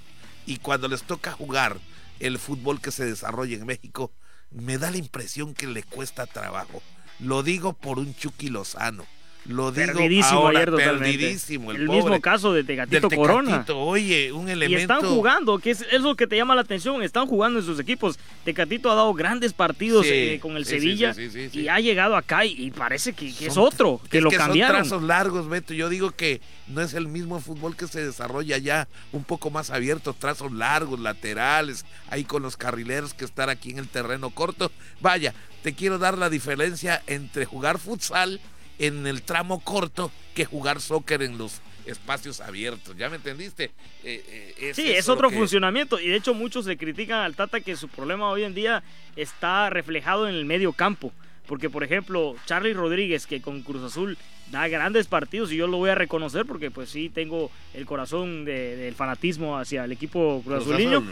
y 0.45 0.57
cuando 0.57 0.87
les 0.87 1.01
toca 1.03 1.31
jugar 1.31 1.79
el 2.19 2.37
fútbol 2.37 2.79
que 2.79 2.91
se 2.91 3.05
desarrolla 3.05 3.57
en 3.57 3.65
México, 3.65 4.11
me 4.51 4.77
da 4.77 4.91
la 4.91 4.97
impresión 4.97 5.55
que 5.55 5.65
le 5.65 5.81
cuesta 5.81 6.27
trabajo. 6.27 6.83
Lo 7.19 7.41
digo 7.41 7.73
por 7.73 7.97
un 7.97 8.15
Chucky 8.15 8.49
Lozano 8.49 9.05
lo 9.45 9.71
digo 9.71 9.93
perdidísimo 9.93 10.39
ahora, 10.39 10.59
ayer 10.59 10.71
perdidísimo. 10.71 11.71
El, 11.71 11.89
mismo 11.89 12.21
caso 12.21 12.53
de 12.53 12.63
Tecatito, 12.63 13.09
Corona. 13.09 13.65
Oye, 13.73 14.31
un 14.31 14.49
elemento. 14.49 14.79
Y 14.79 14.81
están 14.81 15.01
jugando, 15.01 15.57
que 15.57 15.71
es, 15.71 16.01
lo 16.01 16.15
que 16.15 16.27
te 16.27 16.37
llama 16.37 16.53
la 16.53 16.61
atención. 16.61 17.01
Están 17.01 17.25
jugando 17.25 17.59
en 17.59 17.65
sus 17.65 17.79
equipos. 17.79 18.19
Tecatito 18.45 18.91
ha 18.91 18.95
dado 18.95 19.13
grandes 19.13 19.53
partidos 19.53 20.05
eh, 20.07 20.39
con 20.41 20.57
el 20.57 20.65
Sevilla 20.65 21.15
y 21.51 21.67
ha 21.67 21.79
llegado 21.79 22.15
acá 22.15 22.45
y, 22.45 22.71
parece 22.71 23.13
que, 23.13 23.29
es 23.29 23.57
otro, 23.57 23.99
que 24.09 24.21
lo 24.21 24.29
cambiaron. 24.29 24.85
Son 24.85 24.99
trazos 24.99 25.03
largos, 25.03 25.49
Beto. 25.49 25.73
Yo 25.73 25.89
digo 25.89 26.11
que 26.11 26.41
no 26.67 26.81
es 26.81 26.93
el 26.93 27.07
mismo 27.07 27.39
fútbol 27.39 27.75
que 27.75 27.87
se 27.87 28.05
desarrolla 28.05 28.57
ya 28.57 28.87
un 29.11 29.23
poco 29.23 29.49
más 29.49 29.71
abierto, 29.71 30.13
trazos 30.13 30.51
largos, 30.51 30.99
laterales, 30.99 31.85
ahí 32.09 32.23
con 32.23 32.43
los 32.43 32.57
carrileros 32.57 33.13
que 33.13 33.25
estar 33.25 33.49
aquí 33.49 33.71
en 33.71 33.79
el 33.79 33.87
terreno 33.87 34.29
corto. 34.29 34.71
Vaya, 34.99 35.33
te 35.63 35.73
quiero 35.73 35.97
dar 35.97 36.17
la 36.17 36.29
diferencia 36.29 37.01
entre 37.07 37.45
jugar 37.45 37.77
futsal 37.77 38.39
en 38.81 39.05
el 39.05 39.21
tramo 39.21 39.59
corto 39.59 40.11
que 40.33 40.45
jugar 40.45 40.81
soccer 40.81 41.21
en 41.21 41.37
los 41.37 41.61
espacios 41.85 42.41
abiertos. 42.41 42.95
¿Ya 42.97 43.09
me 43.09 43.17
entendiste? 43.17 43.71
Eh, 44.03 44.55
eh, 44.59 44.71
sí, 44.73 44.91
es 44.91 45.07
otro 45.07 45.29
funcionamiento. 45.29 45.99
Y 45.99 46.09
de 46.09 46.17
hecho 46.17 46.33
muchos 46.33 46.65
le 46.65 46.77
critican 46.77 47.19
al 47.19 47.35
Tata 47.35 47.61
que 47.61 47.75
su 47.75 47.87
problema 47.87 48.29
hoy 48.29 48.43
en 48.43 48.55
día 48.55 48.83
está 49.15 49.69
reflejado 49.69 50.27
en 50.27 50.35
el 50.35 50.45
medio 50.45 50.73
campo. 50.73 51.11
Porque, 51.45 51.69
por 51.69 51.83
ejemplo, 51.83 52.35
Charlie 52.45 52.73
Rodríguez, 52.73 53.27
que 53.27 53.41
con 53.41 53.61
Cruz 53.61 53.83
Azul 53.83 54.17
da 54.51 54.67
grandes 54.67 55.07
partidos, 55.07 55.51
y 55.51 55.57
yo 55.57 55.67
lo 55.67 55.77
voy 55.77 55.89
a 55.89 55.95
reconocer 55.95 56.45
porque 56.45 56.71
pues 56.71 56.89
sí 56.89 57.09
tengo 57.09 57.51
el 57.73 57.85
corazón 57.85 58.45
del 58.45 58.95
fanatismo 58.95 59.57
hacia 59.57 59.83
el 59.83 59.91
equipo 59.91 60.41
Cruz, 60.43 60.61
Azuliño. 60.61 61.03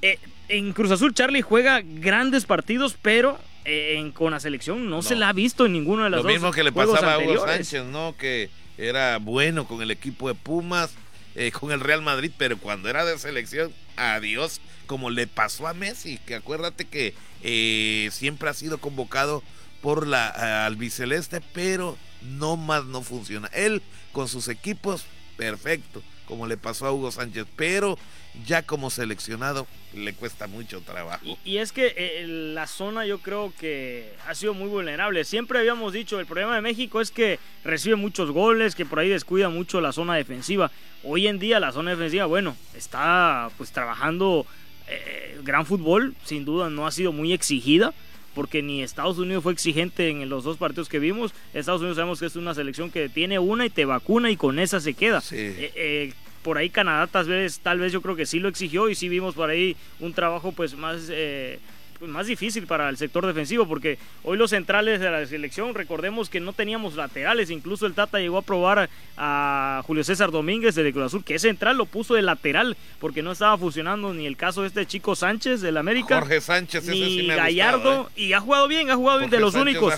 Eh, 0.00 0.18
en 0.48 0.72
Cruz 0.72 0.92
Azul 0.92 1.12
Charlie 1.12 1.42
juega 1.42 1.82
grandes 1.82 2.46
partidos, 2.46 2.96
pero 3.00 3.38
en, 3.68 4.12
con 4.12 4.30
la 4.32 4.40
selección 4.40 4.88
no, 4.88 5.02
se 5.02 5.14
la 5.14 5.28
ha 5.28 5.32
visto 5.32 5.66
en 5.66 5.72
ninguno 5.72 6.04
de 6.04 6.10
las 6.10 6.22
Lo 6.22 6.28
mismo 6.28 6.50
que 6.50 6.64
le 6.64 6.72
pasaba 6.72 7.14
a 7.14 7.18
Hugo 7.18 7.46
Sánchez, 7.46 7.84
¿no? 7.84 8.16
Que 8.16 8.50
era 8.78 9.18
bueno 9.18 9.66
con 9.66 9.82
el 9.82 9.90
equipo 9.90 10.28
de 10.28 10.34
Pumas, 10.34 10.94
eh, 11.34 11.52
con 11.52 11.70
el 11.70 11.80
Real 11.80 12.02
Madrid, 12.02 12.30
pero 12.38 12.58
cuando 12.58 12.88
era 12.88 13.04
de 13.04 13.18
selección, 13.18 13.72
adiós, 13.96 14.60
como 14.86 15.10
le 15.10 15.26
pasó 15.26 15.66
a 15.66 15.74
Messi, 15.74 16.18
que 16.26 16.34
acuérdate 16.34 16.86
que 16.86 17.14
eh, 17.42 18.08
siempre 18.12 18.48
ha 18.48 18.54
sido 18.54 18.78
convocado 18.78 19.42
por 19.82 20.06
la 20.06 20.34
eh, 20.36 20.66
albiceleste, 20.66 21.40
pero 21.52 21.96
no 22.22 22.56
más 22.56 22.84
no 22.84 23.02
funciona. 23.02 23.48
Él 23.52 23.82
con 24.12 24.28
sus 24.28 24.48
equipos, 24.48 25.04
perfecto, 25.36 26.02
como 26.28 26.46
le 26.46 26.58
pasó 26.58 26.86
a 26.86 26.92
Hugo 26.92 27.10
Sánchez, 27.10 27.46
pero 27.56 27.98
ya 28.46 28.62
como 28.62 28.90
seleccionado 28.90 29.66
le 29.94 30.12
cuesta 30.12 30.46
mucho 30.46 30.82
trabajo. 30.82 31.38
Y, 31.44 31.56
es 31.56 31.72
que 31.72 31.94
eh, 31.96 32.26
la 32.28 32.66
zona 32.66 33.06
yo 33.06 33.18
creo 33.20 33.52
que 33.58 34.12
ha 34.26 34.34
sido 34.34 34.52
muy 34.52 34.68
vulnerable. 34.68 35.24
Siempre 35.24 35.58
habíamos 35.58 35.94
dicho, 35.94 36.20
el 36.20 36.26
problema 36.26 36.54
de 36.54 36.60
México 36.60 37.00
es 37.00 37.10
que 37.10 37.40
recibe 37.64 37.96
muchos 37.96 38.30
goles, 38.30 38.74
que 38.74 38.84
por 38.84 38.98
ahí 38.98 39.08
descuida 39.08 39.48
mucho 39.48 39.80
la 39.80 39.92
zona 39.92 40.14
defensiva. 40.16 40.70
Hoy 41.02 41.26
en 41.26 41.38
día 41.38 41.58
la 41.60 41.72
zona 41.72 41.92
defensiva, 41.92 42.26
bueno, 42.26 42.54
está 42.76 43.50
pues 43.56 43.72
trabajando 43.72 44.44
eh, 44.86 45.38
gran 45.42 45.64
fútbol, 45.64 46.14
sin 46.24 46.44
duda 46.44 46.68
no 46.68 46.86
ha 46.86 46.92
sido 46.92 47.12
muy 47.12 47.32
exigida 47.32 47.94
porque 48.34 48.62
ni 48.62 48.82
Estados 48.82 49.18
Unidos 49.18 49.42
fue 49.42 49.52
exigente 49.52 50.08
en 50.08 50.28
los 50.28 50.44
dos 50.44 50.56
partidos 50.56 50.88
que 50.88 50.98
vimos. 50.98 51.32
Estados 51.54 51.80
Unidos 51.80 51.96
sabemos 51.96 52.20
que 52.20 52.26
es 52.26 52.36
una 52.36 52.54
selección 52.54 52.90
que 52.90 53.08
tiene 53.08 53.38
una 53.38 53.66
y 53.66 53.70
te 53.70 53.84
vacuna 53.84 54.30
y 54.30 54.36
con 54.36 54.58
esa 54.58 54.80
se 54.80 54.94
queda. 54.94 55.22
Eh, 55.32 56.12
por 56.42 56.56
ahí 56.56 56.70
Canadá 56.70 57.06
tal 57.06 57.26
vez, 57.26 57.60
tal 57.60 57.78
vez 57.78 57.92
yo 57.92 58.00
creo 58.00 58.16
que 58.16 58.26
sí 58.26 58.38
lo 58.38 58.48
exigió 58.48 58.88
y 58.88 58.94
sí 58.94 59.08
vimos 59.08 59.34
por 59.34 59.50
ahí 59.50 59.76
un 60.00 60.12
trabajo 60.12 60.52
pues 60.52 60.74
más 60.76 61.08
eh, 61.10 61.58
pues, 61.98 62.10
más 62.10 62.26
difícil 62.26 62.66
para 62.66 62.88
el 62.88 62.96
sector 62.96 63.26
defensivo, 63.26 63.66
porque 63.66 63.98
hoy 64.22 64.36
los 64.36 64.50
centrales 64.50 65.00
de 65.00 65.10
la 65.10 65.26
selección, 65.26 65.74
recordemos 65.74 66.28
que 66.28 66.40
no 66.40 66.52
teníamos 66.52 66.94
laterales, 66.94 67.50
incluso 67.50 67.86
el 67.86 67.94
Tata 67.94 68.18
llegó 68.18 68.38
a 68.38 68.42
probar 68.42 68.88
a 69.16 69.82
Julio 69.86 70.04
César 70.04 70.30
Domínguez 70.30 70.74
de 70.74 70.92
Cruz 70.92 71.06
Azul, 71.06 71.24
que 71.24 71.34
es 71.34 71.42
central, 71.42 71.76
lo 71.76 71.86
puso 71.86 72.14
de 72.14 72.22
lateral, 72.22 72.76
porque 73.00 73.22
no 73.22 73.32
estaba 73.32 73.58
funcionando 73.58 74.14
ni 74.14 74.26
el 74.26 74.36
caso 74.36 74.62
de 74.62 74.68
este 74.68 74.86
chico 74.86 75.16
Sánchez 75.16 75.60
del 75.60 75.76
América, 75.76 76.20
Jorge 76.20 76.40
Sánchez, 76.40 76.86
ni 76.86 77.26
Gallardo, 77.26 78.10
¿eh? 78.16 78.22
y 78.22 78.32
ha 78.32 78.40
jugado 78.40 78.68
bien, 78.68 78.90
ha 78.90 78.96
jugado 78.96 79.18
bien 79.18 79.30
de 79.30 79.40
los 79.40 79.54
únicos. 79.54 79.94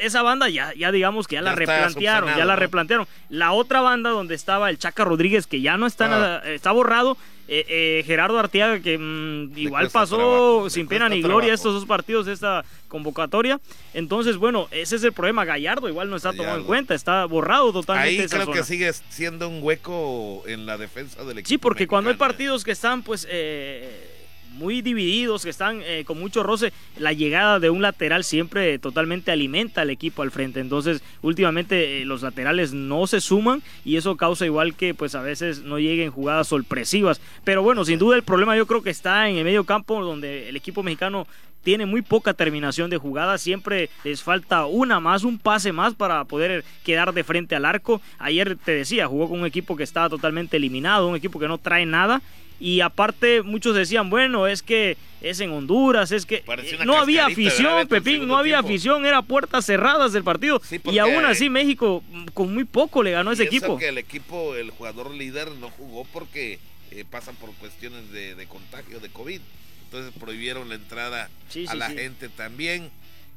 esa 0.00 0.22
banda 0.22 0.48
ya, 0.48 0.74
ya 0.74 0.90
digamos 0.92 1.28
que 1.28 1.36
ya, 1.36 1.42
la 1.42 1.54
replantearon, 1.54 2.36
ya 2.36 2.44
la 2.44 2.56
replantearon. 2.56 3.06
La 3.28 3.52
otra 3.52 3.80
banda 3.80 4.10
donde 4.10 4.34
estaba 4.34 4.70
el 4.70 4.78
Chaca 4.78 5.04
Rodríguez, 5.04 5.46
que 5.46 5.60
ya 5.60 5.76
no 5.76 5.86
está, 5.86 6.38
ah. 6.38 6.42
está 6.44 6.72
borrado, 6.72 7.16
eh, 7.52 7.66
eh, 7.68 8.04
Gerardo 8.06 8.38
Arteaga, 8.38 8.78
que 8.78 8.96
mm, 8.96 9.58
igual 9.58 9.90
pasó 9.90 10.70
sin 10.70 10.86
pena 10.86 11.08
ni 11.08 11.20
gloria 11.20 11.52
estos 11.52 11.74
dos 11.74 11.84
partidos 11.84 12.26
de 12.26 12.32
esta 12.32 12.64
convocatoria. 12.86 13.60
Entonces, 13.92 14.36
bueno, 14.36 14.68
ese 14.70 14.94
es 14.94 15.02
el 15.02 15.12
problema. 15.12 15.44
Gallardo 15.44 15.88
igual 15.88 16.08
no 16.08 16.16
está 16.16 16.32
tomado 16.32 16.58
en 16.58 16.64
cuenta, 16.64 16.94
está 16.94 17.24
borrado 17.24 17.72
totalmente. 17.72 18.22
Ahí 18.22 18.28
creo 18.28 18.52
que 18.52 18.62
sigue 18.62 18.92
siendo 18.92 19.48
un 19.48 19.64
hueco 19.64 20.44
en 20.46 20.64
la 20.64 20.78
defensa 20.78 21.24
del 21.24 21.38
equipo. 21.38 21.48
Sí, 21.48 21.58
porque 21.58 21.88
cuando 21.88 22.10
hay 22.10 22.16
partidos 22.16 22.62
que 22.62 22.70
están, 22.70 23.02
pues. 23.02 23.26
Eh, 23.28 24.19
muy 24.52 24.82
divididos, 24.82 25.44
que 25.44 25.50
están 25.50 25.80
eh, 25.84 26.04
con 26.04 26.18
mucho 26.18 26.42
roce, 26.42 26.72
la 26.96 27.12
llegada 27.12 27.60
de 27.60 27.70
un 27.70 27.82
lateral 27.82 28.24
siempre 28.24 28.78
totalmente 28.78 29.30
alimenta 29.30 29.82
al 29.82 29.90
equipo 29.90 30.22
al 30.22 30.30
frente. 30.30 30.60
Entonces, 30.60 31.02
últimamente 31.22 32.02
eh, 32.02 32.04
los 32.04 32.22
laterales 32.22 32.72
no 32.72 33.06
se 33.06 33.20
suman 33.20 33.62
y 33.84 33.96
eso 33.96 34.16
causa 34.16 34.46
igual 34.46 34.74
que 34.74 34.94
pues 34.94 35.14
a 35.14 35.22
veces 35.22 35.62
no 35.62 35.78
lleguen 35.78 36.10
jugadas 36.10 36.48
sorpresivas. 36.48 37.20
Pero 37.44 37.62
bueno, 37.62 37.84
sin 37.84 37.98
duda 37.98 38.16
el 38.16 38.22
problema 38.22 38.56
yo 38.56 38.66
creo 38.66 38.82
que 38.82 38.90
está 38.90 39.28
en 39.28 39.36
el 39.36 39.44
medio 39.44 39.64
campo 39.64 40.02
donde 40.04 40.48
el 40.48 40.56
equipo 40.56 40.82
mexicano 40.82 41.26
tiene 41.62 41.86
muy 41.86 42.02
poca 42.02 42.34
terminación 42.34 42.90
de 42.90 42.96
jugada, 42.96 43.36
siempre 43.38 43.90
les 44.04 44.22
falta 44.22 44.64
una 44.64 44.98
más, 44.98 45.24
un 45.24 45.38
pase 45.38 45.72
más 45.72 45.94
para 45.94 46.24
poder 46.24 46.64
quedar 46.84 47.12
de 47.12 47.24
frente 47.24 47.54
al 47.54 47.64
arco. 47.66 48.00
Ayer 48.18 48.56
te 48.56 48.72
decía, 48.72 49.06
jugó 49.06 49.28
con 49.28 49.40
un 49.40 49.46
equipo 49.46 49.76
que 49.76 49.82
estaba 49.82 50.08
totalmente 50.08 50.56
eliminado, 50.56 51.08
un 51.08 51.16
equipo 51.16 51.38
que 51.38 51.48
no 51.48 51.58
trae 51.58 51.84
nada 51.84 52.22
y 52.60 52.82
aparte 52.82 53.42
muchos 53.42 53.74
decían, 53.74 54.10
bueno, 54.10 54.46
es 54.46 54.62
que 54.62 54.98
es 55.22 55.40
en 55.40 55.50
Honduras, 55.50 56.12
es 56.12 56.26
que 56.26 56.44
no 56.84 56.98
había 56.98 57.26
afición, 57.26 57.88
Pepín, 57.88 58.28
no 58.28 58.36
había 58.36 58.58
afición, 58.58 59.06
era 59.06 59.22
puertas 59.22 59.64
cerradas 59.64 60.12
del 60.12 60.22
partido 60.22 60.60
y 60.84 60.98
aún 60.98 61.24
así 61.24 61.48
México 61.48 62.04
con 62.34 62.52
muy 62.52 62.64
poco 62.64 63.02
le 63.02 63.12
ganó 63.12 63.32
ese 63.32 63.44
equipo. 63.44 63.78
que 63.78 63.88
el 63.88 63.98
equipo, 63.98 64.54
el 64.54 64.70
jugador 64.70 65.10
líder 65.14 65.50
no 65.52 65.70
jugó 65.70 66.04
porque 66.12 66.58
eh, 66.90 67.04
pasan 67.10 67.34
por 67.36 67.50
cuestiones 67.54 68.10
de, 68.12 68.46
contagio 68.46 69.00
de 69.00 69.08
COVID, 69.08 69.40
entonces 69.84 70.12
prohibieron 70.20 70.68
la 70.68 70.74
entrada 70.74 71.30
a 71.68 71.74
la 71.74 71.90
gente 71.90 72.28
también. 72.28 72.90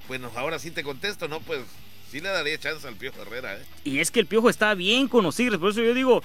Bueno, 0.09 0.29
ahora 0.35 0.59
sí 0.59 0.69
te 0.69 0.83
contesto, 0.83 1.29
¿no? 1.29 1.39
Pues 1.39 1.61
sí 2.11 2.19
le 2.19 2.29
daría 2.29 2.57
chance 2.59 2.85
al 2.85 2.95
Piojo 2.95 3.21
Herrera. 3.21 3.55
¿eh? 3.55 3.65
Y 3.85 3.99
es 3.99 4.11
que 4.11 4.19
el 4.19 4.25
Piojo 4.25 4.49
está 4.49 4.73
bien 4.73 5.07
conocido, 5.07 5.59
por 5.59 5.71
eso 5.71 5.81
yo 5.81 5.93
digo, 5.93 6.21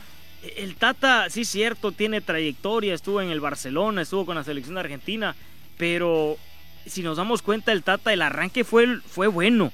el 0.57 0.77
Tata, 0.77 1.31
sí 1.31 1.45
cierto, 1.45 1.93
tiene 1.93 2.21
trayectoria, 2.21 2.95
estuvo 2.95 3.21
en 3.21 3.31
el 3.31 3.41
Barcelona, 3.41 4.03
estuvo 4.03 4.27
con 4.27 4.37
la 4.37 4.45
selección 4.45 4.75
de 4.75 4.81
Argentina, 4.81 5.35
pero 5.77 6.37
si 6.87 7.03
nos 7.03 7.17
damos 7.17 7.43
cuenta, 7.43 7.73
el 7.73 7.83
Tata, 7.83 8.13
el 8.13 8.23
arranque 8.23 8.65
fue, 8.65 9.01
fue 9.01 9.27
bueno, 9.27 9.73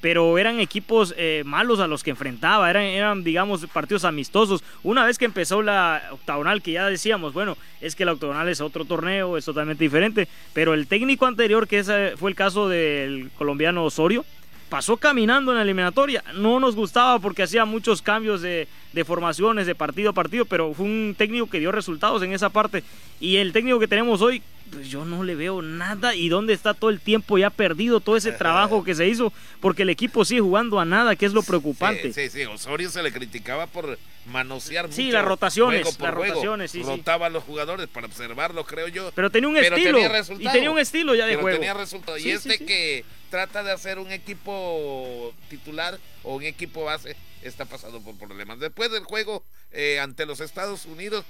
pero 0.00 0.38
eran 0.38 0.60
equipos 0.60 1.14
eh, 1.16 1.42
malos 1.44 1.80
a 1.80 1.86
los 1.86 2.02
que 2.02 2.10
enfrentaba, 2.10 2.68
eran, 2.70 2.84
eran, 2.84 3.24
digamos, 3.24 3.66
partidos 3.66 4.04
amistosos. 4.04 4.62
Una 4.82 5.04
vez 5.04 5.18
que 5.18 5.24
empezó 5.24 5.62
la 5.62 6.02
octagonal, 6.12 6.62
que 6.62 6.72
ya 6.72 6.86
decíamos, 6.86 7.32
bueno, 7.32 7.56
es 7.80 7.94
que 7.94 8.04
la 8.04 8.12
octagonal 8.12 8.48
es 8.48 8.60
otro 8.60 8.84
torneo, 8.84 9.36
es 9.36 9.44
totalmente 9.44 9.84
diferente, 9.84 10.28
pero 10.52 10.74
el 10.74 10.86
técnico 10.86 11.26
anterior, 11.26 11.66
que 11.66 11.82
fue 12.16 12.30
el 12.30 12.36
caso 12.36 12.68
del 12.68 13.30
colombiano 13.36 13.84
Osorio, 13.84 14.24
pasó 14.68 14.96
caminando 14.96 15.52
en 15.52 15.56
la 15.56 15.62
eliminatoria. 15.62 16.22
No 16.34 16.60
nos 16.60 16.74
gustaba 16.74 17.18
porque 17.18 17.42
hacía 17.42 17.64
muchos 17.64 18.02
cambios 18.02 18.42
de, 18.42 18.68
formaciones 19.04 19.66
de 19.66 19.74
partido 19.74 20.10
a 20.10 20.12
partido, 20.12 20.44
pero 20.44 20.72
fue 20.72 20.86
un 20.86 21.14
técnico 21.16 21.48
que 21.48 21.60
dio 21.60 21.72
resultados 21.72 22.22
en 22.22 22.32
esa 22.32 22.50
parte. 22.50 22.82
Y 23.20 23.36
el 23.36 23.52
técnico 23.52 23.78
que 23.78 23.88
tenemos 23.88 24.22
hoy, 24.22 24.42
pues 24.70 24.88
yo 24.88 25.04
no 25.04 25.22
le 25.22 25.34
veo 25.34 25.62
nada. 25.62 26.14
¿Y 26.14 26.28
dónde 26.28 26.52
está 26.52 26.74
todo 26.74 26.90
el 26.90 27.00
tiempo 27.00 27.38
ya 27.38 27.50
perdido, 27.50 28.00
todo 28.00 28.16
ese 28.16 28.32
trabajo 28.32 28.84
que 28.84 28.94
se 28.94 29.06
hizo? 29.06 29.32
Porque 29.60 29.82
el 29.82 29.90
equipo 29.90 30.24
sigue 30.24 30.40
jugando 30.40 30.80
a 30.80 30.84
nada, 30.84 31.14
que 31.14 31.26
es 31.26 31.32
lo 31.32 31.42
preocupante. 31.42 32.12
Sí, 32.12 32.28
sí, 32.30 32.44
Osorio 32.44 32.90
se 32.90 33.02
le 33.02 33.12
criticaba 33.12 33.66
por 33.66 33.98
manosear 34.26 34.92
sí, 34.92 35.12
las 35.12 35.24
rotaciones, 35.24 35.84
las 36.00 36.14
rotaciones, 36.14 36.70
sí, 36.72 36.82
Rotaba 36.82 37.26
a 37.26 37.30
los 37.30 37.44
jugadores 37.44 37.86
para 37.86 38.06
observarlo, 38.06 38.64
creo 38.64 38.88
yo. 38.88 39.12
Pero 39.14 39.30
tenía 39.30 39.48
un 39.48 39.56
estilo. 39.56 40.00
y 40.38 40.48
tenía 40.48 40.70
un 40.70 40.78
estilo 40.78 41.14
ya 41.14 41.26
de 41.26 41.32
pero 41.32 41.42
juego. 41.42 41.58
Tenía 41.58 41.74
resultado. 41.74 42.18
y 42.18 42.30
este 42.30 42.58
que 42.58 43.04
trata 43.30 43.62
de 43.62 43.72
hacer 43.72 43.98
un 43.98 44.10
equipo 44.12 45.34
titular 45.48 45.98
o 46.22 46.36
un 46.36 46.42
equipo 46.42 46.84
base, 46.84 47.16
está 47.42 47.64
pasando 47.64 48.00
por 48.00 48.16
problemas. 48.16 48.58
Después 48.58 48.90
del 48.90 49.04
juego 49.04 49.44
eh, 49.72 50.00
ante 50.00 50.26
los 50.26 50.40
Estados 50.40 50.86
Unidos, 50.86 51.24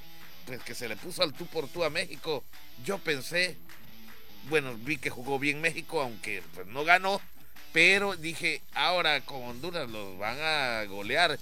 pues 0.47 0.62
que 0.62 0.74
se 0.74 0.88
le 0.88 0.97
puso 0.97 1.22
al 1.22 1.32
tú 1.32 1.47
por 1.47 1.68
tú 1.68 1.84
a 1.84 1.90
México, 1.90 2.44
yo 2.84 2.99
pensé, 2.99 3.57
bueno, 4.49 4.74
vi 4.78 4.99
que 4.99 5.11
jugó 5.11 5.38
bien 5.38 5.61
México, 5.61 6.01
aunque 6.01 6.42
pues 6.55 6.66
no 6.66 6.84
ganó, 6.84 7.20
pero 7.72 8.16
dije, 8.16 8.62
ahora 8.74 9.20
con 9.20 9.42
Honduras 9.42 9.90
los 9.90 10.18
van 10.18 10.38
a 10.40 10.84
golear. 10.84 11.38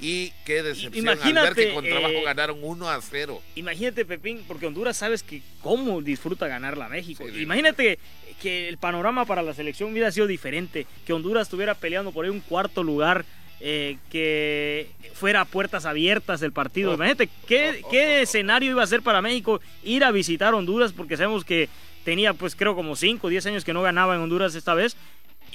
Y 0.00 0.32
qué 0.44 0.62
decepción 0.62 0.94
imagínate, 0.96 1.38
al 1.38 1.54
ver 1.54 1.66
que 1.66 1.74
con 1.74 1.84
trabajo 1.84 2.14
eh, 2.14 2.22
ganaron 2.24 2.58
1 2.62 2.88
a 2.90 3.00
0. 3.00 3.42
Imagínate, 3.54 4.04
Pepín, 4.04 4.44
porque 4.46 4.66
Honduras 4.66 4.96
sabes 4.96 5.22
que 5.22 5.42
cómo 5.62 6.02
disfruta 6.02 6.46
ganarla 6.48 6.86
a 6.86 6.88
México. 6.88 7.26
imagínate 7.28 7.98
que 8.40 8.68
el 8.68 8.76
panorama 8.76 9.24
para 9.24 9.42
la 9.42 9.54
selección 9.54 9.92
hubiera 9.92 10.12
sido 10.12 10.26
diferente, 10.26 10.86
que 11.06 11.12
Honduras 11.12 11.46
estuviera 11.46 11.74
peleando 11.74 12.12
por 12.12 12.24
ahí 12.24 12.30
un 12.30 12.40
cuarto 12.40 12.82
lugar, 12.82 13.24
eh, 13.58 13.96
que 14.10 14.90
fuera 15.14 15.40
a 15.40 15.44
puertas 15.46 15.86
abiertas 15.86 16.42
el 16.42 16.52
partido. 16.52 16.90
Oh. 16.90 16.94
Imagínate 16.94 17.30
qué, 17.46 17.80
oh, 17.82 17.86
oh, 17.86 17.90
qué 17.90 18.22
escenario 18.22 18.72
iba 18.72 18.82
a 18.82 18.86
ser 18.86 19.00
para 19.00 19.22
México 19.22 19.62
ir 19.82 20.04
a 20.04 20.10
visitar 20.10 20.54
Honduras, 20.54 20.92
porque 20.92 21.16
sabemos 21.16 21.44
que 21.44 21.70
tenía 22.04 22.34
pues 22.34 22.54
creo 22.54 22.76
como 22.76 22.94
5 22.94 23.26
o 23.26 23.30
10 23.30 23.46
años 23.46 23.64
que 23.64 23.72
no 23.72 23.82
ganaba 23.82 24.14
en 24.14 24.20
Honduras 24.20 24.54
esta 24.54 24.74
vez 24.74 24.96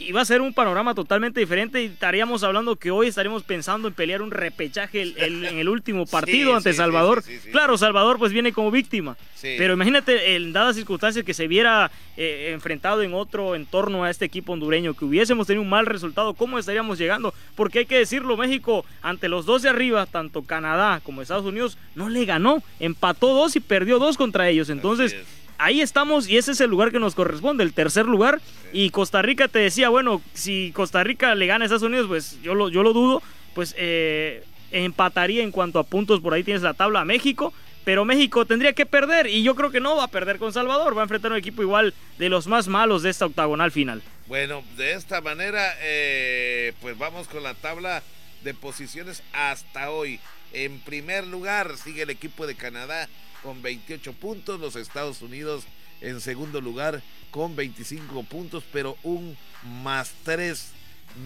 iba 0.07 0.21
a 0.21 0.25
ser 0.25 0.41
un 0.41 0.53
panorama 0.53 0.95
totalmente 0.95 1.39
diferente 1.39 1.81
y 1.81 1.85
estaríamos 1.85 2.43
hablando 2.43 2.75
que 2.75 2.91
hoy 2.91 3.07
estaríamos 3.07 3.43
pensando 3.43 3.87
en 3.87 3.93
pelear 3.93 4.21
un 4.21 4.31
repechaje 4.31 5.13
en 5.17 5.45
el 5.45 5.69
último 5.69 6.05
partido 6.07 6.55
ante 6.55 6.73
Salvador. 6.73 7.23
claro, 7.51 7.77
Salvador 7.77 8.17
pues 8.17 8.31
viene 8.31 8.53
como 8.53 8.71
víctima, 8.71 9.17
pero 9.41 9.73
imagínate 9.73 10.35
en 10.35 10.53
dadas 10.53 10.75
circunstancias 10.75 11.25
que 11.25 11.33
se 11.33 11.47
viera 11.47 11.91
eh, 12.17 12.51
enfrentado 12.53 13.01
en 13.03 13.13
otro 13.13 13.55
entorno 13.55 14.03
a 14.03 14.09
este 14.09 14.25
equipo 14.25 14.53
hondureño, 14.53 14.93
que 14.93 15.05
hubiésemos 15.05 15.47
tenido 15.47 15.63
un 15.63 15.69
mal 15.69 15.85
resultado, 15.85 16.33
¿cómo 16.33 16.59
estaríamos 16.59 16.97
llegando? 16.97 17.33
Porque 17.55 17.79
hay 17.79 17.85
que 17.85 17.97
decirlo, 17.97 18.37
México 18.37 18.85
ante 19.01 19.29
los 19.29 19.45
dos 19.45 19.61
de 19.61 19.69
arriba, 19.69 20.05
tanto 20.05 20.43
Canadá 20.43 21.01
como 21.03 21.21
Estados 21.21 21.45
Unidos, 21.45 21.77
no 21.95 22.09
le 22.09 22.25
ganó, 22.25 22.63
empató 22.79 23.33
dos 23.33 23.55
y 23.55 23.59
perdió 23.59 23.99
dos 23.99 24.17
contra 24.17 24.49
ellos, 24.49 24.69
entonces 24.69 25.15
ahí 25.61 25.81
estamos 25.81 26.27
y 26.27 26.37
ese 26.37 26.51
es 26.51 26.61
el 26.61 26.69
lugar 26.69 26.91
que 26.91 26.99
nos 26.99 27.15
corresponde, 27.15 27.63
el 27.63 27.73
tercer 27.73 28.05
lugar. 28.05 28.41
Y 28.73 28.89
Costa 28.89 29.21
Rica 29.21 29.47
te 29.47 29.59
decía, 29.59 29.89
bueno, 29.89 30.21
si 30.33 30.71
Costa 30.73 31.03
Rica 31.03 31.35
le 31.35 31.45
gana 31.45 31.63
a 31.63 31.65
Estados 31.67 31.83
Unidos, 31.83 32.07
pues 32.07 32.41
yo 32.41 32.55
lo, 32.55 32.69
dudo, 32.69 33.21
pues 33.53 33.75
eh, 33.77 34.43
empataría 34.71 35.43
en 35.43 35.51
cuanto 35.51 35.79
a 35.79 35.83
puntos, 35.83 36.19
por 36.19 36.33
ahí 36.33 36.43
tienes 36.43 36.63
la 36.63 36.73
tabla 36.73 37.01
a 37.01 37.05
México. 37.05 37.53
Pero 37.83 38.05
México 38.05 38.45
tendría 38.45 38.73
que 38.73 38.85
perder 38.85 39.25
y 39.25 39.41
yo 39.41 39.55
creo 39.55 39.71
que 39.71 39.79
no 39.79 39.95
va 39.95 40.03
a 40.03 40.07
perder 40.07 40.37
con 40.37 40.53
Salvador, 40.53 40.95
va 40.95 41.01
a 41.01 41.05
enfrentar 41.05 41.31
un 41.31 41.39
equipo 41.39 41.63
igual 41.63 41.95
de 42.19 42.29
los 42.29 42.45
más 42.45 42.67
malos 42.67 43.01
de 43.01 43.09
esta 43.09 43.25
octagonal 43.25 43.71
final. 43.71 44.03
Bueno, 44.27 44.63
de 44.77 44.93
esta 44.93 45.19
manera, 45.19 45.73
eh, 45.81 46.73
pues 46.79 46.95
vamos 46.99 47.27
con 47.27 47.41
la 47.41 47.55
tabla 47.55 48.03
de 48.43 48.53
posiciones 48.53 49.23
hasta 49.33 49.89
hoy. 49.89 50.19
En 50.53 50.79
primer 50.81 51.25
lugar 51.25 51.75
sigue 51.75 52.03
el 52.03 52.11
equipo 52.11 52.45
de 52.45 52.53
Canadá 52.53 53.09
con 53.43 53.61
28 53.61 54.13
puntos, 54.13 54.59
los 54.59 54.75
Estados 54.75 55.21
Unidos 55.21 55.63
en 56.01 56.19
segundo 56.19 56.61
lugar 56.61 57.01
con 57.29 57.55
25 57.55 58.23
puntos, 58.23 58.63
pero 58.71 58.97
un 59.03 59.37
más 59.83 60.13
3. 60.23 60.73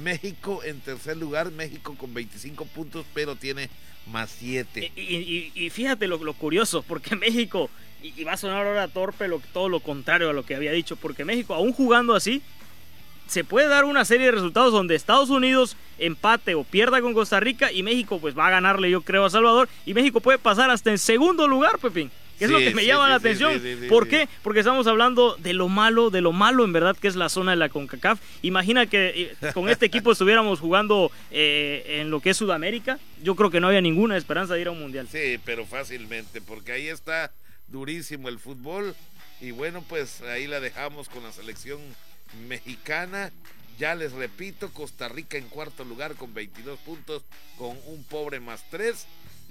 México 0.04 0.64
en 0.64 0.80
tercer 0.80 1.18
lugar, 1.18 1.52
México 1.52 1.96
con 1.98 2.14
25 2.14 2.66
puntos, 2.66 3.06
pero 3.14 3.36
tiene 3.36 3.70
más 4.08 4.36
7. 4.40 4.92
Y, 4.96 5.70
fíjate 5.70 6.08
lo, 6.08 6.20
curioso, 6.34 6.84
porque 6.84 7.16
México, 7.16 7.70
y, 8.02 8.24
va 8.24 8.34
a 8.34 8.38
sonar 8.38 8.66
ahora 8.66 8.88
torpe 8.88 9.28
lo, 9.28 9.40
todo 9.54 9.70
lo 9.70 9.80
contrario 9.80 10.30
a 10.30 10.34
lo 10.34 10.46
que 10.46 10.56
había 10.56 10.72
dicho, 10.72 10.96
porque 10.96 11.26
México, 11.26 11.54
aún 11.54 11.74
jugando 11.74 12.16
así, 12.16 12.42
se 13.28 13.44
puede 13.44 13.68
dar 13.68 13.86
una 13.86 14.06
serie 14.06 14.28
de 14.28 14.32
resultados 14.32 14.72
donde 14.72 14.96
Estados 14.96 15.30
Unidos 15.30 15.78
empate 15.98 16.56
o 16.56 16.64
pierda 16.64 17.02
con 17.02 17.14
Costa 17.14 17.40
Rica 17.40 17.72
y 17.72 17.84
México 17.84 18.20
pues 18.20 18.38
va 18.38 18.48
a 18.48 18.52
ganarle 18.52 18.90
yo 18.90 19.02
creo 19.02 19.26
a 19.26 19.30
Salvador 19.30 19.70
y 19.86 19.94
México 19.94 20.20
puede 20.20 20.38
pasar 20.38 20.70
hasta 20.70 20.92
en 20.92 20.98
segundo 20.98 21.48
lugar, 21.48 21.80
Pepín. 21.80 22.12
Que 22.38 22.46
es 22.46 22.52
lo 22.52 22.60
que 22.60 22.76
me 22.76 22.86
llama 22.86 23.08
la 23.08 23.16
atención. 23.16 23.62
¿Por 23.88 24.10
qué? 24.10 24.28
Porque 24.44 24.60
estamos 24.60 24.88
hablando 24.88 25.38
de 25.38 25.54
lo 25.54 25.70
malo, 25.70 26.10
de 26.10 26.20
lo 26.20 26.34
malo 26.34 26.66
en 26.66 26.74
verdad 26.74 26.98
que 26.98 27.08
es 27.08 27.16
la 27.16 27.30
zona 27.30 27.52
de 27.52 27.58
la 27.58 27.70
CONCACAF. 27.70 28.20
Imagina 28.42 28.88
que 28.88 29.32
eh, 29.42 29.52
con 29.54 29.70
este 29.70 29.86
equipo 29.86 30.12
estuviéramos 30.12 30.60
jugando 30.60 31.12
eh, 31.32 32.00
en 32.02 32.10
lo 32.10 32.20
que 32.20 32.32
es 32.32 32.38
Sudamérica. 32.38 33.00
Yo 33.24 33.36
creo 33.36 33.52
que 33.52 33.62
no 33.62 33.68
había 33.68 33.80
ninguna 33.80 34.18
esperanza 34.18 34.54
de 34.54 34.62
ir 34.62 34.68
a 34.68 34.72
un 34.72 34.80
mundial. 34.80 35.08
Sí, 35.10 35.40
pero 35.46 35.66
fácilmente, 35.66 36.42
porque 36.42 36.74
ahí 36.74 36.88
está 36.90 37.32
durísimo 37.70 38.28
el 38.28 38.38
fútbol. 38.38 38.96
Y 39.40 39.52
bueno, 39.52 39.84
pues 39.88 40.22
ahí 40.22 40.48
la 40.48 40.60
dejamos 40.60 41.08
con 41.08 41.24
la 41.24 41.32
selección 41.32 41.80
mexicana. 42.48 43.32
Ya 43.78 43.94
les 43.96 44.14
repito, 44.14 44.72
Costa 44.72 45.10
Rica 45.10 45.38
en 45.38 45.50
cuarto 45.50 45.84
lugar 45.84 46.16
con 46.16 46.34
22 46.34 46.80
puntos, 46.80 47.24
con 47.58 47.78
un 47.88 48.04
pobre 48.06 48.40
más 48.40 48.64
3. 48.70 49.06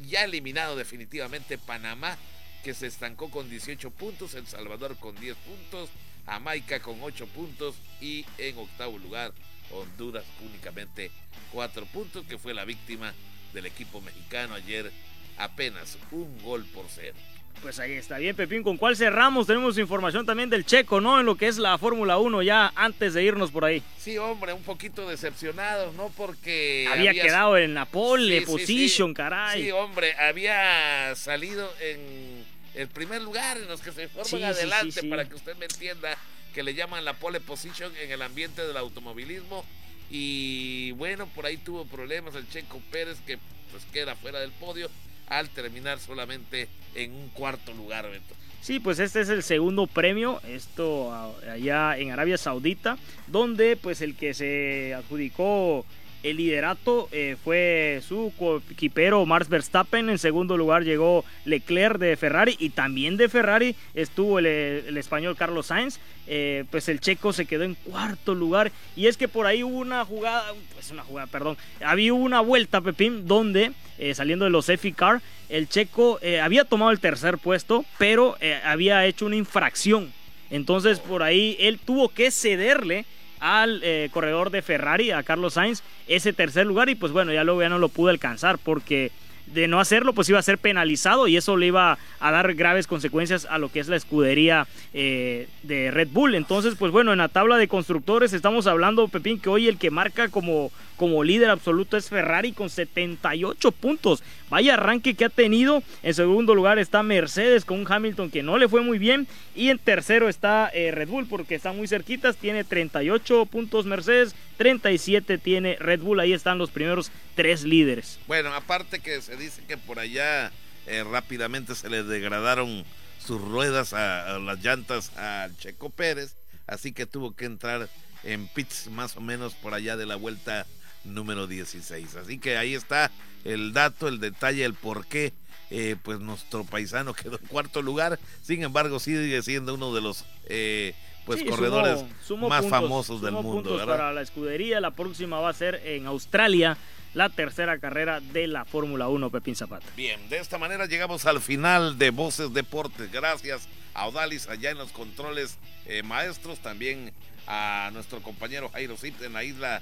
Ya 0.08 0.24
eliminado 0.24 0.76
definitivamente 0.76 1.58
Panamá, 1.58 2.16
que 2.62 2.74
se 2.74 2.86
estancó 2.86 3.30
con 3.30 3.50
18 3.50 3.90
puntos. 3.90 4.34
El 4.34 4.46
Salvador 4.46 4.96
con 4.98 5.14
10 5.16 5.36
puntos. 5.36 5.90
Jamaica 6.26 6.80
con 6.80 7.02
8 7.02 7.26
puntos. 7.28 7.76
Y 8.00 8.24
en 8.38 8.56
octavo 8.58 8.98
lugar, 8.98 9.32
Honduras 9.70 10.24
únicamente 10.40 11.10
4 11.52 11.86
puntos, 11.86 12.26
que 12.26 12.38
fue 12.38 12.54
la 12.54 12.64
víctima 12.64 13.12
del 13.52 13.66
equipo 13.66 14.00
mexicano 14.00 14.54
ayer. 14.54 14.90
Apenas 15.36 15.98
un 16.12 16.42
gol 16.42 16.64
por 16.66 16.86
cero. 16.88 17.16
Pues 17.62 17.78
ahí 17.78 17.92
está 17.92 18.18
bien, 18.18 18.36
Pepín. 18.36 18.62
¿Con 18.62 18.76
cuál 18.76 18.96
cerramos? 18.96 19.46
Tenemos 19.46 19.78
información 19.78 20.26
también 20.26 20.50
del 20.50 20.66
Checo, 20.66 21.00
¿no? 21.00 21.18
En 21.18 21.26
lo 21.26 21.36
que 21.36 21.48
es 21.48 21.56
la 21.56 21.78
Fórmula 21.78 22.18
1 22.18 22.42
ya 22.42 22.72
antes 22.74 23.14
de 23.14 23.22
irnos 23.22 23.50
por 23.50 23.64
ahí. 23.64 23.82
Sí, 23.98 24.18
hombre, 24.18 24.52
un 24.52 24.62
poquito 24.62 25.08
decepcionado, 25.08 25.92
¿no? 25.92 26.10
Porque... 26.16 26.86
Había, 26.92 27.12
quedado 27.12 27.56
en 27.56 27.74
la 27.74 27.86
pole 27.86 28.42
position, 28.42 29.14
caray. 29.14 29.62
Sí, 29.62 29.70
hombre, 29.70 30.14
había 30.18 31.14
salido 31.16 31.72
en 31.80 32.44
el 32.74 32.88
primer 32.88 33.22
lugar 33.22 33.56
en 33.56 33.68
los 33.68 33.80
que 33.80 33.92
se 33.92 34.08
forman 34.08 34.44
adelante, 34.44 35.02
para 35.08 35.28
que 35.28 35.34
usted 35.34 35.56
me 35.56 35.64
entienda, 35.64 36.18
que 36.52 36.62
le 36.62 36.74
llaman 36.74 37.04
la 37.04 37.14
pole 37.14 37.40
position 37.40 37.92
en 37.96 38.10
el 38.10 38.20
ambiente 38.22 38.66
del 38.66 38.76
automovilismo. 38.76 39.64
Y 40.10 40.92
bueno, 40.92 41.26
por 41.34 41.46
ahí 41.46 41.56
tuvo 41.56 41.86
problemas 41.86 42.34
el 42.34 42.48
Checo 42.48 42.80
Pérez, 42.90 43.18
que 43.26 43.38
pues 43.70 43.84
queda 43.92 44.14
fuera 44.16 44.38
del 44.40 44.52
podio 44.52 44.90
al 45.28 45.48
terminar 45.50 45.98
solamente 45.98 46.68
en 46.94 47.12
un 47.12 47.28
cuarto 47.28 47.72
lugar, 47.72 48.10
Beto. 48.10 48.34
Sí, 48.60 48.80
pues 48.80 48.98
este 48.98 49.20
es 49.20 49.28
el 49.28 49.42
segundo 49.42 49.86
premio, 49.86 50.40
esto 50.48 51.12
allá 51.52 51.98
en 51.98 52.10
Arabia 52.10 52.38
Saudita, 52.38 52.96
donde 53.26 53.76
pues 53.76 54.00
el 54.00 54.16
que 54.16 54.32
se 54.32 54.94
adjudicó 54.94 55.84
el 56.24 56.38
liderato 56.38 57.08
eh, 57.12 57.36
fue 57.44 58.00
su 58.06 58.32
equipero 58.70 59.24
Max 59.26 59.48
Verstappen. 59.48 60.08
En 60.08 60.18
segundo 60.18 60.56
lugar 60.56 60.82
llegó 60.82 61.22
Leclerc 61.44 61.98
de 61.98 62.16
Ferrari 62.16 62.56
y 62.58 62.70
también 62.70 63.18
de 63.18 63.28
Ferrari 63.28 63.76
estuvo 63.94 64.38
el, 64.38 64.96
español 64.96 65.36
Carlos 65.36 65.66
Sainz. 65.66 66.00
Eh, 66.26 66.64
pues 66.70 66.88
el 66.88 67.00
checo 67.00 67.34
se 67.34 67.44
quedó 67.44 67.64
en 67.64 67.74
cuarto 67.74 68.34
lugar. 68.34 68.72
Y 68.96 69.06
es 69.06 69.18
que 69.18 69.28
por 69.28 69.46
ahí 69.46 69.62
hubo 69.62 69.76
una 69.76 70.02
jugada, 70.06 70.54
pues 70.72 70.90
una 70.90 71.02
jugada, 71.02 71.26
perdón. 71.26 71.58
Había 71.84 72.14
una 72.14 72.40
vuelta, 72.40 72.80
Pepín, 72.80 73.28
donde 73.28 73.72
eh, 73.98 74.14
saliendo 74.14 74.46
de 74.46 74.50
los 74.50 74.66
EFI 74.70 74.92
Car, 74.92 75.20
el 75.50 75.68
checo 75.68 76.18
había 76.42 76.64
tomado 76.64 76.90
el 76.90 77.00
tercer 77.00 77.36
puesto, 77.36 77.84
pero 77.98 78.36
había 78.64 79.04
hecho 79.04 79.26
una 79.26 79.36
infracción. 79.36 80.10
Entonces 80.50 81.00
por 81.00 81.22
ahí 81.22 81.56
él 81.60 81.78
tuvo 81.84 82.08
que 82.08 82.30
cederle 82.30 83.04
al 83.44 83.80
eh, 83.84 84.08
corredor 84.10 84.48
de 84.48 84.62
Ferrari, 84.62 85.10
a 85.10 85.22
Carlos 85.22 85.54
Sainz, 85.54 85.82
ese 86.08 86.32
tercer 86.32 86.66
lugar 86.66 86.88
y 86.88 86.94
pues 86.94 87.12
bueno, 87.12 87.30
ya 87.30 87.44
luego 87.44 87.60
ya 87.60 87.68
no 87.68 87.78
lo 87.78 87.90
pudo 87.90 88.08
alcanzar 88.08 88.56
porque 88.56 89.12
de 89.46 89.68
no 89.68 89.80
hacerlo 89.80 90.12
pues 90.12 90.28
iba 90.28 90.38
a 90.38 90.42
ser 90.42 90.58
penalizado 90.58 91.28
y 91.28 91.36
eso 91.36 91.56
le 91.56 91.66
iba 91.66 91.98
a 92.20 92.30
dar 92.30 92.54
graves 92.54 92.86
consecuencias 92.86 93.46
a 93.48 93.58
lo 93.58 93.70
que 93.70 93.80
es 93.80 93.88
la 93.88 93.96
escudería 93.96 94.66
eh, 94.92 95.48
de 95.62 95.90
Red 95.90 96.08
Bull. 96.12 96.34
Entonces 96.34 96.74
pues 96.78 96.92
bueno, 96.92 97.12
en 97.12 97.18
la 97.18 97.28
tabla 97.28 97.56
de 97.56 97.68
constructores 97.68 98.32
estamos 98.32 98.66
hablando, 98.66 99.08
Pepín, 99.08 99.38
que 99.38 99.48
hoy 99.48 99.68
el 99.68 99.78
que 99.78 99.90
marca 99.90 100.28
como 100.28 100.70
como 100.96 101.24
líder 101.24 101.50
absoluto 101.50 101.96
es 101.96 102.08
Ferrari 102.08 102.52
con 102.52 102.70
78 102.70 103.72
puntos. 103.72 104.22
Vaya 104.48 104.74
arranque 104.74 105.14
que 105.14 105.24
ha 105.24 105.28
tenido. 105.28 105.82
En 106.02 106.14
segundo 106.14 106.54
lugar 106.54 106.78
está 106.78 107.02
Mercedes 107.02 107.64
con 107.64 107.80
un 107.80 107.90
Hamilton 107.90 108.30
que 108.30 108.42
no 108.42 108.58
le 108.58 108.68
fue 108.68 108.82
muy 108.82 108.98
bien. 108.98 109.26
Y 109.54 109.70
en 109.70 109.78
tercero 109.78 110.28
está 110.28 110.70
eh, 110.72 110.92
Red 110.92 111.08
Bull 111.08 111.26
porque 111.26 111.56
están 111.56 111.76
muy 111.76 111.88
cerquitas. 111.88 112.36
Tiene 112.36 112.64
38 112.64 113.46
puntos 113.46 113.86
Mercedes, 113.86 114.34
37 114.56 115.38
tiene 115.38 115.76
Red 115.76 116.00
Bull. 116.00 116.20
Ahí 116.20 116.32
están 116.32 116.58
los 116.58 116.70
primeros 116.70 117.10
tres 117.34 117.64
líderes. 117.64 118.18
Bueno, 118.26 118.52
aparte 118.54 119.00
que 119.00 119.20
se 119.20 119.36
dice 119.36 119.62
que 119.66 119.76
por 119.76 119.98
allá 119.98 120.52
eh, 120.86 121.04
rápidamente 121.04 121.74
se 121.74 121.88
le 121.88 122.02
degradaron 122.02 122.84
sus 123.24 123.40
ruedas 123.40 123.92
a, 123.92 124.38
las 124.38 124.62
llantas 124.62 125.12
a 125.16 125.48
Checo 125.58 125.90
Pérez. 125.90 126.34
Así 126.66 126.92
que 126.92 127.06
tuvo 127.06 127.34
que 127.34 127.44
entrar 127.44 127.88
en 128.22 128.48
pits 128.48 128.88
más 128.88 129.16
o 129.16 129.20
menos 129.20 129.54
por 129.54 129.74
allá 129.74 129.96
de 129.96 130.06
la 130.06 130.16
vuelta 130.16 130.66
número 131.04 131.46
16. 131.46 132.16
Así 132.16 132.38
que 132.38 132.56
ahí 132.56 132.74
está 132.74 133.10
el 133.44 133.72
dato, 133.72 134.08
el 134.08 134.20
detalle, 134.20 134.64
el 134.64 134.74
por 134.74 135.06
qué 135.06 135.32
eh, 135.70 135.96
pues 136.02 136.20
nuestro 136.20 136.64
paisano 136.64 137.14
quedó 137.14 137.38
en 137.38 137.46
cuarto 137.46 137.82
lugar. 137.82 138.18
Sin 138.42 138.62
embargo, 138.62 139.00
sigue 139.00 139.42
siendo 139.42 139.74
uno 139.74 139.94
de 139.94 140.00
los 140.00 140.24
eh, 140.46 140.94
pues 141.24 141.42
corredores 141.44 142.04
más 142.38 142.66
famosos 142.66 143.20
del 143.22 143.32
mundo. 143.32 143.76
Para 143.84 144.12
la 144.12 144.22
escudería, 144.22 144.80
la 144.80 144.90
próxima 144.90 145.40
va 145.40 145.50
a 145.50 145.54
ser 145.54 145.80
en 145.84 146.06
Australia. 146.06 146.76
La 147.14 147.28
tercera 147.28 147.78
carrera 147.78 148.18
de 148.18 148.48
la 148.48 148.64
Fórmula 148.64 149.06
1, 149.06 149.30
Pepín 149.30 149.54
Zapata. 149.54 149.86
Bien, 149.96 150.28
de 150.28 150.38
esta 150.38 150.58
manera 150.58 150.86
llegamos 150.86 151.26
al 151.26 151.40
final 151.40 151.96
de 151.96 152.10
Voces 152.10 152.52
Deportes. 152.52 153.12
Gracias 153.12 153.68
a 153.94 154.08
Odalis 154.08 154.48
allá 154.48 154.70
en 154.70 154.78
los 154.78 154.90
controles 154.90 155.58
eh, 155.86 156.02
maestros, 156.02 156.58
también 156.58 157.12
a 157.46 157.90
nuestro 157.92 158.20
compañero 158.20 158.68
Jairo 158.70 158.96
Zip 158.96 159.22
en 159.22 159.32
la 159.32 159.44
isla 159.44 159.80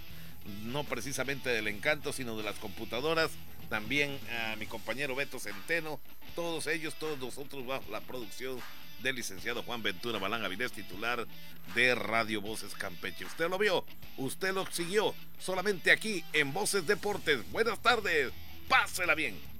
no 0.65 0.85
precisamente 0.85 1.51
del 1.51 1.69
encanto, 1.69 2.13
sino 2.13 2.37
de 2.37 2.43
las 2.43 2.57
computadoras. 2.57 3.31
También 3.69 4.19
a 4.31 4.57
mi 4.57 4.67
compañero 4.67 5.15
Beto 5.15 5.39
Centeno, 5.39 5.99
todos 6.35 6.67
ellos, 6.67 6.95
todos 6.99 7.19
nosotros 7.19 7.67
bajo 7.67 7.91
la 7.91 8.01
producción 8.03 8.59
del 9.03 9.17
licenciado 9.17 9.63
Juan 9.63 9.83
Ventura 9.83 10.19
Balán 10.19 10.45
Avilés, 10.45 10.73
titular 10.73 11.27
de 11.75 11.95
Radio 11.95 12.41
Voces 12.41 12.75
Campeche. 12.75 13.25
Usted 13.25 13.49
lo 13.49 13.59
vio, 13.59 13.85
usted 14.17 14.53
lo 14.53 14.67
siguió, 14.67 15.15
solamente 15.39 15.91
aquí 15.91 16.25
en 16.33 16.53
Voces 16.53 16.87
Deportes. 16.87 17.51
Buenas 17.51 17.81
tardes, 17.81 18.33
pásela 18.69 19.15
bien. 19.15 19.52